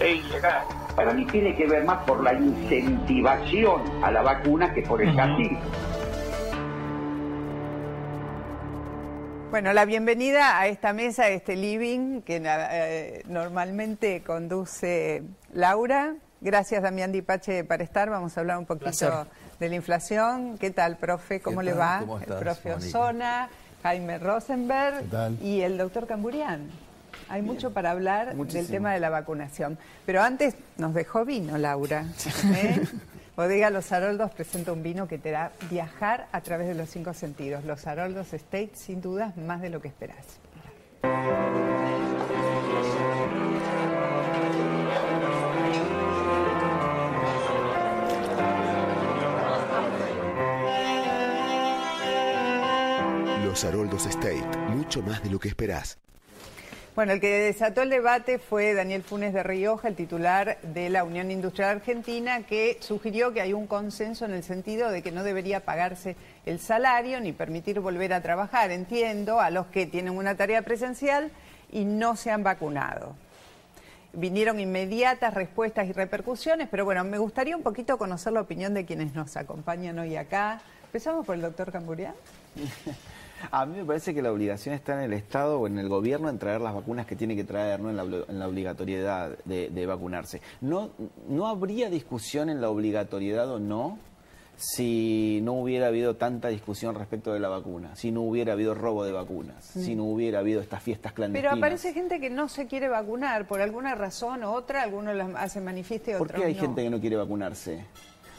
e 0.00 0.14
ilegal. 0.14 0.64
Para 0.96 1.12
mí 1.12 1.26
tiene 1.26 1.54
que 1.54 1.66
ver 1.66 1.84
más 1.84 2.02
por 2.04 2.22
la 2.22 2.32
incentivación 2.34 3.82
a 4.02 4.10
la 4.10 4.22
vacuna 4.22 4.72
que 4.72 4.82
por 4.82 5.02
el 5.02 5.14
castigo. 5.14 5.58
Bueno, 9.54 9.72
la 9.72 9.84
bienvenida 9.84 10.58
a 10.58 10.66
esta 10.66 10.92
mesa, 10.92 11.26
a 11.26 11.28
este 11.28 11.54
living 11.54 12.22
que 12.22 12.42
eh, 12.44 13.22
normalmente 13.28 14.20
conduce 14.24 15.22
Laura. 15.52 16.16
Gracias, 16.40 16.82
Damián 16.82 17.12
Dipache, 17.12 17.62
para 17.62 17.84
estar. 17.84 18.10
Vamos 18.10 18.36
a 18.36 18.40
hablar 18.40 18.58
un 18.58 18.66
poquito 18.66 19.28
de 19.60 19.68
la 19.68 19.74
inflación. 19.76 20.58
¿Qué 20.58 20.72
tal, 20.72 20.96
profe? 20.96 21.38
¿Cómo 21.38 21.62
le 21.62 21.72
va? 21.72 22.02
el 22.26 22.34
profe 22.34 22.74
Osona, 22.74 23.48
Jaime 23.84 24.18
Rosenberg 24.18 25.04
y 25.40 25.60
el 25.60 25.78
doctor 25.78 26.08
Camburián. 26.08 26.68
Hay 27.28 27.42
mucho 27.42 27.72
para 27.72 27.92
hablar 27.92 28.34
del 28.34 28.66
tema 28.66 28.92
de 28.92 28.98
la 28.98 29.10
vacunación. 29.10 29.78
Pero 30.04 30.20
antes 30.20 30.56
nos 30.78 30.94
dejó 30.94 31.24
vino, 31.24 31.58
Laura. 31.58 32.06
¿eh? 32.56 32.82
Bodega 33.36 33.68
Los 33.70 33.90
Haroldos 33.90 34.30
presenta 34.30 34.72
un 34.72 34.84
vino 34.84 35.08
que 35.08 35.18
te 35.18 35.32
da 35.32 35.50
viajar 35.68 36.28
a 36.30 36.40
través 36.40 36.68
de 36.68 36.74
los 36.74 36.88
cinco 36.88 37.12
sentidos. 37.14 37.64
Los 37.64 37.84
Haroldos 37.86 38.32
State, 38.32 38.70
sin 38.74 39.00
dudas, 39.00 39.36
más 39.36 39.60
de 39.60 39.70
lo 39.70 39.80
que 39.80 39.88
esperás. 39.88 40.38
Los 53.44 53.64
Haroldos 53.64 54.06
State, 54.06 54.44
mucho 54.68 55.02
más 55.02 55.24
de 55.24 55.30
lo 55.30 55.40
que 55.40 55.48
esperás. 55.48 55.98
Bueno, 56.94 57.12
el 57.12 57.20
que 57.20 57.40
desató 57.40 57.82
el 57.82 57.90
debate 57.90 58.38
fue 58.38 58.72
Daniel 58.72 59.02
Funes 59.02 59.34
de 59.34 59.42
Rioja, 59.42 59.88
el 59.88 59.96
titular 59.96 60.58
de 60.62 60.90
la 60.90 61.02
Unión 61.02 61.32
Industrial 61.32 61.70
Argentina, 61.70 62.44
que 62.44 62.78
sugirió 62.78 63.32
que 63.32 63.40
hay 63.40 63.52
un 63.52 63.66
consenso 63.66 64.24
en 64.26 64.30
el 64.32 64.44
sentido 64.44 64.92
de 64.92 65.02
que 65.02 65.10
no 65.10 65.24
debería 65.24 65.64
pagarse 65.64 66.14
el 66.46 66.60
salario 66.60 67.18
ni 67.18 67.32
permitir 67.32 67.80
volver 67.80 68.12
a 68.12 68.20
trabajar, 68.20 68.70
entiendo, 68.70 69.40
a 69.40 69.50
los 69.50 69.66
que 69.66 69.86
tienen 69.86 70.16
una 70.16 70.36
tarea 70.36 70.62
presencial 70.62 71.32
y 71.72 71.84
no 71.84 72.14
se 72.14 72.30
han 72.30 72.44
vacunado. 72.44 73.16
Vinieron 74.12 74.60
inmediatas 74.60 75.34
respuestas 75.34 75.88
y 75.88 75.92
repercusiones, 75.92 76.68
pero 76.70 76.84
bueno, 76.84 77.02
me 77.02 77.18
gustaría 77.18 77.56
un 77.56 77.64
poquito 77.64 77.98
conocer 77.98 78.32
la 78.32 78.42
opinión 78.42 78.72
de 78.72 78.84
quienes 78.84 79.14
nos 79.14 79.36
acompañan 79.36 79.98
hoy 79.98 80.14
acá. 80.14 80.60
Empezamos 80.84 81.26
por 81.26 81.34
el 81.34 81.42
doctor 81.42 81.72
Camburián. 81.72 82.14
A 83.50 83.66
mí 83.66 83.78
me 83.78 83.84
parece 83.84 84.14
que 84.14 84.22
la 84.22 84.32
obligación 84.32 84.74
está 84.74 84.94
en 84.94 85.00
el 85.00 85.12
Estado 85.12 85.60
o 85.60 85.66
en 85.66 85.78
el 85.78 85.88
gobierno 85.88 86.28
en 86.28 86.38
traer 86.38 86.60
las 86.60 86.74
vacunas 86.74 87.06
que 87.06 87.16
tiene 87.16 87.36
que 87.36 87.44
traer, 87.44 87.80
¿no? 87.80 87.90
en, 87.90 87.96
la, 87.96 88.48
obligatoriedad 88.48 89.38
de, 89.44 89.86
vacunarse. 89.86 90.40
No, 90.60 90.90
no 91.28 91.46
habría 91.46 91.90
discusión 91.90 92.48
en 92.48 92.60
la 92.60 92.70
obligatoriedad 92.70 93.50
o 93.50 93.58
no 93.58 93.98
si 94.56 95.40
no 95.42 95.54
hubiera 95.54 95.88
habido 95.88 96.16
tanta 96.16 96.48
discusión 96.48 96.94
respecto 96.94 97.32
de 97.32 97.40
la 97.40 97.48
vacuna, 97.48 97.96
si 97.96 98.12
no 98.12 98.22
hubiera 98.22 98.52
habido 98.52 98.74
robo 98.74 99.04
de 99.04 99.12
vacunas, 99.12 99.64
si 99.64 99.96
no 99.96 100.04
hubiera 100.04 100.38
habido 100.38 100.60
estas 100.60 100.82
fiestas 100.82 101.12
clandestinas. 101.12 101.52
Pero 101.52 101.58
aparece 101.58 101.92
gente 101.92 102.20
que 102.20 102.30
no 102.30 102.48
se 102.48 102.66
quiere 102.66 102.88
vacunar 102.88 103.46
por 103.46 103.60
alguna 103.60 103.94
razón 103.94 104.44
u 104.44 104.48
otra, 104.50 104.82
algunos 104.82 105.16
las 105.16 105.34
hacen 105.34 105.64
manifieste 105.64 106.12
y 106.12 106.14
otros 106.14 106.28
¿Por 106.28 106.40
qué 106.40 106.46
hay 106.46 106.54
gente 106.54 106.82
que 106.82 106.90
no 106.90 107.00
quiere 107.00 107.16
vacunarse? 107.16 107.84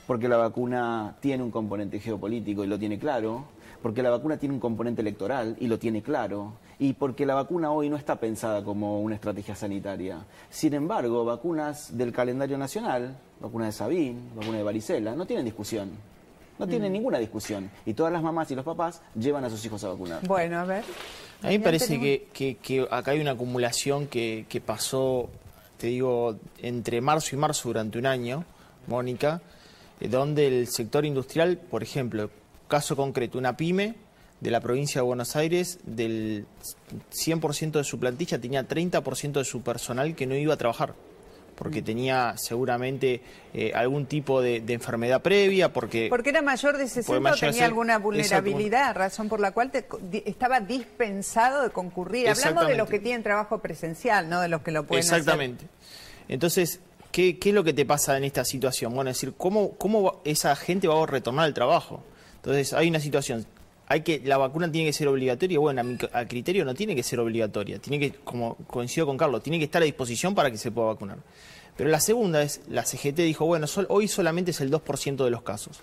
Porque 0.07 0.27
la 0.27 0.37
vacuna 0.37 1.15
tiene 1.19 1.43
un 1.43 1.51
componente 1.51 1.99
geopolítico 1.99 2.63
y 2.63 2.67
lo 2.67 2.77
tiene 2.77 2.99
claro, 2.99 3.45
porque 3.85 4.01
la 4.01 4.09
vacuna 4.09 4.37
tiene 4.37 4.55
un 4.55 4.59
componente 4.59 5.01
electoral 5.01 5.57
y 5.59 5.67
lo 5.67 5.77
tiene 5.77 6.01
claro, 6.01 6.53
y 6.79 6.93
porque 6.93 7.23
la 7.23 7.35
vacuna 7.35 7.69
hoy 7.69 7.87
no 7.87 7.97
está 7.97 8.15
pensada 8.15 8.63
como 8.63 8.99
una 8.99 9.13
estrategia 9.13 9.53
sanitaria. 9.53 10.25
Sin 10.49 10.73
embargo, 10.73 11.23
vacunas 11.23 11.95
del 11.95 12.11
calendario 12.11 12.57
nacional, 12.57 13.15
vacuna 13.39 13.67
de 13.67 13.71
Sabin, 13.71 14.31
vacuna 14.35 14.57
de 14.57 14.63
varicela, 14.63 15.13
no 15.13 15.27
tienen 15.27 15.45
discusión. 15.45 15.91
No 16.57 16.65
tienen 16.65 16.89
mm. 16.89 16.93
ninguna 16.93 17.19
discusión. 17.19 17.69
Y 17.85 17.93
todas 17.93 18.11
las 18.11 18.23
mamás 18.23 18.49
y 18.49 18.55
los 18.55 18.65
papás 18.65 19.03
llevan 19.13 19.45
a 19.45 19.51
sus 19.51 19.63
hijos 19.63 19.83
a 19.83 19.89
vacunar. 19.89 20.25
Bueno, 20.25 20.57
a 20.57 20.65
ver. 20.65 20.83
A 21.43 21.49
mí 21.49 21.59
me 21.59 21.63
parece 21.63 21.99
que, 22.33 22.87
acá 22.89 23.11
hay 23.11 23.19
una 23.19 23.33
acumulación 23.33 24.07
que, 24.07 24.47
que 24.49 24.61
pasó, 24.61 25.29
te 25.77 25.85
digo, 25.85 26.39
entre 26.57 27.01
marzo 27.01 27.35
y 27.35 27.37
marzo 27.37 27.69
durante 27.69 27.99
un 27.99 28.07
año, 28.07 28.45
Mónica, 28.87 29.43
eh, 29.99 30.07
donde 30.07 30.47
el 30.47 30.69
sector 30.69 31.05
industrial, 31.05 31.59
por 31.59 31.83
ejemplo, 31.83 32.31
Caso 32.67 32.95
concreto, 32.95 33.37
una 33.37 33.55
pyme 33.57 33.95
de 34.39 34.51
la 34.51 34.59
provincia 34.59 35.01
de 35.01 35.05
Buenos 35.05 35.35
Aires, 35.35 35.79
del 35.83 36.45
100% 37.11 37.71
de 37.71 37.83
su 37.83 37.99
plantilla, 37.99 38.39
tenía 38.39 38.67
30% 38.67 39.33
de 39.33 39.45
su 39.45 39.61
personal 39.61 40.15
que 40.15 40.25
no 40.25 40.35
iba 40.35 40.53
a 40.53 40.57
trabajar 40.57 40.93
porque 41.55 41.81
mm. 41.81 41.85
tenía 41.85 42.33
seguramente 42.37 43.21
eh, 43.53 43.71
algún 43.73 44.05
tipo 44.05 44.41
de, 44.41 44.57
enfermedad 44.67 45.21
previa, 45.21 45.71
porque... 45.71 46.07
Porque 46.09 46.29
era 46.29 46.41
mayor 46.41 46.77
de 46.77 46.87
60 46.87 47.31
o 47.31 47.35
tenía 47.35 47.65
alguna 47.65 47.97
vulnerabilidad, 47.97 48.95
razón 48.95 49.29
por 49.29 49.39
la 49.39 49.51
cual 49.51 49.71
estaba 50.25 50.59
dispensado 50.59 51.63
de 51.63 51.69
concurrir. 51.69 52.29
Hablamos 52.29 52.67
de 52.67 52.75
los 52.75 52.89
que 52.89 52.99
tienen 52.99 53.23
trabajo 53.23 53.59
presencial, 53.59 54.29
no 54.29 54.41
de 54.41 54.49
los 54.49 54.61
que 54.61 54.71
lo 54.71 54.85
pueden 54.85 55.03
Exactamente. 55.03 55.65
Entonces, 56.27 56.79
¿qué, 57.11 57.39
¿qué, 57.39 57.49
es 57.49 57.55
lo 57.55 57.63
que 57.63 57.73
te 57.73 57.85
pasa 57.85 58.17
en 58.17 58.25
esta 58.25 58.43
situación? 58.43 58.93
Bueno, 58.93 59.09
es 59.09 59.17
decir, 59.17 59.33
¿cómo, 59.37 59.71
cómo 59.77 60.21
esa 60.25 60.55
gente 60.55 60.87
va 60.87 61.01
a 61.01 61.05
retornar 61.05 61.45
al 61.45 61.53
trabajo? 61.53 62.03
Entonces 62.45 62.73
hay 62.73 62.89
una 62.89 62.99
situación, 62.99 63.43
hay 63.87 64.01
que 64.01 64.21
la 64.23 64.37
vacuna 64.37 64.71
tiene 64.71 64.89
que 64.89 64.93
ser 64.93 65.07
obligatoria, 65.07 65.57
bueno, 65.57 65.81
a, 66.13 66.25
criterio 66.25 66.63
no 66.63 66.75
tiene 66.75 66.95
que 66.95 67.01
ser 67.01 67.19
obligatoria, 67.19 67.79
tiene 67.79 67.99
que, 67.99 68.19
como 68.19 68.53
coincido 68.67 69.07
con 69.07 69.17
Carlos, 69.17 69.41
tiene 69.41 69.57
que 69.57 69.65
estar 69.65 69.81
a 69.81 69.85
disposición 69.85 70.35
para 70.35 70.51
que 70.51 70.59
se 70.59 70.69
pueda 70.69 70.89
vacunar. 70.89 71.17
Pero 71.75 71.89
la 71.89 71.99
segunda 71.99 72.43
es, 72.43 72.61
la 72.69 72.85
CGT 72.85 73.17
dijo, 73.17 73.47
bueno, 73.47 73.65
hoy 73.89 74.07
solamente 74.07 74.51
es 74.51 74.61
el 74.61 74.69
2% 74.69 75.23
de 75.23 75.31
los 75.31 75.41
casos. 75.41 75.79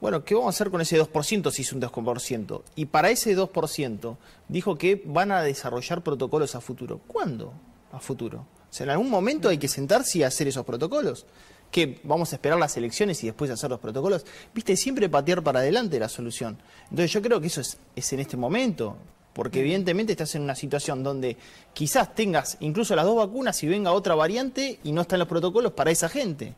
Bueno, 0.00 0.24
¿qué 0.24 0.34
vamos 0.34 0.48
a 0.48 0.56
hacer 0.56 0.72
con 0.72 0.80
ese 0.80 1.00
2% 1.00 1.52
si 1.52 1.62
es 1.62 1.72
un 1.72 1.80
2%? 1.80 2.62
Y 2.74 2.86
para 2.86 3.10
ese 3.10 3.36
2% 3.36 4.16
dijo 4.48 4.78
que 4.78 5.00
van 5.04 5.30
a 5.30 5.42
desarrollar 5.42 6.02
protocolos 6.02 6.56
a 6.56 6.60
futuro. 6.60 7.00
¿Cuándo 7.06 7.52
a 7.92 8.00
futuro? 8.00 8.46
O 8.70 8.72
sea, 8.72 8.84
en 8.84 8.90
algún 8.90 9.10
momento 9.10 9.48
hay 9.48 9.58
que 9.58 9.68
sentarse 9.68 10.18
y 10.18 10.22
hacer 10.22 10.48
esos 10.48 10.64
protocolos 10.64 11.26
que 11.70 12.00
vamos 12.02 12.32
a 12.32 12.36
esperar 12.36 12.58
las 12.58 12.76
elecciones 12.76 13.22
y 13.22 13.26
después 13.26 13.50
hacer 13.50 13.70
los 13.70 13.80
protocolos. 13.80 14.24
Viste, 14.54 14.76
siempre 14.76 15.08
patear 15.08 15.42
para 15.42 15.60
adelante 15.60 15.98
la 15.98 16.08
solución. 16.08 16.58
Entonces 16.84 17.12
yo 17.12 17.22
creo 17.22 17.40
que 17.40 17.46
eso 17.46 17.60
es, 17.60 17.78
es 17.94 18.12
en 18.12 18.20
este 18.20 18.36
momento, 18.36 18.96
porque 19.32 19.60
evidentemente 19.60 20.12
estás 20.12 20.34
en 20.34 20.42
una 20.42 20.54
situación 20.54 21.02
donde 21.02 21.36
quizás 21.72 22.14
tengas 22.14 22.56
incluso 22.60 22.96
las 22.96 23.04
dos 23.04 23.16
vacunas 23.16 23.62
y 23.62 23.68
venga 23.68 23.92
otra 23.92 24.14
variante 24.14 24.80
y 24.82 24.92
no 24.92 25.02
están 25.02 25.20
los 25.20 25.28
protocolos 25.28 25.72
para 25.72 25.90
esa 25.90 26.08
gente. 26.08 26.54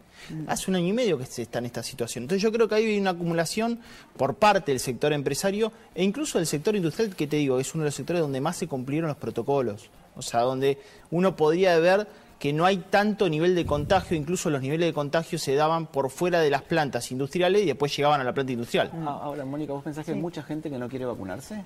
Hace 0.46 0.70
un 0.70 0.76
año 0.76 0.86
y 0.86 0.92
medio 0.92 1.18
que 1.18 1.26
se 1.26 1.42
está 1.42 1.58
en 1.58 1.66
esta 1.66 1.82
situación. 1.82 2.24
Entonces 2.24 2.42
yo 2.42 2.52
creo 2.52 2.68
que 2.68 2.76
hay 2.76 2.98
una 2.98 3.10
acumulación 3.10 3.80
por 4.16 4.36
parte 4.36 4.70
del 4.72 4.80
sector 4.80 5.12
empresario 5.12 5.72
e 5.94 6.04
incluso 6.04 6.38
del 6.38 6.46
sector 6.46 6.76
industrial, 6.76 7.14
que 7.14 7.26
te 7.26 7.36
digo, 7.36 7.58
es 7.58 7.74
uno 7.74 7.82
de 7.82 7.88
los 7.88 7.94
sectores 7.94 8.22
donde 8.22 8.40
más 8.40 8.56
se 8.56 8.68
cumplieron 8.68 9.08
los 9.08 9.16
protocolos. 9.16 9.90
O 10.16 10.22
sea, 10.22 10.40
donde 10.40 10.78
uno 11.10 11.36
podría 11.36 11.78
ver 11.78 12.06
que 12.38 12.52
no 12.52 12.64
hay 12.64 12.78
tanto 12.78 13.28
nivel 13.28 13.54
de 13.54 13.64
contagio, 13.64 14.16
incluso 14.16 14.50
los 14.50 14.60
niveles 14.60 14.88
de 14.88 14.92
contagio 14.92 15.38
se 15.38 15.54
daban 15.54 15.86
por 15.86 16.10
fuera 16.10 16.40
de 16.40 16.50
las 16.50 16.62
plantas 16.62 17.12
industriales 17.12 17.62
y 17.62 17.66
después 17.66 17.96
llegaban 17.96 18.20
a 18.20 18.24
la 18.24 18.34
planta 18.34 18.50
industrial. 18.50 18.90
Ah, 19.06 19.20
ahora, 19.22 19.44
Mónica, 19.44 19.72
¿vos 19.72 19.84
pensás 19.84 20.04
que 20.04 20.10
hay 20.10 20.18
mucha 20.18 20.42
gente 20.42 20.68
que 20.68 20.76
no 20.76 20.88
quiere 20.88 21.04
vacunarse? 21.04 21.62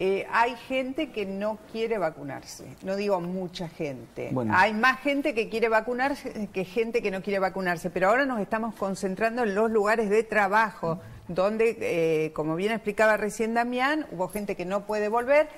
Eh, 0.00 0.26
hay 0.32 0.54
gente 0.68 1.10
que 1.10 1.26
no 1.26 1.58
quiere 1.72 1.98
vacunarse, 1.98 2.64
no 2.82 2.94
digo 2.94 3.20
mucha 3.20 3.68
gente. 3.68 4.32
Hay 4.50 4.72
más 4.72 5.00
gente 5.00 5.34
que 5.34 5.48
quiere 5.48 5.68
vacunarse 5.68 6.48
que 6.52 6.64
gente 6.64 7.02
que 7.02 7.10
no 7.10 7.20
quiere 7.20 7.40
vacunarse, 7.40 7.90
pero 7.90 8.08
ahora 8.08 8.24
nos 8.24 8.40
estamos 8.40 8.76
concentrando 8.76 9.42
en 9.42 9.56
los 9.56 9.72
lugares 9.72 10.08
de 10.08 10.22
trabajo, 10.22 11.00
donde, 11.26 11.76
eh, 11.80 12.32
como 12.32 12.54
bien 12.54 12.70
explicaba 12.72 13.16
recién 13.16 13.54
Damián, 13.54 14.06
hubo 14.12 14.28
gente 14.28 14.54
que 14.54 14.64
no 14.64 14.86
puede 14.86 15.08
volver 15.08 15.48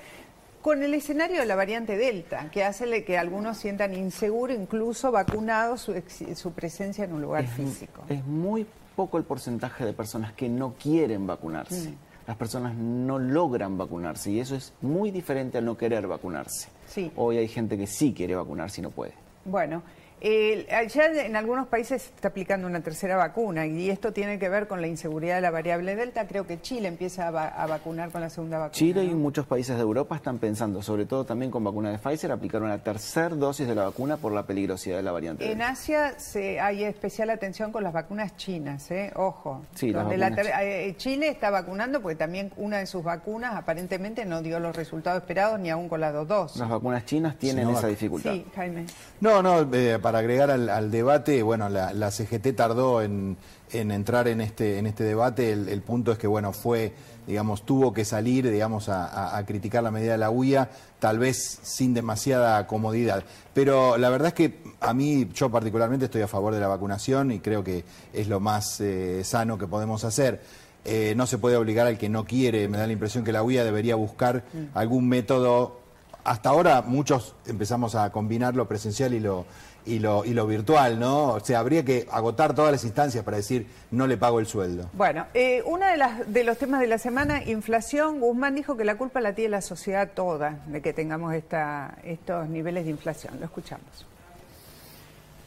con 0.61 0.83
el 0.83 0.93
escenario 0.93 1.39
de 1.39 1.45
la 1.45 1.55
variante 1.55 1.97
Delta, 1.97 2.49
que 2.51 2.63
hace 2.63 3.03
que 3.03 3.17
algunos 3.17 3.57
sientan 3.57 3.93
inseguro, 3.93 4.53
incluso 4.53 5.11
vacunados, 5.11 5.81
su, 5.81 6.51
presencia 6.51 7.05
en 7.05 7.13
un 7.13 7.21
lugar 7.21 7.47
físico. 7.47 8.03
Es 8.09 8.25
muy 8.25 8.65
poco 8.95 9.17
el 9.17 9.23
porcentaje 9.23 9.85
de 9.85 9.93
personas 9.93 10.33
que 10.33 10.49
no 10.49 10.73
quieren 10.73 11.25
vacunarse. 11.25 11.89
Mm. 11.89 11.95
Las 12.27 12.37
personas 12.37 12.75
no 12.75 13.17
logran 13.17 13.77
vacunarse 13.77 14.31
y 14.31 14.39
eso 14.39 14.55
es 14.55 14.73
muy 14.81 15.11
diferente 15.11 15.57
a 15.57 15.61
no 15.61 15.75
querer 15.77 16.07
vacunarse. 16.07 16.69
Hoy 17.15 17.37
hay 17.37 17.47
gente 17.47 17.77
que 17.77 17.87
sí 17.87 18.13
quiere 18.13 18.35
vacunarse 18.35 18.81
y 18.81 18.83
no 18.83 18.91
puede. 18.91 19.13
Bueno, 19.43 19.81
Eh, 20.23 20.67
ya 20.93 21.05
en 21.07 21.35
algunos 21.35 21.67
países 21.67 22.03
se 22.03 22.09
está 22.13 22.27
aplicando 22.27 22.67
una 22.67 22.81
tercera 22.81 23.15
vacuna 23.17 23.65
y 23.65 23.89
esto 23.89 24.13
tiene 24.13 24.37
que 24.37 24.49
ver 24.49 24.67
con 24.67 24.79
la 24.79 24.85
inseguridad 24.87 25.35
de 25.35 25.41
la 25.41 25.49
variable 25.49 25.95
Delta. 25.95 26.27
Creo 26.27 26.45
que 26.45 26.61
Chile 26.61 26.87
empieza 26.87 27.27
a, 27.27 27.31
va- 27.31 27.47
a 27.47 27.65
vacunar 27.65 28.11
con 28.11 28.21
la 28.21 28.29
segunda 28.29 28.59
vacuna. 28.59 28.71
Chile 28.77 29.03
y 29.03 29.15
muchos 29.15 29.47
países 29.47 29.75
de 29.75 29.81
Europa 29.81 30.15
están 30.15 30.37
pensando, 30.37 30.83
sobre 30.83 31.05
todo 31.07 31.25
también 31.25 31.49
con 31.49 31.63
vacuna 31.63 31.89
de 31.91 31.97
Pfizer, 31.97 32.31
aplicar 32.31 32.61
una 32.61 32.77
tercera 32.77 33.29
dosis 33.29 33.67
de 33.67 33.73
la 33.73 33.85
vacuna 33.85 34.17
por 34.17 34.31
la 34.31 34.43
peligrosidad 34.45 34.97
de 34.97 35.03
la 35.03 35.11
variante. 35.11 35.43
En 35.43 35.57
Delta. 35.57 35.69
Asia 35.69 36.13
se, 36.19 36.59
hay 36.59 36.83
especial 36.83 37.31
atención 37.31 37.71
con 37.71 37.83
las 37.83 37.91
vacunas 37.93 38.35
chinas, 38.37 38.91
¿eh? 38.91 39.11
ojo. 39.15 39.63
Sí, 39.73 39.91
Donde 39.91 40.17
la 40.17 40.29
vacunas 40.29 40.45
ter- 40.53 40.61
eh, 40.67 40.95
Chile 40.97 41.29
está 41.29 41.49
vacunando 41.49 41.99
porque 41.99 42.15
también 42.15 42.51
una 42.57 42.77
de 42.77 42.85
sus 42.85 43.03
vacunas 43.03 43.55
aparentemente 43.55 44.23
no 44.25 44.43
dio 44.43 44.59
los 44.59 44.75
resultados 44.75 45.21
esperados 45.23 45.59
ni 45.59 45.71
aún 45.71 45.89
con 45.89 45.99
las 45.99 46.13
dos. 46.27 46.57
Las 46.57 46.69
vacunas 46.69 47.05
chinas 47.05 47.37
tienen 47.37 47.61
Sinovac. 47.63 47.79
esa 47.79 47.87
dificultad. 47.87 48.33
Sí, 48.33 48.45
Jaime. 48.55 48.85
No, 49.19 49.41
no, 49.41 49.61
eh, 49.73 49.97
para 50.11 50.19
agregar 50.19 50.51
al, 50.51 50.67
al 50.67 50.91
debate, 50.91 51.41
bueno, 51.41 51.69
la, 51.69 51.93
la 51.93 52.11
CGT 52.11 52.53
tardó 52.53 53.01
en, 53.01 53.37
en 53.71 53.91
entrar 53.91 54.27
en 54.27 54.41
este, 54.41 54.77
en 54.77 54.85
este 54.85 55.05
debate. 55.05 55.53
El, 55.53 55.69
el 55.69 55.81
punto 55.81 56.11
es 56.11 56.17
que, 56.17 56.27
bueno, 56.27 56.51
fue, 56.51 56.91
digamos, 57.25 57.65
tuvo 57.65 57.93
que 57.93 58.03
salir, 58.03 58.51
digamos, 58.51 58.89
a, 58.89 59.05
a- 59.05 59.37
a 59.37 59.45
criticar 59.45 59.81
la 59.83 59.89
medida 59.89 60.11
de 60.11 60.17
la 60.17 60.29
UIA, 60.29 60.69
tal 60.99 61.17
vez 61.17 61.59
sin 61.61 61.93
demasiada 61.93 62.67
comodidad. 62.67 63.23
Pero 63.53 63.97
la 63.97 64.09
verdad 64.09 64.27
es 64.27 64.33
que 64.33 64.59
a 64.81 64.93
mí, 64.93 65.29
yo 65.33 65.49
particularmente 65.49 66.05
estoy 66.05 66.23
a 66.23 66.27
favor 66.27 66.53
de 66.53 66.59
la 66.59 66.67
vacunación 66.67 67.31
y 67.31 67.39
creo 67.39 67.63
que 67.63 67.85
es 68.11 68.27
lo 68.27 68.41
más 68.41 68.81
eh, 68.81 69.23
sano 69.23 69.57
que 69.57 69.65
podemos 69.65 70.03
hacer. 70.03 70.41
Eh, 70.83 71.13
no 71.15 71.25
se 71.25 71.37
puede 71.37 71.55
obligar 71.55 71.87
al 71.87 71.97
que 71.97 72.09
no 72.09 72.25
quiere, 72.25 72.67
me 72.67 72.77
da 72.77 72.85
la 72.85 72.91
impresión 72.91 73.23
que 73.23 73.31
la 73.31 73.43
UIA 73.43 73.63
debería 73.63 73.95
buscar 73.95 74.43
algún 74.73 75.07
método 75.07 75.79
hasta 76.23 76.49
ahora 76.49 76.83
muchos 76.83 77.33
empezamos 77.47 77.95
a 77.95 78.11
combinar 78.11 78.53
lo 78.55 78.67
presencial 78.67 79.15
y 79.15 79.19
lo, 79.19 79.47
y 79.85 79.99
lo, 79.99 80.23
y 80.25 80.33
lo 80.33 80.45
virtual, 80.45 80.99
¿no? 80.99 81.33
O 81.33 81.39
sea, 81.39 81.59
habría 81.59 81.83
que 81.83 82.07
agotar 82.11 82.53
todas 82.53 82.71
las 82.71 82.83
instancias 82.83 83.23
para 83.23 83.37
decir 83.37 83.67
no 83.89 84.07
le 84.07 84.17
pago 84.17 84.39
el 84.39 84.45
sueldo. 84.45 84.89
Bueno, 84.93 85.25
eh, 85.33 85.63
uno 85.65 85.85
de, 85.85 85.97
las, 85.97 86.31
de 86.31 86.43
los 86.43 86.57
temas 86.57 86.81
de 86.81 86.87
la 86.87 86.97
semana, 86.97 87.43
inflación. 87.43 88.19
Guzmán 88.19 88.55
dijo 88.55 88.77
que 88.77 88.85
la 88.85 88.95
culpa 88.95 89.21
la 89.21 89.33
tiene 89.33 89.49
la 89.49 89.61
sociedad 89.61 90.11
toda 90.13 90.59
de 90.67 90.81
que 90.81 90.93
tengamos 90.93 91.33
esta, 91.33 91.97
estos 92.03 92.47
niveles 92.47 92.85
de 92.85 92.91
inflación. 92.91 93.39
Lo 93.39 93.45
escuchamos. 93.45 94.05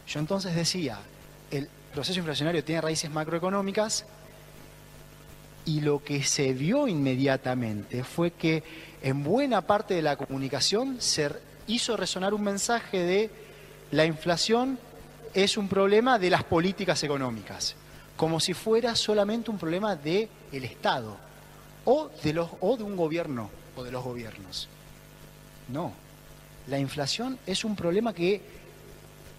Yo 0.06 0.20
entonces 0.20 0.54
decía, 0.54 0.98
el 1.50 1.68
proceso 1.92 2.18
inflacionario 2.18 2.62
tiene 2.64 2.80
raíces 2.80 3.10
macroeconómicas 3.10 4.04
y 5.64 5.80
lo 5.80 6.02
que 6.02 6.22
se 6.22 6.52
vio 6.52 6.88
inmediatamente 6.88 8.04
fue 8.04 8.32
que 8.32 8.62
en 9.02 9.22
buena 9.24 9.62
parte 9.62 9.94
de 9.94 10.02
la 10.02 10.16
comunicación 10.16 11.00
se 11.00 11.30
hizo 11.66 11.96
resonar 11.96 12.34
un 12.34 12.42
mensaje 12.42 12.98
de 12.98 13.30
la 13.94 14.04
inflación 14.04 14.76
es 15.34 15.56
un 15.56 15.68
problema 15.68 16.18
de 16.18 16.28
las 16.28 16.42
políticas 16.42 17.04
económicas, 17.04 17.76
como 18.16 18.40
si 18.40 18.52
fuera 18.52 18.96
solamente 18.96 19.52
un 19.52 19.58
problema 19.58 19.94
del 19.94 20.28
el 20.50 20.64
Estado 20.64 21.16
o 21.84 22.10
de, 22.24 22.32
los, 22.32 22.50
o 22.58 22.76
de 22.76 22.82
un 22.82 22.96
gobierno 22.96 23.50
o 23.76 23.84
de 23.84 23.92
los 23.92 24.02
gobiernos. 24.02 24.68
No, 25.68 25.92
la 26.66 26.80
inflación 26.80 27.38
es 27.46 27.64
un 27.64 27.76
problema 27.76 28.12
que 28.12 28.42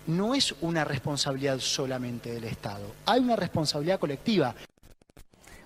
no 0.08 0.34
es 0.34 0.56
una 0.62 0.86
responsabilidad 0.86 1.60
solamente 1.60 2.32
del 2.32 2.46
Estado, 2.46 2.96
hay 3.06 3.20
una 3.20 3.36
responsabilidad 3.36 4.00
colectiva. 4.00 4.56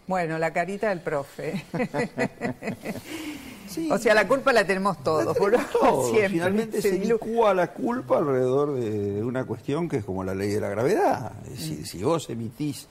Bueno, 0.07 0.39
la 0.39 0.51
carita 0.51 0.89
del 0.89 1.01
profe. 1.01 1.63
O 3.91 3.97
sea, 3.97 4.13
la 4.13 4.27
culpa 4.27 4.51
la 4.53 4.65
tenemos 4.65 5.03
todos, 5.03 5.35
Todo. 5.37 6.03
siempre. 6.09 6.29
Finalmente 6.29 6.81
se 6.81 6.97
Lu- 6.99 7.13
licúa 7.19 7.53
la 7.53 7.71
culpa 7.73 8.17
alrededor 8.17 8.75
de, 8.75 9.23
una 9.23 9.45
cuestión 9.45 9.87
que 9.89 9.97
es 9.97 10.05
como 10.05 10.23
la 10.23 10.33
ley 10.35 10.49
de 10.49 10.61
la 10.61 10.69
gravedad. 10.69 11.31
Decir, 11.43 11.85
si 11.85 12.03
vos 12.03 12.29
emitís 12.29 12.87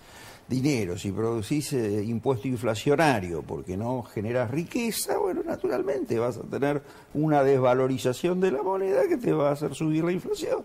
dinero, 0.48 0.96
si 0.96 1.12
producís 1.12 1.72
eh, 1.74 2.02
impuesto 2.04 2.48
inflacionario 2.48 3.42
porque 3.42 3.76
no 3.76 4.02
generas 4.02 4.50
riqueza, 4.50 5.18
bueno, 5.18 5.42
naturalmente 5.44 6.18
vas 6.18 6.38
a 6.38 6.42
tener 6.42 6.82
una 7.14 7.42
desvalorización 7.42 8.40
de 8.40 8.52
la 8.52 8.62
moneda 8.62 9.02
que 9.08 9.18
te 9.18 9.32
va 9.32 9.50
a 9.50 9.52
hacer 9.52 9.74
subir 9.74 10.04
la 10.04 10.12
inflación. 10.12 10.64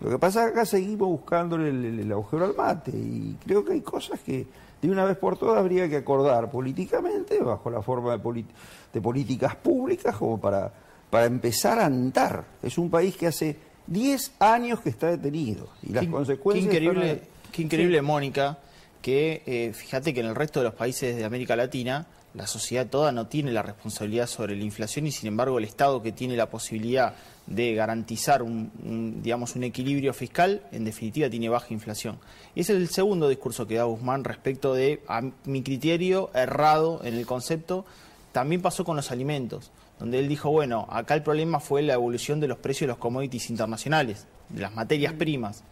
Lo 0.00 0.10
que 0.10 0.18
pasa 0.18 0.40
es 0.44 0.46
que 0.52 0.58
acá 0.58 0.66
seguimos 0.66 1.08
buscando 1.08 1.56
el, 1.56 1.62
el- 1.84 2.00
el 2.00 2.12
agujero 2.12 2.44
al 2.44 2.54
mate 2.54 2.90
y 2.92 3.36
creo 3.44 3.64
que 3.64 3.72
hay 3.72 3.80
cosas 3.80 4.20
que 4.20 4.46
de 4.80 4.90
una 4.90 5.04
vez 5.04 5.16
por 5.16 5.36
todas 5.36 5.58
habría 5.58 5.88
que 5.88 5.96
acordar 5.96 6.50
políticamente, 6.50 7.38
bajo 7.40 7.70
la 7.70 7.82
forma 7.82 8.16
de, 8.16 9.00
políticas 9.00 9.56
públicas, 9.56 10.16
como 10.16 10.40
para, 10.40 10.72
para 11.10 11.26
empezar 11.26 11.78
a 11.78 11.86
andar. 11.86 12.44
Es 12.62 12.78
un 12.78 12.90
país 12.90 13.16
que 13.16 13.26
hace 13.26 13.56
10 13.86 14.32
años 14.38 14.80
que 14.80 14.88
está 14.90 15.10
detenido 15.10 15.68
y 15.82 15.92
las 15.92 16.04
Qué- 16.04 16.10
consecuencias... 16.10 16.70
Qué 16.70 16.76
increíble, 16.76 17.12
están 17.12 17.28
qué 17.52 17.62
increíble 17.62 18.02
Mónica, 18.02 18.58
que 19.02 19.42
eh, 19.46 19.72
fíjate 19.74 20.14
que 20.14 20.20
en 20.20 20.26
el 20.26 20.34
resto 20.34 20.60
de 20.60 20.64
los 20.64 20.74
países 20.74 21.16
de 21.16 21.24
América 21.24 21.56
Latina 21.56 22.06
la 22.34 22.46
sociedad 22.46 22.86
toda 22.86 23.12
no 23.12 23.26
tiene 23.26 23.52
la 23.52 23.62
responsabilidad 23.62 24.26
sobre 24.26 24.56
la 24.56 24.64
inflación 24.64 25.06
y 25.06 25.12
sin 25.12 25.28
embargo 25.28 25.58
el 25.58 25.64
Estado 25.64 26.02
que 26.02 26.12
tiene 26.12 26.36
la 26.36 26.48
posibilidad 26.48 27.14
de 27.46 27.74
garantizar 27.74 28.42
un, 28.42 28.70
un, 28.84 29.22
digamos 29.22 29.56
un 29.56 29.64
equilibrio 29.64 30.14
fiscal 30.14 30.62
en 30.70 30.84
definitiva 30.84 31.28
tiene 31.28 31.48
baja 31.48 31.66
inflación. 31.70 32.18
Y 32.54 32.60
ese 32.60 32.74
es 32.74 32.78
el 32.78 32.88
segundo 32.88 33.28
discurso 33.28 33.66
que 33.66 33.74
da 33.74 33.84
Guzmán 33.84 34.24
respecto 34.24 34.74
de 34.74 35.02
a 35.08 35.22
mi 35.44 35.62
criterio 35.62 36.30
errado 36.34 37.00
en 37.04 37.14
el 37.14 37.26
concepto 37.26 37.84
también 38.32 38.62
pasó 38.62 38.84
con 38.84 38.96
los 38.96 39.10
alimentos, 39.10 39.70
donde 39.98 40.18
él 40.18 40.28
dijo, 40.28 40.50
bueno, 40.50 40.86
acá 40.90 41.14
el 41.14 41.22
problema 41.22 41.60
fue 41.60 41.82
la 41.82 41.94
evolución 41.94 42.40
de 42.40 42.48
los 42.48 42.58
precios 42.58 42.86
de 42.86 42.92
los 42.92 42.98
commodities 42.98 43.50
internacionales, 43.50 44.26
de 44.48 44.62
las 44.62 44.74
materias 44.74 45.12
primas. 45.14 45.64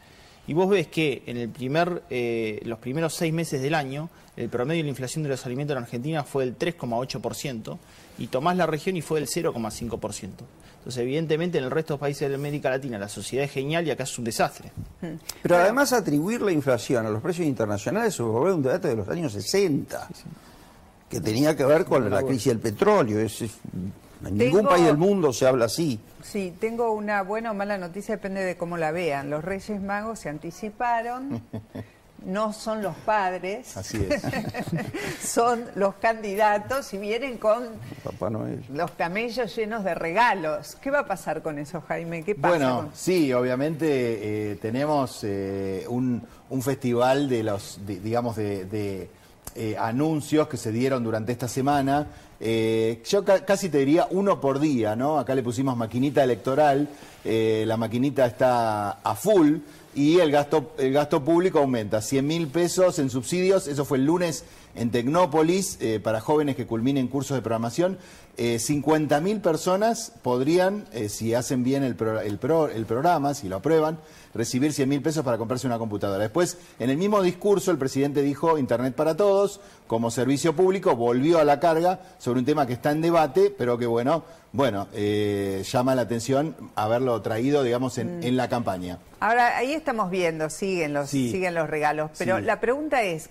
Y 0.48 0.54
vos 0.54 0.68
ves 0.68 0.88
que 0.88 1.22
en 1.26 1.36
el 1.36 1.48
primer, 1.50 2.02
eh, 2.10 2.60
los 2.64 2.78
primeros 2.80 3.14
seis 3.14 3.32
meses 3.32 3.62
del 3.62 3.74
año, 3.74 4.08
el 4.36 4.48
promedio 4.48 4.78
de 4.80 4.84
la 4.84 4.88
inflación 4.90 5.22
de 5.22 5.28
los 5.28 5.44
alimentos 5.46 5.76
en 5.76 5.82
Argentina 5.84 6.24
fue 6.24 6.44
del 6.44 6.56
3,8%, 6.58 7.78
y 8.18 8.26
tomás 8.28 8.56
la 8.56 8.66
región 8.66 8.96
y 8.96 9.02
fue 9.02 9.20
del 9.20 9.28
0,5%. 9.28 10.30
Entonces, 10.78 11.02
evidentemente, 11.02 11.58
en 11.58 11.64
el 11.64 11.70
resto 11.70 11.92
de 11.92 11.94
los 11.96 12.00
países 12.00 12.28
de 12.28 12.34
América 12.34 12.70
Latina 12.70 12.98
la 12.98 13.08
sociedad 13.08 13.44
es 13.44 13.50
genial 13.52 13.86
y 13.86 13.90
acá 13.90 14.04
es 14.04 14.18
un 14.18 14.24
desastre. 14.24 14.70
Pero 15.42 15.56
además 15.56 15.92
atribuir 15.92 16.40
la 16.40 16.50
inflación 16.52 17.04
a 17.04 17.10
los 17.10 17.20
precios 17.22 17.46
internacionales 17.46 18.14
es 18.14 18.20
volver 18.20 18.54
un 18.54 18.62
debate 18.62 18.88
de 18.88 18.96
los 18.96 19.08
años 19.08 19.32
60, 19.32 20.08
que 21.10 21.20
tenía 21.20 21.54
que 21.56 21.64
ver 21.64 21.84
con 21.84 22.08
la 22.08 22.22
crisis 22.22 22.46
del 22.46 22.58
petróleo. 22.60 23.18
Es, 23.20 23.42
es- 23.42 23.50
en 24.26 24.36
ningún 24.36 24.60
Tengo- 24.60 24.68
país 24.70 24.84
del 24.86 24.96
mundo 24.96 25.32
se 25.32 25.46
habla 25.46 25.66
así. 25.66 26.00
Sí, 26.22 26.52
tengo 26.60 26.92
una 26.92 27.22
buena 27.22 27.50
o 27.52 27.54
mala 27.54 27.78
noticia, 27.78 28.16
depende 28.16 28.44
de 28.44 28.56
cómo 28.56 28.76
la 28.76 28.90
vean. 28.90 29.30
Los 29.30 29.44
Reyes 29.44 29.80
Magos 29.80 30.18
se 30.20 30.28
anticiparon, 30.28 31.40
no 32.26 32.52
son 32.52 32.82
los 32.82 32.96
padres, 32.96 33.76
Así 33.76 34.04
es. 34.10 34.22
son 35.22 35.64
los 35.76 35.94
candidatos 35.96 36.92
y 36.92 36.98
vienen 36.98 37.38
con 37.38 37.64
Papá 38.02 38.28
Noel. 38.30 38.64
los 38.74 38.90
camellos 38.92 39.54
llenos 39.54 39.84
de 39.84 39.94
regalos. 39.94 40.76
¿Qué 40.82 40.90
va 40.90 41.00
a 41.00 41.06
pasar 41.06 41.42
con 41.42 41.58
eso, 41.58 41.80
Jaime? 41.86 42.24
¿Qué 42.24 42.34
pasa? 42.34 42.48
Bueno, 42.56 42.76
con- 42.76 42.90
sí, 42.94 43.32
obviamente 43.32 44.50
eh, 44.52 44.56
tenemos 44.56 45.20
eh, 45.22 45.84
un, 45.88 46.22
un 46.50 46.62
festival 46.62 47.28
de 47.28 47.42
los, 47.44 47.78
de- 47.86 48.00
digamos, 48.00 48.36
de, 48.36 48.64
de, 48.64 49.10
eh, 49.54 49.76
anuncios 49.78 50.48
que 50.48 50.56
se 50.56 50.72
dieron 50.72 51.02
durante 51.04 51.32
esta 51.32 51.48
semana. 51.48 52.06
Eh, 52.40 53.02
yo 53.08 53.24
ca- 53.24 53.44
casi 53.44 53.68
te 53.68 53.78
diría 53.78 54.06
uno 54.10 54.40
por 54.40 54.60
día, 54.60 54.94
¿no? 54.94 55.18
Acá 55.18 55.34
le 55.34 55.42
pusimos 55.42 55.76
maquinita 55.76 56.22
electoral, 56.22 56.88
eh, 57.24 57.64
la 57.66 57.76
maquinita 57.76 58.26
está 58.26 58.90
a 59.02 59.14
full 59.16 59.56
y 59.94 60.20
el 60.20 60.30
gasto, 60.30 60.72
el 60.78 60.92
gasto 60.92 61.24
público 61.24 61.58
aumenta. 61.58 62.00
100 62.00 62.26
mil 62.26 62.46
pesos 62.48 62.98
en 63.00 63.10
subsidios, 63.10 63.66
eso 63.66 63.84
fue 63.84 63.98
el 63.98 64.04
lunes 64.04 64.44
en 64.74 64.90
Tecnópolis, 64.90 65.78
eh, 65.80 66.00
para 66.02 66.20
jóvenes 66.20 66.56
que 66.56 66.66
culminen 66.66 67.08
cursos 67.08 67.36
de 67.36 67.42
programación. 67.42 67.98
Eh, 68.36 68.60
50 68.60 69.20
mil 69.20 69.40
personas 69.40 70.12
podrían, 70.22 70.84
eh, 70.92 71.08
si 71.08 71.34
hacen 71.34 71.64
bien 71.64 71.82
el, 71.82 71.96
pro- 71.96 72.20
el, 72.20 72.38
pro- 72.38 72.68
el 72.68 72.86
programa, 72.86 73.34
si 73.34 73.48
lo 73.48 73.56
aprueban, 73.56 73.98
recibir 74.32 74.72
100 74.72 74.88
mil 74.88 75.02
pesos 75.02 75.24
para 75.24 75.38
comprarse 75.38 75.66
una 75.66 75.78
computadora. 75.78 76.22
Después, 76.22 76.56
en 76.78 76.90
el 76.90 76.96
mismo 76.96 77.20
discurso, 77.20 77.72
el 77.72 77.78
presidente 77.78 78.22
dijo 78.22 78.56
Internet 78.56 78.94
para 78.94 79.16
todos, 79.16 79.60
como 79.88 80.12
servicio 80.12 80.54
público, 80.54 80.94
volvió 80.94 81.40
a 81.40 81.44
la 81.44 81.58
carga 81.58 81.98
sobre 82.18 82.38
un 82.38 82.46
tema 82.46 82.64
que 82.66 82.74
está 82.74 82.92
en 82.92 83.00
debate, 83.00 83.52
pero 83.58 83.76
que 83.76 83.86
bueno, 83.86 84.22
bueno, 84.52 84.86
eh, 84.92 85.64
llama 85.68 85.96
la 85.96 86.02
atención 86.02 86.54
haberlo 86.76 87.20
traído, 87.22 87.64
digamos, 87.64 87.98
en, 87.98 88.20
Mm. 88.20 88.22
en 88.22 88.36
la 88.36 88.48
campaña. 88.48 88.98
Ahora, 89.18 89.56
ahí 89.56 89.72
estamos 89.72 90.10
viendo, 90.10 90.48
siguen 90.48 90.92
los, 90.94 91.10
Sí. 91.10 91.32
siguen 91.32 91.54
los 91.54 91.68
regalos, 91.68 92.12
pero 92.16 92.38
Sí. 92.38 92.44
la 92.44 92.60
pregunta 92.60 93.02
es, 93.02 93.30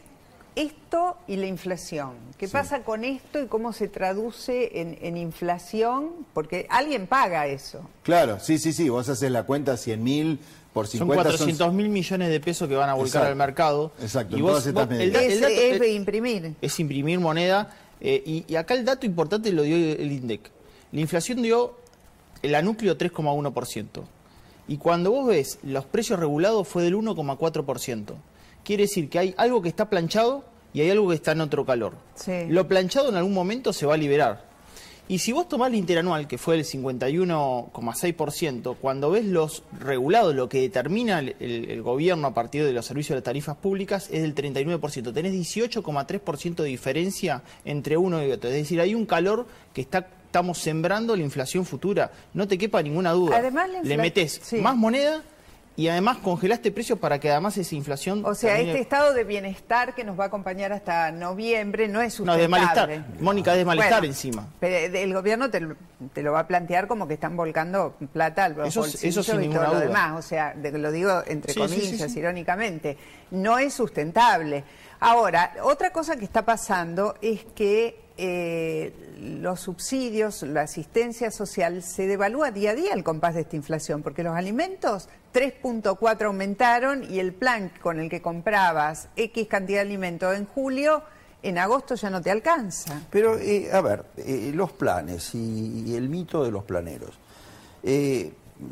esto 0.58 1.18
y 1.28 1.36
la 1.38 1.46
inflación, 1.48 2.12
¿qué 2.38 2.48
Sí. 2.48 2.54
pasa 2.54 2.84
con 2.84 3.04
esto 3.04 3.42
y 3.42 3.48
cómo 3.48 3.74
se 3.74 3.88
traduce 3.88 4.82
en, 4.82 4.98
en 5.02 5.18
inflación? 5.18 6.12
Porque 6.34 6.66
alguien 6.70 7.08
paga 7.08 7.48
eso. 7.48 7.82
Claro, 8.04 8.40
sí, 8.40 8.58
sí, 8.58 8.74
sí, 8.74 8.90
vos 8.90 9.08
haces 9.10 9.32
la 9.32 9.44
cuenta 9.44 9.78
100 9.78 10.04
mil 10.04 10.40
por 10.74 10.86
Son 10.88 11.00
50 11.00 11.24
400 11.24 11.74
mil 11.74 11.90
millones 11.90 12.30
de 12.30 12.40
pesos 12.40 12.68
que 12.68 12.76
van 12.76 12.90
a 12.90 12.94
volcar 12.94 13.08
Exacto. 13.24 13.28
al 13.30 13.36
mercado. 13.36 13.92
Exacto, 14.02 14.38
Y 14.38 14.42
vos- 14.42 14.72
vos- 14.74 14.88
el 14.92 15.02
el 15.02 15.16
Es, 15.16 15.42
dato- 15.42 15.54
es 15.54 15.94
imprimir. 15.96 16.56
es 16.62 16.80
imprimir 16.80 17.20
moneda. 17.20 17.70
eh, 18.00 18.22
y, 18.26 18.46
y 18.48 18.56
acá 18.58 18.76
el 18.76 18.86
dato 18.86 19.06
importante 19.08 19.52
lo 19.52 19.64
dio 19.64 19.76
el 19.76 20.12
INDEC. 20.12 20.52
La 20.92 21.02
inflación 21.02 21.42
dio 21.42 21.74
el 22.44 22.54
anúcleo 22.54 22.96
3,1%. 22.96 24.04
Y 24.68 24.78
cuando 24.78 25.10
vos 25.12 25.28
ves 25.28 25.58
los 25.64 25.86
precios 25.86 26.20
regulados 26.20 26.68
fue 26.68 26.84
del 26.84 26.94
1,4%. 26.96 28.14
Quiere 28.68 28.84
decir 28.84 29.10
que 29.10 29.18
hay 29.18 29.34
algo 29.38 29.62
que 29.62 29.70
está 29.70 29.90
planchado 29.90 30.44
y 30.74 30.82
hay 30.82 30.90
algo 30.90 31.08
que 31.08 31.16
está 31.16 31.32
en 31.32 31.40
otro 31.40 31.66
calor. 31.66 31.94
Lo 32.50 32.68
planchado 32.68 33.08
en 33.08 33.16
algún 33.16 33.34
momento 33.34 33.72
se 33.72 33.86
va 33.86 33.94
a 33.94 33.98
liberar. 33.98 34.46
Y 35.08 35.20
si 35.20 35.32
vos 35.32 35.48
tomás 35.48 35.70
el 35.70 35.76
interanual, 35.76 36.28
que 36.28 36.38
fue 36.38 36.56
el 36.56 36.66
51,6%, 36.66 38.76
cuando 38.76 39.10
ves 39.10 39.24
los 39.24 39.64
regulados, 39.80 40.36
lo 40.36 40.50
que 40.50 40.60
determina 40.60 41.20
el, 41.20 41.38
el, 41.40 41.82
gobierno 41.82 42.28
a 42.28 42.34
partir 42.34 42.66
de 42.66 42.74
los 42.74 42.86
servicios 42.86 43.12
de 43.12 43.20
las 43.20 43.24
tarifas 43.24 43.56
públicas, 43.56 44.10
es 44.12 44.22
del 44.22 44.36
39%. 44.36 45.14
Tenés 45.14 45.32
18,3% 45.32 46.56
de 46.56 46.66
diferencia 46.66 47.44
entre 47.64 47.96
uno 47.96 48.22
y 48.22 48.30
otro. 48.34 48.50
Es 48.50 48.56
decir, 48.58 48.82
hay 48.82 48.96
un 48.96 49.06
calor 49.06 49.48
que 49.74 49.80
está 49.80 50.10
estamos 50.28 50.58
sembrando 50.58 51.16
la 51.16 51.24
inflación 51.24 51.66
futura. 51.66 52.12
No 52.34 52.50
te 52.50 52.58
quepa 52.58 52.84
ninguna 52.84 53.12
duda. 53.12 53.38
Además, 53.38 53.70
Le 53.82 53.98
metes 53.98 54.42
más 54.62 54.76
moneda 54.76 55.24
y 55.78 55.90
además 55.90 56.18
congelaste 56.18 56.72
precios 56.72 56.98
para 56.98 57.20
que 57.20 57.30
además 57.30 57.56
esa 57.56 57.76
inflación... 57.76 58.26
O 58.26 58.34
sea, 58.34 58.60
este 58.60 58.80
estado 58.80 59.14
de 59.14 59.24
bienestar 59.24 59.94
que 59.94 60.04
nos 60.04 60.20
va 60.20 60.24
a 60.24 60.28
acompañar 60.28 60.74
hasta 60.74 61.12
noviembre 61.12 61.88
no 61.88 62.02
es 62.02 62.16
sustentable. 62.16 62.48
No, 62.48 62.58
de 62.58 62.66
malestar. 62.66 63.22
Mónica, 63.22 63.52
es 63.52 63.60
de 63.60 63.66
malestar 63.66 64.04
encima. 64.04 64.48
Pero 64.60 64.98
el 64.98 65.14
gobierno 65.14 65.52
te, 65.52 65.62
lo 65.62 66.32
va 66.32 66.40
a 66.40 66.48
plantear 66.48 66.88
como 66.88 67.08
que 67.08 67.14
están 67.14 67.38
volcando 67.38 67.96
plata 68.12 68.46
al 68.46 68.60
eso, 68.66 68.86
eso 68.86 69.22
sin 69.22 69.44
y 69.44 69.50
todo 69.50 69.76
lo 69.76 69.80
demás. 69.80 70.18
O 70.18 70.28
sea, 70.28 70.56
lo 70.56 70.92
digo 70.92 71.22
entre 71.28 71.54
comillas, 71.54 72.16
irónicamente. 72.16 72.98
No 73.30 73.60
es 73.60 73.76
sustentable. 73.76 74.64
Ahora, 75.00 75.54
otra 75.62 75.92
cosa 75.92 76.16
que 76.16 76.26
está 76.26 76.44
pasando 76.44 77.14
es 77.22 77.46
que 77.54 78.07
eh, 78.18 78.94
los 79.20 79.60
subsidios, 79.60 80.42
la 80.44 80.62
asistencia 80.62 81.30
social, 81.30 81.84
se 81.84 82.08
devalúa 82.08 82.52
día 82.52 82.72
a 82.72 82.76
día 82.76 82.94
el 82.94 83.04
compás 83.04 83.36
de 83.36 83.42
esta 83.42 83.56
inflación, 83.56 84.02
porque 84.02 84.24
los 84.24 84.36
alimentos 84.36 85.08
3.4 85.34 86.26
aumentaron 86.26 87.04
y 87.04 87.20
el 87.20 87.34
plan 87.34 87.72
con 87.82 88.00
el 88.00 88.10
que 88.10 88.22
comprabas 88.22 89.10
X 89.16 89.48
cantidad 89.48 89.80
de 89.80 89.88
alimentos 89.88 90.36
en 90.36 90.46
julio, 90.46 91.04
en 91.44 91.58
agosto 91.58 91.96
ya 91.96 92.10
no 92.10 92.22
te 92.22 92.32
alcanza. 92.32 93.04
Pero, 93.12 93.38
eh, 93.38 93.70
a 93.72 93.82
ver, 93.82 94.06
eh, 94.18 94.52
los 94.54 94.72
planes 94.72 95.36
y, 95.36 95.96
el 95.96 96.10
mito 96.10 96.44
de 96.44 96.52
los 96.52 96.64
planeros, 96.64 97.20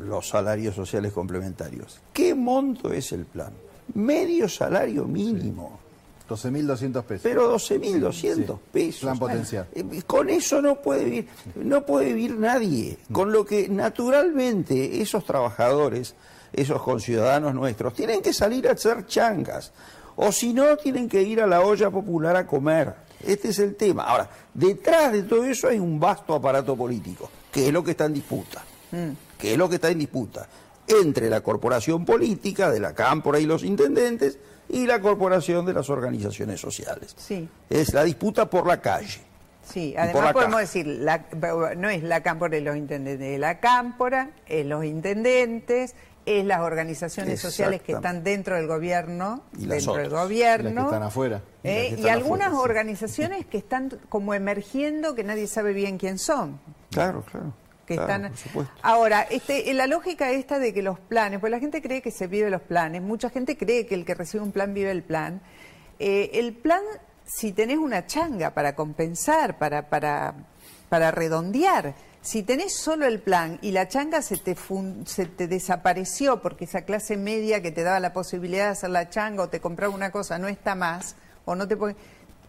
los 0.00 0.28
salarios 0.28 0.74
sociales 0.74 1.12
complementarios, 1.12 2.00
¿qué 2.12 2.34
monto 2.34 2.92
es 2.92 3.12
el 3.12 3.24
plan? 3.26 3.52
Medio 3.94 4.48
salario 4.48 5.04
mínimo. 5.04 5.85
12.200 6.28 7.02
pesos. 7.04 7.22
Pero 7.22 7.54
12.200 7.54 8.58
pesos. 8.72 9.00
Plan 9.02 9.18
potencial. 9.18 9.68
Eh, 9.74 10.02
con 10.06 10.28
eso 10.28 10.60
no 10.60 10.80
puede 10.82 11.04
vivir, 11.04 11.28
no 11.56 11.84
puede 11.84 12.12
vivir 12.12 12.36
nadie. 12.36 12.98
Con 13.12 13.32
lo 13.32 13.44
que 13.44 13.68
naturalmente 13.68 15.00
esos 15.00 15.24
trabajadores, 15.24 16.14
esos 16.52 16.82
conciudadanos 16.82 17.54
nuestros, 17.54 17.94
tienen 17.94 18.22
que 18.22 18.32
salir 18.32 18.68
a 18.68 18.72
hacer 18.72 19.06
changas. 19.06 19.72
O 20.16 20.32
si 20.32 20.52
no, 20.52 20.76
tienen 20.76 21.08
que 21.08 21.22
ir 21.22 21.40
a 21.40 21.46
la 21.46 21.60
olla 21.60 21.90
popular 21.90 22.36
a 22.36 22.46
comer. 22.46 22.94
Este 23.24 23.48
es 23.48 23.58
el 23.58 23.76
tema. 23.76 24.04
Ahora, 24.04 24.28
detrás 24.52 25.12
de 25.12 25.22
todo 25.22 25.44
eso 25.44 25.68
hay 25.68 25.78
un 25.78 26.00
vasto 26.00 26.34
aparato 26.34 26.76
político, 26.76 27.30
que 27.52 27.68
es 27.68 27.72
lo 27.72 27.84
que 27.84 27.92
está 27.92 28.06
en 28.06 28.14
disputa. 28.14 28.64
Mm. 28.90 29.10
Que 29.38 29.52
es 29.52 29.58
lo 29.58 29.68
que 29.68 29.76
está 29.76 29.90
en 29.90 29.98
disputa. 29.98 30.48
Entre 30.88 31.28
la 31.28 31.40
corporación 31.40 32.04
política, 32.04 32.70
de 32.70 32.80
la 32.80 32.94
cámpora 32.94 33.38
y 33.38 33.46
los 33.46 33.62
intendentes, 33.64 34.38
y 34.68 34.86
la 34.86 35.00
corporación 35.00 35.66
de 35.66 35.72
las 35.72 35.90
organizaciones 35.90 36.60
sociales. 36.60 37.14
Sí. 37.16 37.48
Es 37.70 37.92
la 37.92 38.04
disputa 38.04 38.48
por 38.48 38.66
la 38.66 38.80
calle. 38.80 39.20
Sí, 39.64 39.94
además 39.98 40.32
podemos 40.32 40.60
decir, 40.60 40.86
no 40.86 41.88
es 41.88 42.02
la 42.02 42.22
cámpora 42.22 42.56
y 42.56 42.60
los 42.60 42.76
intendentes, 42.76 43.28
es 43.28 43.40
la 43.40 43.58
cámpora, 43.58 44.30
es 44.46 44.64
los 44.64 44.84
intendentes, 44.84 45.96
es 46.24 46.44
las 46.44 46.60
organizaciones 46.60 47.40
sociales 47.40 47.82
que 47.82 47.92
están 47.92 48.22
dentro 48.22 48.54
del 48.54 48.68
gobierno, 48.68 49.42
dentro 49.52 49.94
del 49.94 50.10
gobierno. 50.10 50.82
que 50.82 50.86
están 50.86 51.02
afuera. 51.02 51.42
y, 51.64 51.68
eh, 51.68 52.10
algunas 52.10 52.52
organizaciones 52.52 53.44
que 53.46 53.58
están 53.58 53.90
como 54.08 54.34
emergiendo 54.34 55.16
que 55.16 55.24
nadie 55.24 55.48
sabe 55.48 55.72
bien 55.72 55.98
quién 55.98 56.18
son. 56.18 56.60
Claro, 56.90 57.22
claro 57.22 57.52
que 57.86 57.94
están. 57.94 58.32
Ahora, 58.82 59.22
este, 59.30 59.72
la 59.72 59.86
lógica 59.86 60.30
esta 60.30 60.58
de 60.58 60.74
que 60.74 60.82
los 60.82 60.98
planes, 60.98 61.40
pues 61.40 61.50
la 61.50 61.60
gente 61.60 61.80
cree 61.80 62.02
que 62.02 62.10
se 62.10 62.26
vive 62.26 62.50
los 62.50 62.62
planes, 62.62 63.00
mucha 63.00 63.30
gente 63.30 63.56
cree 63.56 63.86
que 63.86 63.94
el 63.94 64.04
que 64.04 64.14
recibe 64.14 64.42
un 64.42 64.52
plan 64.52 64.74
vive 64.74 64.90
el 64.90 65.02
plan. 65.02 65.40
Eh, 65.98 66.30
el 66.34 66.52
plan, 66.52 66.82
si 67.24 67.52
tenés 67.52 67.78
una 67.78 68.06
changa 68.06 68.52
para 68.52 68.74
compensar, 68.74 69.56
para, 69.58 69.88
para, 69.88 70.34
para 70.88 71.10
redondear, 71.10 71.94
si 72.20 72.42
tenés 72.42 72.74
solo 72.74 73.06
el 73.06 73.20
plan 73.20 73.58
y 73.62 73.70
la 73.70 73.86
changa 73.86 74.20
se 74.20 74.36
te, 74.36 74.56
se 75.04 75.26
te 75.26 75.46
desapareció 75.46 76.42
porque 76.42 76.64
esa 76.64 76.82
clase 76.82 77.16
media 77.16 77.62
que 77.62 77.70
te 77.70 77.84
daba 77.84 78.00
la 78.00 78.12
posibilidad 78.12 78.64
de 78.64 78.70
hacer 78.72 78.90
la 78.90 79.08
changa 79.08 79.44
o 79.44 79.48
te 79.48 79.60
compraba 79.60 79.94
una 79.94 80.10
cosa 80.10 80.36
no 80.36 80.48
está 80.48 80.74
más, 80.74 81.14
o 81.44 81.54
no 81.54 81.68
te 81.68 81.76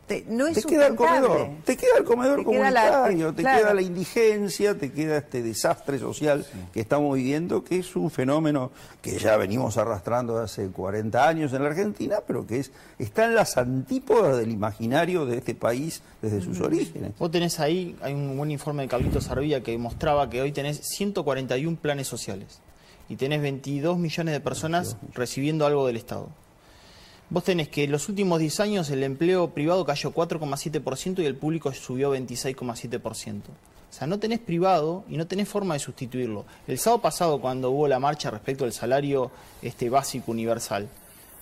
te, 0.08 0.24
no 0.28 0.48
es 0.48 0.66
queda 0.66 0.88
el 0.88 0.96
comedor, 0.96 1.50
te 1.66 1.76
queda 1.76 1.98
el 1.98 2.06
comedor 2.06 2.44
comunitario, 2.44 3.34
te 3.34 3.44
queda 3.44 3.74
la 3.74 3.82
indigencia, 3.82 4.78
te 4.78 4.92
queda 4.92 5.18
este 5.18 5.42
desastre 5.42 6.00
social 6.00 6.46
que 6.74 6.80
estamos 6.80 7.14
viviendo, 7.16 7.64
que 7.64 7.80
es 7.80 7.96
un 7.96 8.10
fenómeno 8.10 8.72
que 9.02 9.20
ya 9.20 9.36
venimos 9.36 9.78
arrastrando 9.78 10.40
hace 10.40 10.70
40 10.70 11.28
años 11.28 11.52
en 11.52 11.62
la 11.62 11.70
Argentina, 11.70 12.20
pero 12.26 12.48
que 12.48 12.60
es 12.60 12.72
está 12.98 13.26
en 13.26 13.36
las 13.36 13.58
antípodas 13.58 14.38
del 14.38 14.50
imaginario 14.50 15.26
de 15.26 15.38
este 15.38 15.56
país 15.56 16.02
desde 16.22 16.42
sus 16.42 16.62
orígenes. 16.62 17.12
Vos 17.20 17.30
tenés 17.30 17.60
ahí, 17.60 17.98
hay 18.02 18.14
un 18.14 18.38
buen 18.38 18.50
informe 18.50 18.84
de 18.84 18.88
Carlito 18.88 19.20
Sarvía 19.20 19.62
que 19.62 19.78
mostraba 19.78 20.30
que 20.30 20.42
hoy 20.42 20.54
tenés 20.54 20.80
141 20.88 21.78
planes 21.82 22.08
sociales 22.08 22.62
y 23.10 23.18
tenés 23.18 23.42
22 23.42 23.98
millones 23.98 24.34
de 24.34 24.40
personas 24.40 24.96
recibiendo 25.14 25.66
algo 25.66 25.86
del 25.86 25.98
Estado. 25.98 26.30
Vos 27.30 27.44
tenés 27.44 27.68
que 27.68 27.84
en 27.84 27.92
los 27.92 28.08
últimos 28.08 28.40
10 28.40 28.60
años 28.62 28.90
el 28.90 29.04
empleo 29.04 29.50
privado 29.50 29.86
cayó 29.86 30.14
4,7% 30.14 31.20
y 31.20 31.26
el 31.26 31.36
público 31.36 31.74
subió 31.74 32.16
26,7%. 32.16 33.42
O 33.90 33.94
sea, 33.94 34.08
no 34.08 34.20
tenés 34.20 34.40
privado 34.40 35.04
y 35.10 35.18
no 35.18 35.28
tenés 35.28 35.50
forma 35.50 35.74
de 35.74 35.80
sustituirlo. 35.80 36.46
El 36.68 36.78
sábado 36.78 37.02
pasado, 37.02 37.42
cuando 37.42 37.72
hubo 37.72 37.88
la 37.88 38.00
marcha 38.00 38.30
respecto 38.30 38.66
al 38.66 38.72
salario 38.72 39.32
este, 39.62 39.90
básico 39.90 40.32
universal, 40.32 40.88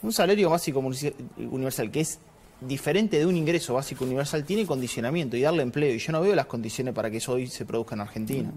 un 0.01 0.13
salario 0.13 0.49
básico 0.49 0.79
universal 0.79 1.91
que 1.91 2.01
es 2.01 2.19
diferente 2.61 3.19
de 3.19 3.25
un 3.25 3.35
ingreso 3.35 3.73
básico 3.73 4.05
universal 4.05 4.43
tiene 4.43 4.65
condicionamiento 4.65 5.37
y 5.37 5.41
darle 5.41 5.63
empleo. 5.63 5.93
Y 5.93 5.99
yo 5.99 6.11
no 6.11 6.21
veo 6.21 6.35
las 6.35 6.45
condiciones 6.45 6.93
para 6.93 7.09
que 7.09 7.17
eso 7.17 7.33
hoy 7.33 7.47
se 7.47 7.65
produzca 7.65 7.95
en 7.95 8.01
Argentina. 8.01 8.51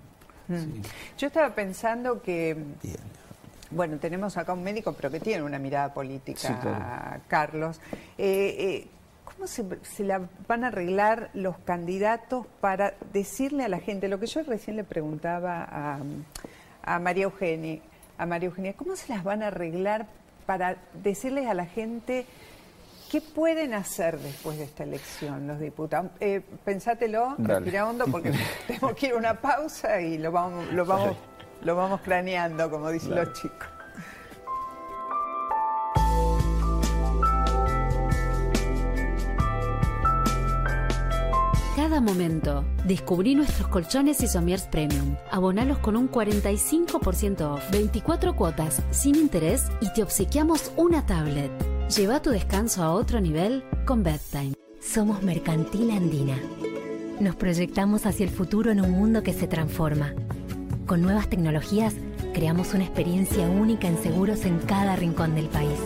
Mm. 0.48 0.82
Yo 1.18 1.26
estaba 1.26 1.54
pensando 1.54 2.22
que... 2.22 2.56
Bueno, 3.70 3.98
tenemos 3.98 4.36
acá 4.36 4.54
un 4.54 4.64
médico, 4.64 4.92
pero 4.94 5.10
que 5.10 5.20
tiene 5.20 5.42
una 5.42 5.58
mirada 5.58 5.92
política, 5.92 7.20
Carlos. 7.28 7.80
Eh, 8.16 8.56
eh, 8.58 8.86
¿Cómo 9.24 9.46
se, 9.46 10.04
la 10.04 10.22
van 10.48 10.64
a 10.64 10.68
arreglar 10.68 11.30
los 11.34 11.58
candidatos 11.58 12.46
para 12.60 12.94
decirle 13.12 13.64
a 13.64 13.68
la 13.68 13.78
gente, 13.78 14.08
lo 14.08 14.18
que 14.18 14.26
yo 14.26 14.42
recién 14.42 14.76
le 14.76 14.84
preguntaba 14.84 15.68
a, 16.82 16.98
María 16.98 17.24
Eugenia, 17.24 17.80
a 18.16 18.26
María 18.26 18.48
Eugenia, 18.48 18.72
¿cómo 18.72 18.96
se 18.96 19.12
las 19.12 19.22
van 19.22 19.42
a 19.42 19.48
arreglar 19.48 20.06
para 20.46 20.78
decirles 20.94 21.46
a 21.46 21.54
la 21.54 21.66
gente 21.66 22.24
qué 23.12 23.20
pueden 23.20 23.74
hacer 23.74 24.18
después 24.18 24.56
de 24.58 24.64
esta 24.64 24.82
elección 24.84 25.46
los 25.46 25.60
diputados? 25.60 26.10
Eh, 26.18 26.40
pensátelo, 26.64 27.36
respira 27.38 27.86
hondo, 27.86 28.06
porque 28.06 28.32
tenemos 28.66 28.94
que 28.94 29.08
ir 29.08 29.12
a 29.12 29.16
una 29.16 29.34
pausa 29.34 30.00
y 30.00 30.16
lo 30.18 30.32
vamos, 30.32 30.72
lo 30.72 30.86
vamos 30.86 31.16
lo 31.62 31.76
vamos 31.76 32.00
craneando, 32.02 32.70
como 32.70 32.90
dicen 32.90 33.14
los 33.14 33.32
chicos. 33.32 33.68
Cada 41.76 42.00
momento. 42.00 42.64
Descubrí 42.84 43.34
nuestros 43.34 43.68
colchones 43.68 44.20
y 44.22 44.26
somiers 44.26 44.64
premium. 44.64 45.16
Abonalos 45.30 45.78
con 45.78 45.96
un 45.96 46.10
45% 46.10 47.40
off, 47.42 47.70
24 47.70 48.34
cuotas, 48.34 48.82
sin 48.90 49.14
interés 49.14 49.68
y 49.80 49.92
te 49.92 50.02
obsequiamos 50.02 50.72
una 50.76 51.06
tablet. 51.06 51.50
Lleva 51.96 52.20
tu 52.20 52.30
descanso 52.30 52.82
a 52.82 52.90
otro 52.92 53.20
nivel 53.20 53.64
con 53.86 54.02
Bedtime. 54.02 54.54
Somos 54.80 55.22
Mercantil 55.22 55.90
Andina. 55.92 56.36
Nos 57.20 57.36
proyectamos 57.36 58.06
hacia 58.06 58.24
el 58.24 58.30
futuro 58.30 58.70
en 58.70 58.80
un 58.80 58.90
mundo 58.90 59.22
que 59.22 59.32
se 59.32 59.46
transforma 59.46 60.14
con 60.88 61.02
nuevas 61.02 61.28
tecnologías, 61.28 61.94
creamos 62.32 62.72
una 62.72 62.84
experiencia 62.84 63.46
única 63.46 63.86
en 63.86 64.02
seguros 64.02 64.46
en 64.46 64.58
cada 64.58 64.96
rincón 64.96 65.34
del 65.34 65.46
país. 65.48 65.78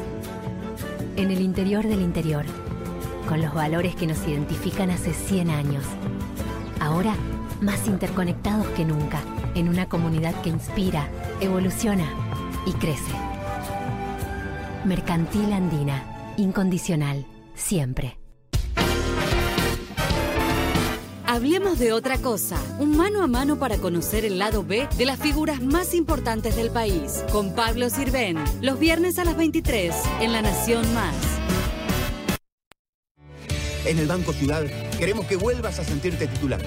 En 1.16 1.32
el 1.32 1.40
interior 1.40 1.86
del 1.86 2.00
interior, 2.00 2.44
con 3.28 3.42
los 3.42 3.52
valores 3.52 3.96
que 3.96 4.06
nos 4.06 4.26
identifican 4.28 4.90
hace 4.90 5.12
100 5.12 5.50
años. 5.50 5.84
Ahora, 6.78 7.16
más 7.60 7.88
interconectados 7.88 8.68
que 8.68 8.84
nunca, 8.84 9.20
en 9.56 9.68
una 9.68 9.88
comunidad 9.88 10.40
que 10.40 10.50
inspira, 10.50 11.08
evoluciona 11.40 12.08
y 12.64 12.72
crece. 12.74 13.12
Mercantil 14.84 15.52
Andina, 15.52 16.34
incondicional, 16.36 17.26
siempre. 17.56 18.21
Hablemos 21.32 21.78
de 21.78 21.94
otra 21.94 22.18
cosa. 22.18 22.58
Un 22.78 22.94
mano 22.94 23.22
a 23.22 23.26
mano 23.26 23.58
para 23.58 23.78
conocer 23.78 24.26
el 24.26 24.38
lado 24.38 24.64
B 24.64 24.86
de 24.98 25.06
las 25.06 25.18
figuras 25.18 25.62
más 25.62 25.94
importantes 25.94 26.56
del 26.56 26.70
país. 26.70 27.24
Con 27.32 27.54
Pablo 27.54 27.88
Sirven. 27.88 28.36
Los 28.60 28.78
viernes 28.78 29.18
a 29.18 29.24
las 29.24 29.34
23 29.38 29.94
en 30.20 30.32
La 30.34 30.42
Nación 30.42 30.84
Más. 30.92 31.14
En 33.86 33.98
el 33.98 34.06
Banco 34.06 34.34
Ciudad 34.34 34.66
queremos 34.98 35.24
que 35.24 35.36
vuelvas 35.36 35.78
a 35.78 35.84
sentirte 35.84 36.26
titular. 36.26 36.60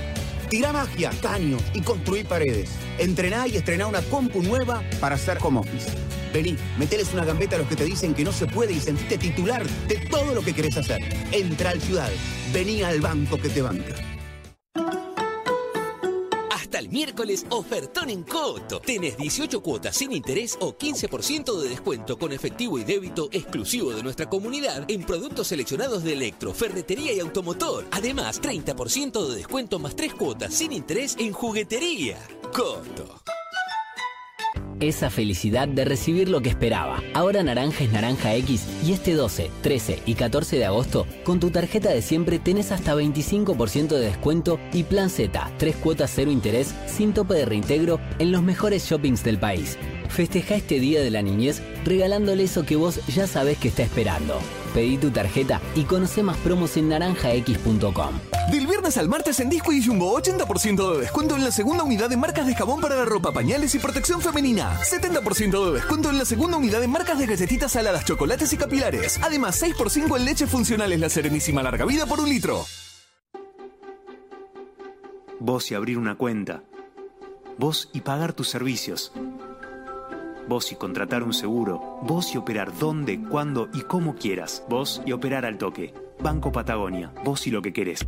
Tira 0.50 0.74
magia, 0.74 1.12
caños 1.22 1.62
y 1.76 1.82
construí 1.82 2.24
paredes. 2.24 2.72
Entrená 2.98 3.46
y 3.46 3.58
estrená 3.58 3.86
una 3.86 4.02
compu 4.02 4.42
nueva 4.42 4.82
para 5.00 5.14
hacer 5.14 5.38
home 5.44 5.60
office. 5.60 5.92
Vení, 6.34 6.58
meteles 6.80 7.14
una 7.14 7.24
gambeta 7.24 7.56
a 7.56 7.60
los 7.60 7.68
que 7.68 7.76
te 7.76 7.86
dicen 7.86 8.16
que 8.16 8.24
no 8.24 8.32
se 8.32 8.48
puede 8.48 8.74
y 8.74 8.80
sentite 8.80 9.20
titular 9.20 9.64
de 9.88 9.98
todo 10.10 10.34
lo 10.34 10.42
que 10.42 10.54
querés 10.54 10.76
hacer. 10.76 11.04
Entra 11.32 11.70
al 11.70 11.82
Ciudad. 11.82 12.10
Vení 12.52 12.82
al 12.82 13.00
banco 13.00 13.38
que 13.38 13.50
te 13.50 13.62
banca. 13.62 14.15
Miércoles, 16.96 17.46
ofertón 17.50 18.10
en 18.10 18.24
Coto. 18.24 18.80
Tenés 18.80 19.18
18 19.18 19.62
cuotas 19.62 19.98
sin 19.98 20.14
interés 20.14 20.58
o 20.62 20.78
15% 20.78 21.60
de 21.60 21.68
descuento 21.68 22.18
con 22.18 22.32
efectivo 22.32 22.80
y 22.80 22.86
débito 22.86 23.28
exclusivo 23.34 23.92
de 23.92 24.02
nuestra 24.02 24.30
comunidad 24.30 24.86
en 24.88 25.04
productos 25.04 25.48
seleccionados 25.48 26.06
de 26.06 26.14
electro, 26.14 26.54
ferretería 26.54 27.12
y 27.12 27.20
automotor. 27.20 27.84
Además, 27.92 28.42
30% 28.42 29.28
de 29.28 29.36
descuento 29.36 29.78
más 29.78 29.94
3 29.98 30.14
cuotas 30.14 30.54
sin 30.54 30.72
interés 30.72 31.18
en 31.20 31.34
juguetería. 31.34 32.18
Coto. 32.54 33.22
Esa 34.82 35.10
felicidad 35.10 35.70
de 35.70 35.86
recibir 35.86 36.28
lo 36.28 36.42
que 36.42 36.50
esperaba. 36.50 37.02
Ahora 37.14 37.42
Naranja 37.44 37.86
es 37.86 37.92
Naranja 37.94 38.36
X 38.36 38.68
y 38.86 38.92
este 38.92 39.14
12, 39.14 39.50
13 39.62 40.02
y 40.06 40.16
14 40.16 40.58
de 40.58 40.66
agosto, 40.66 41.08
con 41.24 41.40
tu 41.40 41.50
tarjeta 41.50 41.90
de 41.90 42.02
siempre 42.02 42.40
tenés 42.40 42.74
hasta 42.74 42.94
25% 42.94 43.88
de 43.88 44.00
descuento 44.00 44.60
y 44.74 44.84
plan 44.84 45.10
Z, 45.10 45.50
3 45.58 45.76
cuotas 45.78 46.12
cero 46.14 46.30
interés 46.30 46.76
sin 46.88 47.14
tope 47.14 47.36
de 47.36 47.46
reintegro 47.46 48.02
en 48.20 48.34
los 48.34 48.44
mejores 48.44 48.86
shoppings 48.86 49.24
del 49.24 49.40
país. 49.40 49.78
Festeja 50.10 50.56
este 50.56 50.80
Día 50.80 51.02
de 51.02 51.12
la 51.12 51.22
Niñez 51.22 51.62
regalándole 51.84 52.44
eso 52.44 52.66
que 52.66 52.76
vos 52.76 53.00
ya 53.08 53.28
sabés 53.28 53.58
que 53.58 53.68
está 53.70 53.84
esperando. 53.84 54.40
Pedí 54.74 54.98
tu 54.98 55.10
tarjeta 55.10 55.62
y 55.74 55.84
conoce 55.84 56.22
más 56.22 56.38
promos 56.38 56.76
en 56.78 56.90
naranjax.com. 56.90 58.20
Del 58.52 58.68
viernes 58.68 58.98
al 58.98 59.08
martes 59.08 59.40
en 59.40 59.50
Disco 59.50 59.72
y 59.72 59.84
Jumbo, 59.84 60.22
80% 60.22 60.94
de 60.94 61.00
descuento 61.00 61.36
en 61.36 61.44
la 61.44 61.52
segunda 61.52 61.84
unidad 61.84 62.10
de 62.10 62.18
marcas 62.18 62.46
de 62.46 62.56
jabón 62.56 62.82
para 62.82 62.96
la 62.96 63.06
ropa, 63.06 63.32
pañales 63.32 63.74
y 63.74 63.80
protección 63.80 64.22
femenina. 64.22 64.78
70% 64.82 65.66
de 65.66 65.72
descuento 65.74 66.10
en 66.10 66.18
la 66.18 66.26
segunda 66.26 66.58
unidad 66.58 66.82
de 66.82 66.88
marcas 66.88 67.18
de 67.18 67.26
galletitas 67.26 67.72
saladas, 67.72 68.06
chocolates 68.06 68.52
y 68.54 68.58
capilares. 68.58 69.20
Además, 69.24 69.62
6x5 69.64 70.18
en 70.18 70.26
leche 70.26 70.46
funcionales 70.46 71.00
La 71.00 71.10
Serenísima 71.10 71.64
Larga 71.64 71.86
Vida 71.86 72.06
por 72.06 72.20
un 72.20 72.30
litro. 72.30 72.66
Vos 75.40 75.72
y 75.72 75.76
abrir 75.76 75.98
una 75.98 76.16
cuenta. 76.16 76.64
Vos 77.58 77.90
y 77.94 78.02
pagar 78.02 78.34
tus 78.34 78.50
servicios. 78.50 79.12
Vos 80.48 80.72
y 80.72 80.76
contratar 80.76 81.24
un 81.24 81.34
seguro. 81.34 82.00
Vos 82.04 82.34
y 82.36 82.38
operar 82.38 82.78
donde, 82.78 83.20
cuándo 83.20 83.68
y 83.74 83.82
cómo 83.82 84.16
quieras. 84.16 84.64
Vos 84.70 85.02
y 85.06 85.12
operar 85.12 85.46
al 85.46 85.58
toque. 85.58 85.94
Banco 86.20 86.52
Patagonia. 86.52 87.12
Vos 87.24 87.48
y 87.48 87.52
lo 87.52 87.62
que 87.62 87.74
querés. 87.74 88.06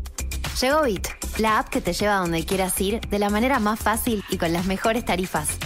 Llegó 0.61 0.83
Bit, 0.83 1.07
la 1.39 1.59
app 1.59 1.69
que 1.69 1.81
te 1.81 1.93
lleva 1.93 2.17
a 2.17 2.21
donde 2.21 2.45
quieras 2.45 2.79
ir 2.81 2.99
de 3.01 3.19
la 3.19 3.29
manera 3.29 3.59
más 3.59 3.79
fácil 3.79 4.23
y 4.29 4.37
con 4.37 4.53
las 4.53 4.65
mejores 4.65 5.05
tarifas. 5.05 5.57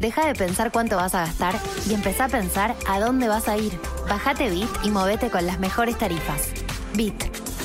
Deja 0.00 0.26
de 0.26 0.34
pensar 0.34 0.72
cuánto 0.72 0.96
vas 0.96 1.14
a 1.14 1.26
gastar 1.26 1.54
y 1.88 1.94
empezá 1.94 2.24
a 2.24 2.28
pensar 2.28 2.74
a 2.88 3.00
dónde 3.00 3.28
vas 3.28 3.48
a 3.48 3.58
ir. 3.58 3.72
Bajate 4.08 4.50
Bit 4.50 4.68
y 4.82 4.90
movete 4.90 5.30
con 5.30 5.46
las 5.46 5.58
mejores 5.58 5.98
tarifas. 5.98 6.48
Bit, 6.94 7.22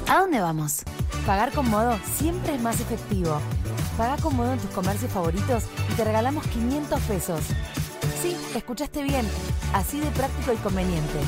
¿a 0.10 0.20
dónde 0.20 0.42
vamos? 0.42 0.84
Pagar 1.26 1.52
con 1.52 1.70
modo 1.70 1.98
siempre 2.18 2.56
es 2.56 2.62
más 2.62 2.80
efectivo. 2.80 3.40
Paga 3.98 4.18
con 4.18 4.36
modo 4.36 4.54
en 4.54 4.60
tus 4.60 4.70
comercios 4.72 5.12
favoritos 5.12 5.64
y 5.92 5.94
te 5.96 6.04
regalamos 6.04 6.46
500 6.48 7.02
pesos. 7.02 7.40
Sí, 8.26 8.36
escuchaste 8.56 9.04
bien. 9.04 9.24
Así 9.74 10.00
de 10.00 10.10
práctico 10.10 10.54
y 10.54 10.56
conveniente. 10.58 11.20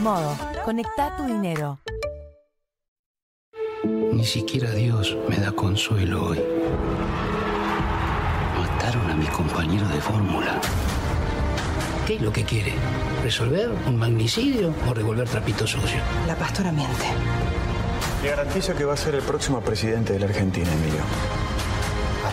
Modo, 0.00 0.36
conecta 0.64 1.16
tu 1.16 1.24
dinero. 1.24 1.80
Ni 3.84 4.24
siquiera 4.24 4.70
Dios 4.70 5.16
me 5.28 5.38
da 5.38 5.50
consuelo 5.50 6.26
hoy. 6.26 6.40
Mataron 8.60 9.10
a 9.10 9.16
mis 9.16 9.28
compañeros 9.30 9.92
de 9.92 10.00
fórmula. 10.00 10.60
¿Qué 12.06 12.14
es 12.14 12.22
lo 12.22 12.32
que 12.32 12.44
quiere? 12.44 12.74
¿Resolver 13.24 13.70
un 13.86 13.96
magnicidio 13.96 14.72
o 14.88 14.94
revolver 14.94 15.28
trapito 15.28 15.66
sucio? 15.66 15.98
La 16.28 16.36
pastora 16.36 16.70
miente. 16.70 17.06
Le 18.22 18.30
garantizo 18.30 18.76
que 18.76 18.84
va 18.84 18.94
a 18.94 18.96
ser 18.96 19.16
el 19.16 19.22
próximo 19.22 19.60
presidente 19.62 20.12
de 20.12 20.20
la 20.20 20.26
Argentina, 20.26 20.72
Emilio. 20.72 21.02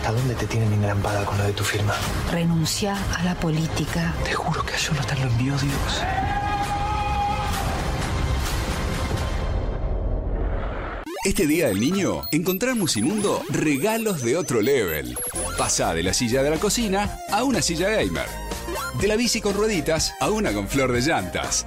¿Hasta 0.02 0.14
dónde 0.14 0.34
te 0.34 0.48
tienen 0.48 0.72
engrampada 0.72 1.24
con 1.24 1.38
lo 1.38 1.44
de 1.44 1.52
tu 1.52 1.62
firma? 1.62 1.94
Renuncia 2.32 2.96
a 3.16 3.22
la 3.22 3.36
política. 3.36 4.12
Te 4.24 4.32
juro 4.32 4.66
que 4.66 4.74
a 4.74 4.76
Jonathan 4.76 5.20
lo 5.20 5.28
envió 5.28 5.56
Dios. 5.56 6.02
Este 11.24 11.46
día 11.46 11.68
del 11.68 11.78
niño, 11.78 12.22
encontrar 12.32 12.74
Musimundo 12.74 13.42
regalos 13.48 14.22
de 14.22 14.36
otro 14.36 14.60
level. 14.60 15.16
Pasa 15.56 15.94
de 15.94 16.02
la 16.02 16.12
silla 16.12 16.42
de 16.42 16.50
la 16.50 16.58
cocina 16.58 17.20
a 17.30 17.44
una 17.44 17.62
silla 17.62 17.88
gamer. 17.88 18.26
De 19.00 19.08
la 19.08 19.16
bici 19.16 19.40
con 19.40 19.54
rueditas 19.54 20.12
a 20.20 20.30
una 20.30 20.52
con 20.52 20.68
flor 20.68 20.92
de 20.92 21.00
llantas. 21.00 21.64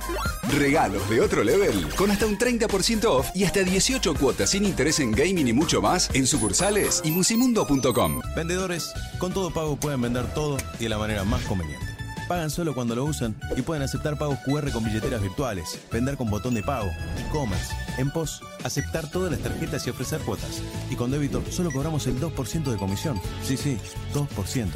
Regalos 0.57 1.09
de 1.09 1.21
otro 1.21 1.43
level 1.43 1.89
con 1.95 2.11
hasta 2.11 2.25
un 2.27 2.37
30% 2.37 3.05
off 3.05 3.29
y 3.33 3.43
hasta 3.43 3.63
18 3.63 4.13
cuotas 4.15 4.51
sin 4.51 4.63
interés 4.63 4.99
en 4.99 5.11
gaming 5.11 5.47
y 5.47 5.53
mucho 5.53 5.81
más 5.81 6.09
en 6.13 6.27
sucursales 6.27 7.01
y 7.03 7.11
musimundo.com. 7.11 8.21
Vendedores, 8.35 8.93
con 9.17 9.33
todo 9.33 9.51
pago 9.51 9.75
pueden 9.75 10.01
vender 10.01 10.31
todo 10.33 10.57
y 10.79 10.83
de 10.83 10.89
la 10.89 10.97
manera 10.97 11.23
más 11.23 11.41
conveniente. 11.43 11.85
Pagan 12.27 12.49
solo 12.49 12.73
cuando 12.73 12.95
lo 12.95 13.05
usan 13.05 13.35
y 13.55 13.61
pueden 13.61 13.83
aceptar 13.83 14.17
pagos 14.17 14.39
QR 14.45 14.71
con 14.71 14.83
billeteras 14.83 15.21
virtuales, 15.21 15.79
vender 15.91 16.17
con 16.17 16.29
botón 16.29 16.55
de 16.55 16.63
pago, 16.63 16.89
e-commerce, 17.17 17.73
en 17.97 18.09
POS, 18.11 18.41
aceptar 18.63 19.09
todas 19.11 19.31
las 19.31 19.41
tarjetas 19.41 19.85
y 19.85 19.91
ofrecer 19.91 20.21
cuotas. 20.21 20.61
Y 20.89 20.95
con 20.95 21.11
débito 21.11 21.43
solo 21.51 21.71
cobramos 21.71 22.07
el 22.07 22.19
2% 22.19 22.63
de 22.63 22.77
comisión. 22.77 23.19
Sí, 23.43 23.57
sí, 23.57 23.77
2%. 24.13 24.69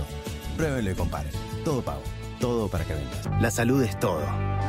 Pruébenlo 0.58 0.92
y 0.92 0.96
comparen. 0.96 1.32
Todo 1.64 1.82
pago. 1.82 2.04
Todo 2.40 2.70
para 2.70 2.86
que 2.86 2.94
vendas. 2.94 3.42
La 3.42 3.52
salud 3.52 3.84
es 3.84 4.00
todo. 4.00 4.22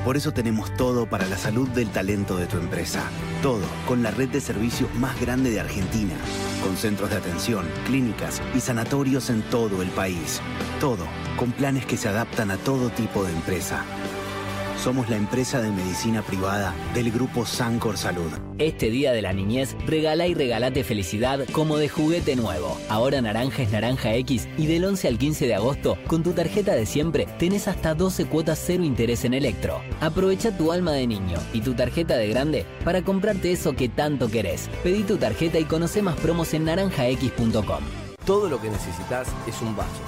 Por 0.04 0.16
eso 0.16 0.32
tenemos 0.32 0.74
todo 0.74 1.06
para 1.06 1.26
la 1.26 1.36
salud 1.36 1.68
del 1.68 1.88
talento 1.90 2.36
de 2.36 2.46
tu 2.46 2.56
empresa. 2.56 3.02
Todo 3.42 3.64
con 3.86 4.02
la 4.02 4.10
red 4.10 4.28
de 4.28 4.40
servicios 4.40 4.92
más 4.96 5.20
grande 5.20 5.50
de 5.50 5.60
Argentina. 5.60 6.14
Con 6.64 6.76
centros 6.76 7.10
de 7.10 7.16
atención, 7.16 7.66
clínicas 7.86 8.42
y 8.54 8.60
sanatorios 8.60 9.30
en 9.30 9.42
todo 9.42 9.82
el 9.82 9.88
país. 9.90 10.40
Todo 10.80 11.06
con 11.36 11.52
planes 11.52 11.86
que 11.86 11.96
se 11.96 12.08
adaptan 12.08 12.50
a 12.50 12.56
todo 12.56 12.90
tipo 12.90 13.24
de 13.24 13.32
empresa. 13.32 13.84
Somos 14.82 15.10
la 15.10 15.16
empresa 15.16 15.60
de 15.60 15.70
medicina 15.70 16.22
privada 16.22 16.74
del 16.94 17.10
grupo 17.10 17.44
Sancor 17.44 17.98
Salud. 17.98 18.30
Este 18.56 18.88
día 18.88 19.12
de 19.12 19.20
la 19.20 19.34
niñez, 19.34 19.76
regala 19.84 20.26
y 20.26 20.32
regalate 20.32 20.84
felicidad 20.84 21.40
como 21.52 21.76
de 21.76 21.90
juguete 21.90 22.34
nuevo. 22.34 22.80
Ahora 22.88 23.20
Naranja 23.20 23.62
es 23.62 23.72
Naranja 23.72 24.14
X 24.14 24.48
y 24.56 24.66
del 24.66 24.86
11 24.86 25.08
al 25.08 25.18
15 25.18 25.46
de 25.46 25.54
agosto, 25.54 25.98
con 26.06 26.22
tu 26.22 26.32
tarjeta 26.32 26.74
de 26.74 26.86
siempre, 26.86 27.26
tenés 27.38 27.68
hasta 27.68 27.94
12 27.94 28.24
cuotas 28.24 28.58
cero 28.64 28.82
interés 28.82 29.26
en 29.26 29.34
Electro. 29.34 29.82
Aprovecha 30.00 30.56
tu 30.56 30.72
alma 30.72 30.92
de 30.92 31.06
niño 31.06 31.36
y 31.52 31.60
tu 31.60 31.74
tarjeta 31.74 32.16
de 32.16 32.28
grande 32.28 32.64
para 32.82 33.02
comprarte 33.02 33.52
eso 33.52 33.76
que 33.76 33.90
tanto 33.90 34.30
querés. 34.30 34.70
Pedí 34.82 35.02
tu 35.02 35.18
tarjeta 35.18 35.58
y 35.58 35.64
conoce 35.64 36.00
más 36.00 36.16
promos 36.16 36.54
en 36.54 36.64
naranjax.com. 36.64 37.84
Todo 38.24 38.48
lo 38.48 38.58
que 38.58 38.70
necesitas 38.70 39.28
es 39.46 39.60
un 39.60 39.76
vaso, 39.76 40.00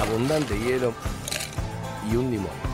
abundante 0.00 0.58
hielo 0.58 0.94
y 2.10 2.16
un 2.16 2.30
limón 2.30 2.71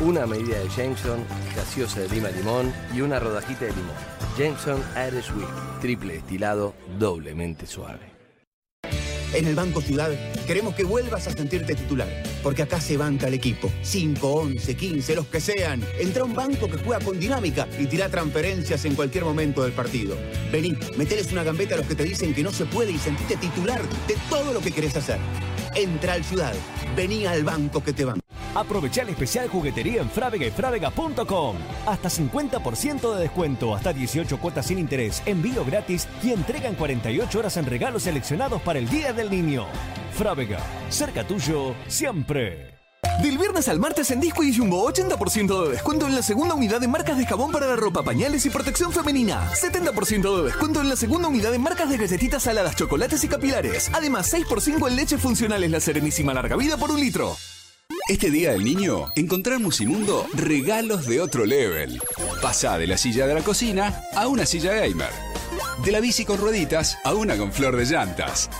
una 0.00 0.26
medida 0.26 0.58
de 0.58 0.68
Jameson, 0.68 1.24
gaseosa 1.54 2.00
de 2.00 2.08
lima 2.08 2.30
limón 2.30 2.72
y 2.94 3.02
una 3.02 3.18
rodajita 3.18 3.66
de 3.66 3.72
limón. 3.72 3.94
Jameson 4.38 4.82
Irish 5.08 5.30
Whiskey, 5.32 5.80
triple 5.80 6.14
destilado, 6.14 6.74
doblemente 6.98 7.66
suave. 7.66 8.10
En 9.32 9.46
el 9.46 9.54
Banco 9.54 9.80
Ciudad 9.80 10.10
queremos 10.50 10.74
que 10.74 10.82
vuelvas 10.82 11.28
a 11.28 11.30
sentirte 11.30 11.76
titular, 11.76 12.08
porque 12.42 12.62
acá 12.62 12.80
se 12.80 12.96
banca 12.96 13.28
el 13.28 13.34
equipo. 13.34 13.70
5, 13.82 14.26
11, 14.26 14.74
15, 14.74 15.14
los 15.14 15.26
que 15.26 15.40
sean. 15.40 15.80
Entra 16.00 16.24
un 16.24 16.34
banco 16.34 16.68
que 16.68 16.76
juega 16.76 16.98
con 17.04 17.20
dinámica 17.20 17.68
y 17.78 17.86
tira 17.86 18.08
transferencias 18.08 18.84
en 18.84 18.96
cualquier 18.96 19.24
momento 19.24 19.62
del 19.62 19.70
partido. 19.70 20.16
Vení, 20.50 20.76
meteles 20.96 21.30
una 21.30 21.44
gambeta 21.44 21.76
a 21.76 21.78
los 21.78 21.86
que 21.86 21.94
te 21.94 22.02
dicen 22.02 22.34
que 22.34 22.42
no 22.42 22.50
se 22.50 22.64
puede 22.64 22.90
y 22.90 22.98
sentite 22.98 23.36
titular 23.36 23.80
de 24.08 24.16
todo 24.28 24.52
lo 24.52 24.58
que 24.60 24.72
querés 24.72 24.96
hacer. 24.96 25.18
Entra 25.76 26.14
al 26.14 26.24
Ciudad, 26.24 26.54
vení 26.96 27.26
al 27.26 27.44
banco 27.44 27.84
que 27.84 27.92
te 27.92 28.04
banca. 28.04 28.20
Aprovecha 28.52 29.02
el 29.02 29.10
especial 29.10 29.48
juguetería 29.48 30.02
en 30.02 30.10
Frávega.com. 30.10 31.56
Hasta 31.86 32.08
50% 32.08 33.14
de 33.14 33.22
descuento, 33.22 33.76
hasta 33.76 33.92
18 33.92 34.40
cuotas 34.40 34.66
sin 34.66 34.80
interés, 34.80 35.22
envío 35.26 35.64
gratis 35.64 36.08
y 36.24 36.32
entrega 36.32 36.68
en 36.68 36.74
48 36.74 37.38
horas 37.38 37.56
en 37.56 37.66
regalos 37.66 38.02
seleccionados 38.02 38.60
para 38.62 38.80
el 38.80 38.88
Día 38.88 39.12
del 39.12 39.30
Niño. 39.30 39.68
Cerca 40.88 41.26
tuyo, 41.26 41.74
siempre. 41.88 42.78
Del 43.22 43.36
viernes 43.36 43.68
al 43.68 43.78
martes 43.78 44.10
en 44.10 44.20
Disco 44.20 44.42
y 44.42 44.56
Jumbo, 44.56 44.90
80% 44.90 45.64
de 45.64 45.70
descuento 45.72 46.06
en 46.06 46.14
la 46.14 46.22
segunda 46.22 46.54
unidad 46.54 46.80
de 46.80 46.88
marcas 46.88 47.18
de 47.18 47.26
jabón 47.26 47.52
para 47.52 47.66
la 47.66 47.76
ropa, 47.76 48.02
pañales 48.02 48.46
y 48.46 48.50
protección 48.50 48.92
femenina. 48.92 49.50
70% 49.52 50.38
de 50.38 50.44
descuento 50.44 50.80
en 50.80 50.88
la 50.88 50.96
segunda 50.96 51.28
unidad 51.28 51.52
de 51.52 51.58
marcas 51.58 51.90
de 51.90 51.98
galletitas 51.98 52.44
saladas, 52.44 52.76
chocolates 52.76 53.22
y 53.24 53.28
capilares. 53.28 53.90
Además, 53.92 54.32
6x5 54.32 54.88
en 54.88 54.96
leche 54.96 55.18
funcionales 55.18 55.70
La 55.70 55.80
Serenísima 55.80 56.32
Larga 56.32 56.56
Vida 56.56 56.78
por 56.78 56.90
un 56.90 57.00
litro. 57.00 57.36
Este 58.08 58.30
día 58.30 58.52
del 58.52 58.64
niño, 58.64 59.12
encontrar 59.16 59.60
Musimundo 59.60 60.26
regalos 60.32 61.06
de 61.06 61.20
otro 61.20 61.44
level. 61.44 62.00
Pasá 62.40 62.78
de 62.78 62.86
la 62.86 62.96
silla 62.96 63.26
de 63.26 63.34
la 63.34 63.42
cocina 63.42 64.02
a 64.14 64.28
una 64.28 64.46
silla 64.46 64.72
gamer. 64.72 65.29
De 65.84 65.92
la 65.92 66.00
bici 66.00 66.26
con 66.26 66.36
rueditas 66.36 66.98
a 67.04 67.14
una 67.14 67.38
con 67.38 67.52
flor 67.52 67.74
de 67.74 67.86
llantas. 67.86 68.50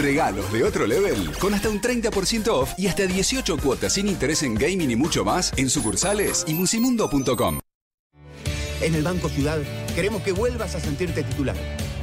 Regalos 0.00 0.50
de 0.52 0.64
otro 0.64 0.86
level 0.86 1.30
con 1.38 1.52
hasta 1.52 1.68
un 1.68 1.82
30% 1.82 2.48
off 2.48 2.72
y 2.78 2.86
hasta 2.86 3.04
18 3.06 3.58
cuotas 3.58 3.92
sin 3.92 4.08
interés 4.08 4.42
en 4.42 4.54
gaming 4.54 4.90
y 4.90 4.96
mucho 4.96 5.22
más 5.22 5.52
en 5.58 5.68
sucursales 5.68 6.44
y 6.48 6.54
musimundo.com. 6.54 7.58
En 8.80 8.94
el 8.94 9.02
Banco 9.02 9.28
Ciudad 9.28 9.58
queremos 9.94 10.22
que 10.22 10.32
vuelvas 10.32 10.74
a 10.74 10.80
sentirte 10.80 11.22
titular. 11.24 11.56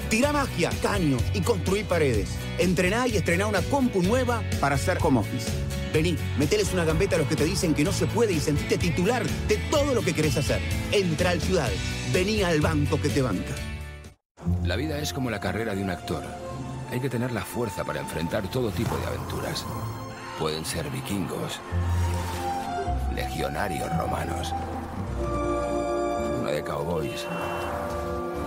Tira 0.07 0.31
magia, 0.31 0.69
caños 0.83 1.23
y 1.33 1.41
construir 1.41 1.85
paredes. 1.85 2.29
Entrená 2.59 3.07
y 3.07 3.17
estrená 3.17 3.47
una 3.47 3.63
compu 3.63 4.03
nueva 4.03 4.43
para 4.59 4.75
hacer 4.75 4.99
home 5.01 5.21
office. 5.21 5.49
Vení, 5.91 6.15
meteles 6.37 6.71
una 6.73 6.85
gambeta 6.85 7.15
a 7.15 7.19
los 7.19 7.27
que 7.27 7.35
te 7.35 7.45
dicen 7.45 7.73
que 7.73 7.83
no 7.83 7.91
se 7.91 8.05
puede 8.05 8.33
y 8.33 8.39
sentite 8.39 8.77
titular 8.77 9.25
de 9.47 9.57
todo 9.71 9.95
lo 9.95 10.03
que 10.03 10.13
querés 10.13 10.37
hacer. 10.37 10.61
Entra 10.91 11.31
al 11.31 11.41
Ciudad. 11.41 11.71
Vení 12.13 12.43
al 12.43 12.61
banco 12.61 13.01
que 13.01 13.09
te 13.09 13.23
banca. 13.23 13.68
La 14.63 14.75
vida 14.75 14.97
es 14.99 15.13
como 15.13 15.29
la 15.29 15.39
carrera 15.39 15.75
de 15.75 15.83
un 15.83 15.89
actor. 15.89 16.23
Hay 16.91 16.99
que 16.99 17.09
tener 17.09 17.31
la 17.31 17.41
fuerza 17.41 17.83
para 17.83 17.99
enfrentar 17.99 18.47
todo 18.47 18.71
tipo 18.71 18.95
de 18.97 19.05
aventuras. 19.07 19.65
Pueden 20.39 20.63
ser 20.63 20.89
vikingos, 20.89 21.59
legionarios 23.13 23.95
romanos, 23.97 24.53
una 26.41 26.51
de 26.51 26.63
cowboys, 26.63 27.25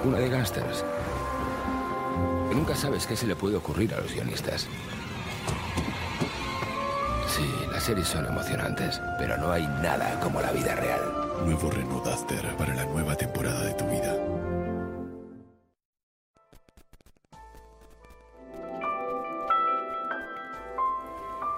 una 0.04 0.18
de 0.18 0.28
gángsters. 0.30 0.84
Que 2.48 2.54
nunca 2.54 2.74
sabes 2.74 3.06
qué 3.06 3.14
se 3.14 3.26
le 3.26 3.36
puede 3.36 3.56
ocurrir 3.56 3.92
a 3.94 4.00
los 4.00 4.12
guionistas. 4.14 4.66
Sí, 7.28 7.48
las 7.70 7.82
series 7.82 8.08
son 8.08 8.26
emocionantes, 8.26 9.00
pero 9.18 9.36
no 9.36 9.52
hay 9.52 9.66
nada 9.66 10.18
como 10.20 10.40
la 10.40 10.52
vida 10.52 10.74
real. 10.74 11.00
Nuevo 11.44 11.70
Renault 11.70 12.04
Duster 12.04 12.56
para 12.56 12.74
la 12.74 12.86
nueva 12.86 13.14
temporada 13.16 13.64
de 13.64 13.74
tu 13.74 13.84
vida. 13.86 14.31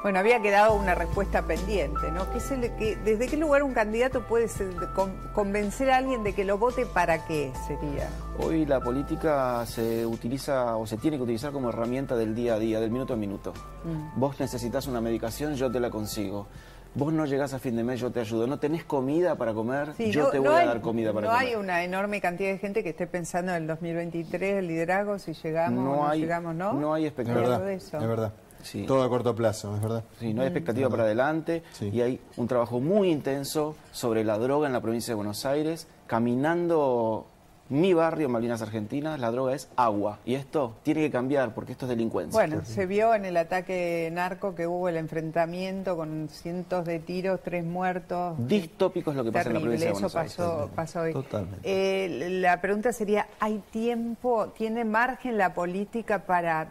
Bueno, 0.04 0.18
había 0.18 0.38
quedado 0.42 0.74
una 0.74 0.94
respuesta 0.94 1.46
pendiente, 1.46 2.10
¿no? 2.12 2.30
¿Qué 2.30 2.38
se 2.38 2.58
le- 2.58 2.74
que- 2.76 2.94
¿Desde 2.96 3.26
qué 3.26 3.38
lugar 3.38 3.62
un 3.62 3.72
candidato 3.72 4.20
puede 4.26 4.48
ser- 4.48 4.68
con- 4.94 5.16
convencer 5.32 5.90
a 5.90 5.96
alguien 5.96 6.22
de 6.22 6.34
que 6.34 6.44
lo 6.44 6.58
vote 6.58 6.84
para 6.84 7.24
qué 7.24 7.50
sería? 7.66 8.10
Hoy 8.38 8.66
la 8.66 8.80
política 8.80 9.64
se 9.64 10.04
utiliza 10.04 10.76
o 10.76 10.86
se 10.86 10.98
tiene 10.98 11.16
que 11.16 11.22
utilizar 11.22 11.52
como 11.52 11.70
herramienta 11.70 12.16
del 12.16 12.34
día 12.34 12.52
a 12.52 12.58
día, 12.58 12.80
del 12.80 12.90
minuto 12.90 13.14
a 13.14 13.16
minuto. 13.16 13.54
Mm. 13.84 14.20
Vos 14.20 14.38
necesitas 14.38 14.86
una 14.86 15.00
medicación, 15.00 15.54
yo 15.54 15.72
te 15.72 15.80
la 15.80 15.88
consigo. 15.88 16.48
Vos 16.96 17.10
no 17.10 17.24
llegás 17.24 17.54
a 17.54 17.58
fin 17.58 17.74
de 17.74 17.82
mes, 17.82 17.98
yo 17.98 18.12
te 18.12 18.20
ayudo. 18.20 18.46
No 18.46 18.58
tenés 18.58 18.84
comida 18.84 19.36
para 19.36 19.54
comer, 19.54 19.94
Sí, 19.96 20.12
yo 20.12 20.24
no- 20.24 20.28
te 20.28 20.36
no 20.36 20.50
voy 20.50 20.60
hay- 20.60 20.64
a 20.64 20.68
dar 20.68 20.80
comida 20.82 21.14
para 21.14 21.28
No 21.28 21.32
comer. 21.32 21.48
hay 21.48 21.54
una 21.56 21.82
enorme 21.82 22.20
cantidad 22.20 22.50
de 22.50 22.58
gente 22.58 22.82
que 22.84 22.90
esté 22.90 23.06
pensando 23.06 23.52
en 23.52 23.62
el 23.62 23.66
2023, 23.66 24.56
el 24.58 24.68
liderazgo, 24.68 25.18
si 25.18 25.32
llegamos 25.32 25.78
o 25.80 25.82
No 25.82 25.96
no 25.96 26.08
hay- 26.08 26.20
llegamos, 26.20 26.54
¿no? 26.54 26.74
no 26.74 26.92
hay 26.92 27.04
Es 27.06 27.08
expectativa. 27.08 27.48
verdad, 27.48 27.64
de 27.66 27.74
eso. 27.74 27.98
es 27.98 28.06
verdad. 28.06 28.32
Sí. 28.64 28.84
Todo 28.86 29.02
a 29.02 29.08
corto 29.08 29.34
plazo, 29.34 29.74
es 29.76 29.82
verdad. 29.82 30.04
Sí, 30.18 30.34
no 30.34 30.42
hay 30.42 30.48
expectativa 30.48 30.88
para 30.88 31.04
adelante 31.04 31.62
y 31.80 32.00
hay 32.00 32.20
un 32.36 32.48
trabajo 32.48 32.80
muy 32.80 33.10
intenso 33.10 33.76
sobre 33.92 34.24
la 34.24 34.38
droga 34.38 34.66
en 34.66 34.72
la 34.72 34.80
provincia 34.80 35.12
de 35.12 35.16
Buenos 35.16 35.44
Aires. 35.46 35.86
Caminando 36.06 37.26
mi 37.70 37.94
barrio, 37.94 38.28
Malvinas 38.28 38.60
Argentinas, 38.60 39.18
la 39.18 39.30
droga 39.30 39.54
es 39.54 39.68
agua. 39.76 40.18
Y 40.24 40.34
esto 40.34 40.76
tiene 40.82 41.00
que 41.00 41.10
cambiar 41.10 41.54
porque 41.54 41.72
esto 41.72 41.86
es 41.86 41.90
delincuencia. 41.90 42.38
Bueno, 42.38 42.64
se 42.64 42.86
vio 42.86 43.14
en 43.14 43.24
el 43.24 43.36
ataque 43.36 44.10
narco 44.12 44.54
que 44.54 44.66
hubo 44.66 44.88
el 44.88 44.96
enfrentamiento 44.96 45.96
con 45.96 46.28
cientos 46.30 46.84
de 46.84 46.98
tiros, 46.98 47.40
tres 47.42 47.64
muertos. 47.64 48.36
Distópico 48.46 49.10
es 49.10 49.16
lo 49.16 49.24
que 49.24 49.32
pasa 49.32 49.48
en 49.48 49.54
la 49.54 49.60
provincia 49.60 49.86
de 49.86 49.92
eso 49.92 50.00
Buenos 50.00 50.16
Aires. 50.16 50.34
pasó, 50.36 50.70
pasó 50.74 51.00
hoy. 51.00 51.12
Totalmente. 51.12 51.60
Eh, 51.64 52.28
la 52.40 52.60
pregunta 52.60 52.92
sería, 52.92 53.28
¿hay 53.40 53.62
tiempo, 53.70 54.48
tiene 54.56 54.84
margen 54.84 55.38
la 55.38 55.54
política 55.54 56.26
para 56.26 56.68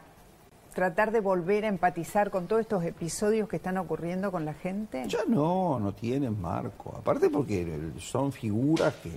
tratar 0.73 1.11
de 1.11 1.19
volver 1.19 1.65
a 1.65 1.67
empatizar 1.67 2.29
con 2.29 2.47
todos 2.47 2.61
estos 2.61 2.83
episodios 2.83 3.47
que 3.47 3.57
están 3.57 3.77
ocurriendo 3.77 4.31
con 4.31 4.45
la 4.45 4.53
gente? 4.53 5.03
Ya 5.07 5.23
no, 5.27 5.79
no 5.79 5.93
tienen 5.93 6.39
marco. 6.41 6.95
Aparte 6.97 7.29
porque 7.29 7.79
son 7.99 8.31
figuras 8.31 8.93
que 8.95 9.11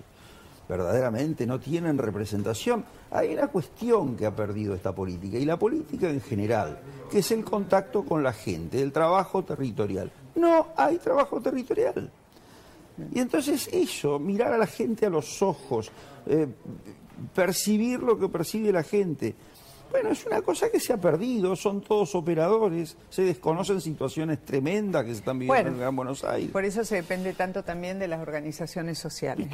verdaderamente 0.69 1.47
no 1.47 1.59
tienen 1.61 1.99
representación. 1.99 2.85
Hay 3.11 3.35
una 3.35 3.49
cuestión 3.49 4.17
que 4.17 4.27
ha 4.27 4.35
perdido 4.35 4.75
esta 4.75 4.95
política, 4.95 5.39
y 5.39 5.45
la 5.45 5.59
política 5.59 6.11
en 6.11 6.21
general, 6.21 6.79
que 7.11 7.21
es 7.21 7.31
el 7.31 7.45
contacto 7.45 8.05
con 8.05 8.23
la 8.23 8.33
gente, 8.33 8.83
el 8.83 8.93
trabajo 8.93 9.45
territorial. 9.45 10.11
No 10.35 10.69
hay 10.77 10.99
trabajo 10.99 11.41
territorial. 11.41 12.11
Y 13.13 13.19
entonces 13.21 13.69
eso, 13.73 14.19
mirar 14.19 14.53
a 14.53 14.59
la 14.59 14.67
gente 14.67 15.07
a 15.07 15.11
los 15.11 15.43
ojos, 15.43 15.91
eh, 16.27 16.49
percibir 17.35 18.01
lo 18.01 18.19
que 18.19 18.29
percibe 18.29 18.73
la 18.73 18.83
gente, 18.83 19.35
bueno, 19.91 20.11
es 20.11 20.27
una 20.27 20.43
cosa 20.43 20.71
que 20.71 20.81
se 20.81 20.93
ha 20.93 20.97
perdido, 20.97 21.57
son 21.57 21.81
todos 21.81 22.15
operadores, 22.15 22.97
se 23.09 23.23
desconocen 23.23 23.81
situaciones 23.81 24.45
tremendas 24.45 25.05
que 25.05 25.13
se 25.13 25.19
están 25.19 25.39
viviendo 25.39 25.55
Bueno, 25.55 25.69
en 25.69 25.75
el 25.75 25.81
Gran 25.81 25.97
Buenos 25.97 26.25
Aires. 26.25 26.51
Por 26.51 26.65
eso 26.65 26.85
se 26.85 26.97
depende 26.97 27.33
tanto 27.33 27.63
también 27.63 27.99
de 27.99 28.09
las 28.09 28.21
organizaciones 28.21 28.99
sociales, 28.99 29.49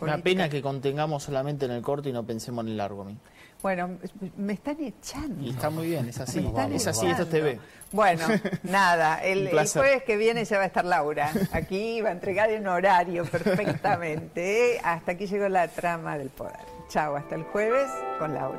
Una 0.00 0.18
pena 0.18 0.48
que 0.48 0.62
contengamos 0.62 1.22
solamente 1.22 1.66
en 1.66 1.72
el 1.72 1.82
corto 1.82 2.08
y 2.08 2.12
no 2.12 2.24
pensemos 2.24 2.64
en 2.64 2.72
el 2.72 2.76
largo 2.76 3.02
a 3.02 3.04
mí. 3.06 3.18
Bueno, 3.62 3.90
me 4.36 4.54
están 4.54 4.82
echando. 4.82 5.40
Y 5.40 5.50
está 5.50 5.70
muy 5.70 5.86
bien, 5.86 6.08
es 6.08 6.18
así. 6.18 6.44
Es 6.72 6.86
así, 6.88 7.06
esto 7.06 7.22
es. 7.22 7.30
TV. 7.30 7.60
Bueno, 7.92 8.26
nada, 8.64 9.22
el, 9.22 9.46
el 9.46 9.68
jueves 9.68 10.02
que 10.02 10.16
viene 10.16 10.44
ya 10.44 10.56
va 10.56 10.64
a 10.64 10.66
estar 10.66 10.84
Laura. 10.84 11.30
Aquí 11.52 12.00
va 12.00 12.08
a 12.08 12.12
entregar 12.12 12.50
en 12.50 12.66
horario 12.66 13.24
perfectamente. 13.24 14.74
¿eh? 14.74 14.80
Hasta 14.82 15.12
aquí 15.12 15.26
llegó 15.26 15.48
la 15.48 15.68
trama 15.68 16.18
del 16.18 16.30
poder. 16.30 16.58
Chao, 16.88 17.14
hasta 17.14 17.36
el 17.36 17.44
jueves 17.44 17.88
con 18.18 18.34
Laura. 18.34 18.58